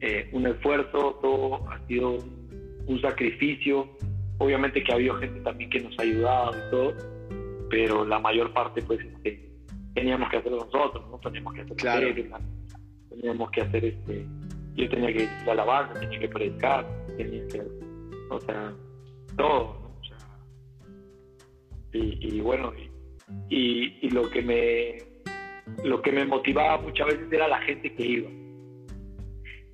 eh, 0.00 0.28
un 0.32 0.46
esfuerzo, 0.46 1.18
todo 1.20 1.68
ha 1.70 1.78
sido 1.86 2.16
un, 2.86 3.00
sacrificio. 3.00 3.88
Obviamente 4.38 4.82
que 4.82 4.92
ha 4.92 4.94
habido 4.94 5.14
gente 5.16 5.40
también 5.40 5.68
que 5.70 5.80
nos 5.80 5.98
ha 5.98 6.02
ayudado 6.02 6.52
y 6.52 6.70
todo, 6.70 6.94
pero 7.68 8.04
la 8.04 8.18
mayor 8.18 8.52
parte, 8.54 8.82
pues, 8.82 8.98
este, 9.00 9.52
teníamos 9.94 10.30
que 10.30 10.38
hacerlo 10.38 10.64
nosotros, 10.64 11.04
¿no? 11.10 11.18
Teníamos 11.18 11.52
que 11.52 11.60
hacer 11.60 11.76
claro. 11.76 12.06
teníamos 13.10 13.50
que 13.50 13.60
hacer 13.60 13.84
este, 13.84 14.26
yo 14.74 14.88
tenía 14.88 15.12
que 15.12 15.24
ir 15.24 15.50
a 15.50 15.54
la 15.54 15.64
base, 15.64 16.00
tenía 16.00 16.20
que 16.20 16.28
predicar, 16.28 16.86
tenía 17.16 17.46
que, 17.48 17.62
o 18.30 18.40
sea, 18.40 18.72
todo, 19.36 19.79
y, 21.92 22.36
y 22.36 22.40
bueno, 22.40 22.72
y, 23.48 23.98
y, 24.00 24.10
lo 24.10 24.28
que 24.30 24.42
me 24.42 24.98
lo 25.84 26.02
que 26.02 26.12
me 26.12 26.24
motivaba 26.24 26.80
muchas 26.82 27.06
veces 27.06 27.32
era 27.32 27.48
la 27.48 27.60
gente 27.62 27.94
que 27.94 28.06
iba, 28.06 28.30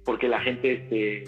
porque 0.04 0.28
la 0.28 0.40
gente 0.40 0.72
este, 0.72 1.24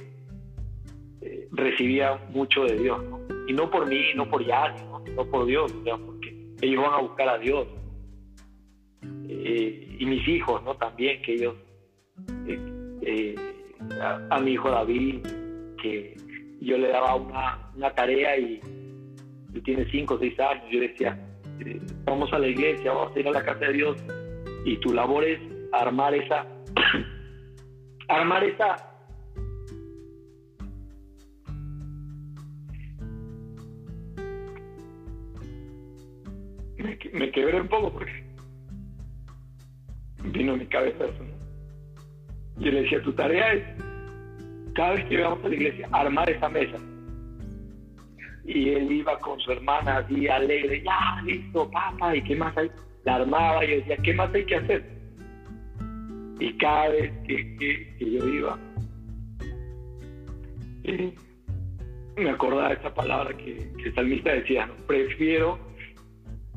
eh, 1.22 1.49
recibía 1.53 2.16
mucho 2.30 2.64
de 2.64 2.76
Dios. 2.76 3.01
Y 3.49 3.53
no 3.53 3.70
por 3.70 3.89
mí, 3.89 4.03
no 4.14 4.28
por 4.28 4.45
Yassi, 4.45 4.84
¿no? 4.84 5.24
por 5.30 5.47
Dios, 5.47 5.72
porque 5.82 6.36
ellos 6.61 6.82
van 6.82 6.95
a 6.95 7.01
buscar 7.01 7.28
a 7.28 7.39
Dios, 7.39 7.66
eh, 9.28 9.97
y 9.99 10.07
mis 10.07 10.26
hijos, 10.28 10.62
¿no? 10.64 10.74
También 10.76 11.20
que 11.22 11.34
ellos, 11.34 11.55
eh, 12.47 12.59
eh, 13.03 13.34
a, 14.01 14.39
mi 14.41 14.53
hijo 14.53 14.70
David, 14.70 15.26
que 15.82 16.16
yo 16.61 16.78
le 16.78 16.89
daba 16.89 17.14
una, 17.14 17.70
una 17.74 17.95
tarea 17.95 18.39
y, 18.39 18.61
tiene 19.61 19.84
cinco 19.90 20.14
o 20.14 20.18
seis 20.18 20.38
años, 20.40 20.64
yo 20.70 20.80
decía, 20.80 21.18
vamos 22.04 22.32
a 22.32 22.38
la 22.38 22.46
iglesia, 22.46 22.92
vamos 22.92 23.16
a 23.16 23.20
ir 23.20 23.28
a 23.28 23.32
la 23.32 23.44
casa 23.44 23.66
de 23.66 23.72
Dios 23.72 23.96
y 24.64 24.76
tu 24.78 24.92
labor 24.92 25.24
es 25.24 25.40
armar 25.72 26.14
esa, 26.14 26.46
armar 28.09 28.44
esa 28.44 28.88
me, 36.78 36.98
me 37.12 37.30
quebré 37.30 37.61
un 37.61 37.68
poco 37.68 37.92
porque 37.92 38.28
vino 40.24 40.56
mi 40.56 40.66
cabeza 40.66 41.04
eso. 41.04 41.24
Yo 42.59 42.72
le 42.72 42.82
decía, 42.82 43.02
tu 43.02 43.12
tarea 43.12 43.52
es, 43.52 43.64
cada 44.74 44.94
vez 44.94 45.04
que 45.06 45.20
vamos 45.20 45.44
a 45.44 45.48
la 45.48 45.54
iglesia, 45.54 45.88
armar 45.92 46.28
esa 46.30 46.48
mesa. 46.48 46.76
Y 48.49 48.70
él 48.70 48.90
iba 48.90 49.18
con 49.18 49.38
su 49.40 49.53
hermana 49.53 49.99
así 49.99 50.26
alegre, 50.26 50.82
ya, 50.82 51.20
listo, 51.22 51.70
papá, 51.70 52.16
¿y 52.16 52.22
qué 52.22 52.34
más 52.34 52.57
hay? 52.57 52.70
La 53.05 53.16
armaba 53.16 53.62
y 53.62 53.76
decía, 53.76 53.99
¿qué 53.99 54.14
más 54.14 54.34
hay 54.34 54.44
que 54.46 54.57
hacer? 54.57 54.84
Y 56.40 56.57
cada 56.57 56.88
vez 56.88 57.12
que, 57.26 57.94
yo 58.01 58.26
iba, 58.26 58.59
eh, 60.84 61.12
me 62.16 62.30
acordaba 62.30 62.70
de 62.70 62.76
esa 62.76 62.94
palabra 62.94 63.36
que, 63.36 63.70
que 63.76 63.88
el 63.90 63.94
salmista 63.94 64.32
decía, 64.32 64.64
¿no? 64.64 64.74
prefiero, 64.86 65.59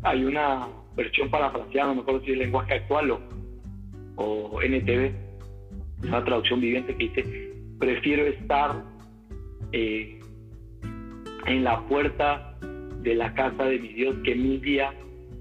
hay 0.04 0.24
una 0.24 0.70
versión 0.96 1.30
parafraseada, 1.30 1.90
no 1.90 1.96
me 1.96 2.02
acuerdo 2.04 2.22
si 2.22 2.32
es 2.32 2.38
lenguaje 2.38 2.76
actual 2.76 3.12
o, 3.12 3.20
o 4.16 4.62
NTV, 4.62 5.12
una 6.04 6.24
traducción 6.24 6.62
viviente 6.62 6.96
que 6.96 7.04
dice, 7.10 7.54
prefiero 7.80 8.28
estar 8.28 8.82
eh, 9.74 10.21
en 11.48 11.64
la 11.64 11.80
puerta 11.88 12.56
de 13.02 13.16
la 13.16 13.34
casa 13.34 13.66
de 13.66 13.80
mi 13.80 13.90
Dios 13.90 14.16
que 14.24 14.36
mi 14.36 14.58
día 14.58 14.94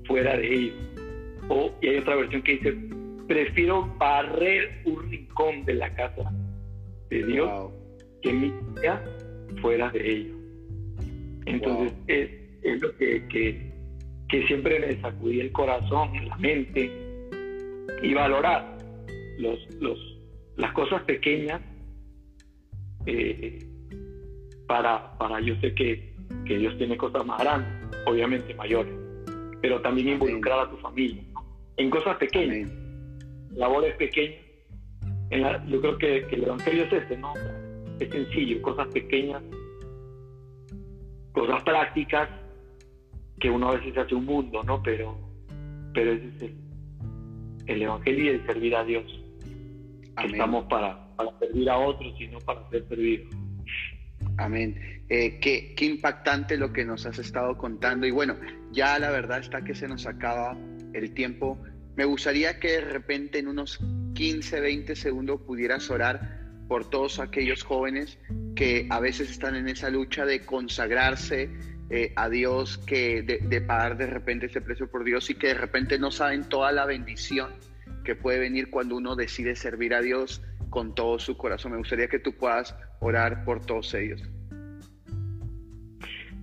fuera 0.07 0.37
de 0.37 0.55
ellos. 0.55 0.77
O, 1.49 1.73
y 1.81 1.89
hay 1.89 1.97
otra 1.99 2.17
versión 2.17 2.43
que 2.43 2.53
dice, 2.53 2.77
prefiero 3.27 3.87
barrer 3.99 4.83
un 4.85 5.11
rincón 5.11 5.65
de 5.65 5.75
la 5.75 5.95
casa 5.95 6.33
de 7.11 7.25
Dios 7.25 7.73
que 8.23 8.33
mi 8.33 8.53
día 8.81 9.03
fuera 9.61 9.91
de 9.91 10.11
ellos. 10.11 10.37
Entonces 11.47 11.93
es, 12.07 12.31
es, 12.63 12.83
lo 12.83 12.97
que, 12.97 13.27
que, 13.29 13.73
que, 14.29 14.47
siempre 14.47 14.79
me 14.79 15.01
sacudía 15.01 15.43
el 15.43 15.53
corazón, 15.53 16.11
la 16.29 16.37
mente, 16.37 16.91
y 18.03 18.15
valorar 18.15 18.79
los, 19.39 19.59
los, 19.81 19.99
las 20.57 20.73
cosas 20.73 21.03
pequeñas 21.03 21.61
eh, 23.07 23.59
para, 24.71 25.19
para 25.19 25.41
yo 25.41 25.57
sé 25.57 25.75
que, 25.75 26.15
que, 26.45 26.57
Dios 26.57 26.79
tiene 26.79 26.97
cosas 26.97 27.27
más 27.27 27.41
grandes, 27.41 27.69
obviamente 28.07 28.55
mayores, 28.55 28.95
pero 29.61 29.83
también 29.83 30.11
involucrar 30.11 30.61
a 30.61 30.71
tu 30.71 30.77
familia 30.77 31.25
en 31.77 31.91
cosas 31.91 32.17
pequeñas, 32.19 32.71
labores 33.51 33.97
pequeñas. 33.97 34.39
yo 35.67 35.81
creo 35.81 35.99
que, 35.99 36.25
que, 36.29 36.37
el 36.37 36.45
Evangelio 36.45 36.85
es 36.85 36.93
este, 36.93 37.17
¿no? 37.17 37.35
Es 37.99 38.11
sencillo, 38.11 38.63
cosas 38.63 38.87
pequeñas, 38.95 39.43
cosas 41.33 41.65
prácticas, 41.65 42.29
que 43.41 43.51
uno 43.51 43.71
a 43.71 43.75
veces 43.75 43.99
hace 43.99 44.15
un 44.15 44.25
mundo, 44.25 44.63
¿no? 44.63 44.81
Pero, 44.85 45.19
pero 45.93 46.13
ese 46.13 46.29
es 46.29 46.43
el, 46.43 46.55
el 47.67 47.83
Evangelio 47.83 48.25
y 48.25 48.29
el 48.29 48.47
servir 48.47 48.77
a 48.77 48.85
Dios. 48.85 49.21
Estamos 50.23 50.65
para, 50.67 51.13
para 51.17 51.37
servir 51.41 51.69
a 51.69 51.77
otros 51.77 52.15
y 52.21 52.29
no 52.29 52.39
para 52.39 52.71
ser 52.71 52.87
servidos. 52.87 53.40
Amén. 54.41 55.05
Eh, 55.11 55.39
qué, 55.41 55.85
impactante 55.85 56.57
lo 56.57 56.73
que 56.73 56.85
nos 56.85 57.05
has 57.05 57.19
estado 57.19 57.59
contando. 57.59 58.07
Y 58.07 58.11
bueno, 58.11 58.37
ya 58.73 58.99
la 58.99 59.11
verdad 59.11 59.41
está 59.41 59.63
que 59.63 59.75
se 59.75 59.87
nos 59.87 60.07
acaba 60.07 60.57
el 60.95 61.13
tiempo. 61.13 61.63
Me 61.97 62.05
gustaría 62.05 62.59
que 62.59 62.73
de 62.73 62.81
repente 62.81 63.39
en 63.39 63.49
unos 63.49 63.79
15, 64.15 64.61
20 64.61 64.97
segundos 64.97 65.43
pudieras 65.43 65.91
orar 65.91 66.41
por 66.69 66.89
todos 66.89 67.19
aquellos 67.19 67.65
jóvenes 67.65 68.19
que 68.55 68.87
a 68.89 69.01
veces 69.01 69.31
están 69.31 69.57
en 69.57 69.69
esa 69.69 69.91
lucha 69.91 70.25
de 70.25 70.47
consagrarse 70.47 71.51
eh, 71.91 72.13
a 72.17 72.29
Dios, 72.29 72.79
que 72.79 73.23
de, 73.23 73.39
de 73.39 73.61
pagar 73.61 73.99
de 73.99 74.07
repente 74.07 74.47
ese 74.47 74.61
precio 74.61 74.89
por 74.91 75.05
Dios 75.05 75.29
y 75.29 75.35
que 75.35 75.49
de 75.49 75.55
repente 75.55 75.99
no 75.99 76.11
saben 76.11 76.49
toda 76.49 76.73
la 76.73 76.87
bendición 76.87 77.51
que 78.05 78.15
puede 78.15 78.39
venir 78.39 78.71
cuando 78.71 78.97
uno 78.97 79.17
decide 79.17 79.55
servir 79.55 79.93
a 79.93 80.01
Dios 80.01 80.43
con 80.71 80.95
todo 80.95 81.19
su 81.19 81.37
corazón. 81.37 81.73
Me 81.73 81.79
gustaría 81.79 82.09
que 82.09 82.21
tú 82.21 82.33
puedas 82.37 82.75
orar 83.01 83.45
por 83.45 83.65
todos 83.65 83.93
ellos. 83.95 84.23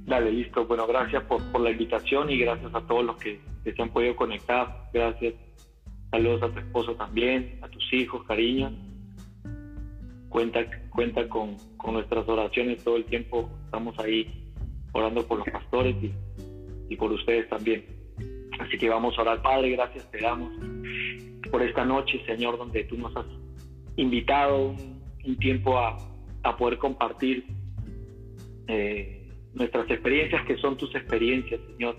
Dale, 0.05 0.31
listo. 0.31 0.65
Bueno, 0.65 0.87
gracias 0.87 1.23
por, 1.23 1.41
la 1.59 1.71
invitación 1.71 2.29
y 2.29 2.37
gracias 2.37 2.73
a 2.73 2.81
todos 2.81 3.05
los 3.05 3.17
que, 3.17 3.41
se 3.63 3.81
han 3.81 3.89
podido 3.89 4.15
conectar. 4.15 4.89
Gracias. 4.93 5.33
Saludos 6.11 6.43
a 6.43 6.53
tu 6.53 6.59
esposo 6.59 6.95
también, 6.95 7.59
a 7.61 7.67
tus 7.67 7.91
hijos, 7.93 8.23
cariño. 8.25 8.71
Cuenta, 10.29 10.65
cuenta 10.89 11.27
con, 11.27 11.57
nuestras 11.91 12.27
oraciones 12.27 12.83
todo 12.83 12.97
el 12.97 13.05
tiempo. 13.05 13.49
Estamos 13.65 13.97
ahí 13.99 14.51
orando 14.93 15.25
por 15.27 15.39
los 15.39 15.49
pastores 15.49 15.95
y, 16.01 16.13
y 16.89 16.95
por 16.95 17.11
ustedes 17.11 17.49
también. 17.49 17.85
Así 18.59 18.77
que 18.77 18.89
vamos 18.89 19.17
a 19.17 19.21
orar, 19.21 19.41
Padre, 19.41 19.71
gracias 19.71 20.09
te 20.09 20.21
damos 20.21 20.51
por 21.49 21.61
esta 21.61 21.85
noche, 21.85 22.21
Señor, 22.25 22.57
donde 22.57 22.83
tú 22.85 22.97
nos 22.97 23.15
has 23.15 23.25
invitado 23.95 24.75
un, 25.25 25.37
tiempo 25.37 25.77
a, 25.77 25.97
poder 26.55 26.77
compartir 26.77 27.45
eh, 28.67 29.29
nuestras 29.53 29.89
experiencias, 29.89 30.45
que 30.45 30.57
son 30.57 30.77
tus 30.77 30.93
experiencias, 30.95 31.59
Señor. 31.71 31.97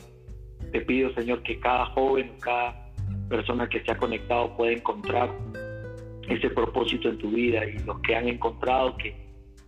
Te 0.72 0.80
pido, 0.82 1.12
Señor, 1.14 1.42
que 1.42 1.58
cada 1.60 1.86
joven, 1.86 2.32
cada 2.40 2.90
persona 3.28 3.68
que 3.68 3.80
se 3.82 3.92
ha 3.92 3.96
conectado 3.96 4.56
pueda 4.56 4.72
encontrar 4.72 5.30
ese 6.28 6.50
propósito 6.50 7.08
en 7.08 7.18
tu 7.18 7.30
vida 7.30 7.64
y 7.64 7.78
los 7.80 8.00
que 8.00 8.14
han 8.14 8.28
encontrado 8.28 8.96
que, 8.96 9.14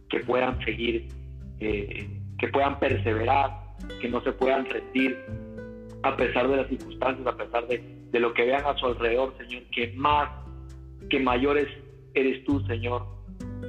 que 0.09 0.21
puedan 0.21 0.63
seguir, 0.65 1.09
eh, 1.61 2.09
que 2.39 2.49
puedan 2.49 2.79
perseverar, 2.79 3.51
que 4.01 4.09
no 4.09 4.23
se 4.23 4.33
puedan 4.33 4.67
rendir 4.67 5.19
a 6.03 6.17
pesar 6.17 6.49
de 6.49 6.57
las 6.57 6.69
circunstancias, 6.69 7.27
a 7.27 7.37
pesar 7.37 7.67
de, 7.67 7.83
de 8.11 8.21
lo 8.21 8.33
que 8.35 8.45
vean 8.45 8.65
a 8.65 8.77
su 8.77 8.87
alrededor, 8.87 9.35
Señor, 9.39 9.63
que 9.75 9.93
más, 9.97 10.31
que 11.09 11.19
mayores 11.21 11.69
eres 12.15 12.45
tú, 12.45 12.61
Señor, 12.67 13.07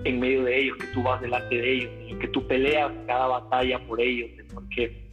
en 0.03 0.19
medio 0.19 0.43
de 0.43 0.59
ellos, 0.59 0.77
que 0.77 0.87
tú 0.87 1.03
vas 1.03 1.21
delante 1.21 1.55
de 1.55 1.73
ellos, 1.73 2.19
que 2.19 2.27
tú 2.29 2.45
peleas 2.47 2.91
cada 3.07 3.27
batalla 3.27 3.79
por 3.87 4.01
ellos, 4.01 4.29
Señor, 4.35 4.69
que 4.69 5.11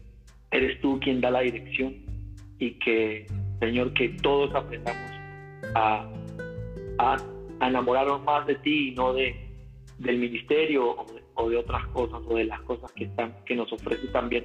eres 0.50 0.80
tú 0.80 0.98
quien 1.00 1.20
da 1.20 1.30
la 1.30 1.40
dirección 1.40 1.94
y 2.58 2.72
que, 2.78 3.26
Señor, 3.60 3.92
que 3.92 4.08
todos 4.22 4.54
aprendamos 4.54 5.10
a, 5.74 6.10
a, 6.98 7.16
enamorarnos 7.60 8.22
más 8.24 8.46
de 8.46 8.54
ti 8.56 8.88
y 8.88 8.90
no 8.92 9.12
de, 9.12 9.34
del 9.98 10.18
ministerio 10.18 10.96
o 11.34 11.48
de, 11.50 11.56
otras 11.56 11.86
cosas 11.88 12.20
o 12.26 12.36
de 12.36 12.44
las 12.44 12.60
cosas 12.62 12.90
que, 12.92 13.04
están, 13.04 13.34
que 13.44 13.54
nos 13.54 13.72
ofrece 13.72 14.06
también 14.08 14.44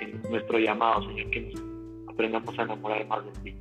en 0.00 0.22
nuestro 0.30 0.58
llamado, 0.58 1.02
Señor, 1.08 1.30
que 1.30 1.40
nos 1.40 2.08
aprendamos 2.08 2.58
a 2.58 2.62
enamorar 2.62 3.06
más 3.06 3.24
de 3.24 3.32
ti. 3.42 3.56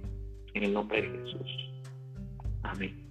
En 0.53 0.63
el 0.63 0.73
nombre 0.73 1.01
de 1.01 1.09
Jesús. 1.09 1.71
Amén. 2.63 3.05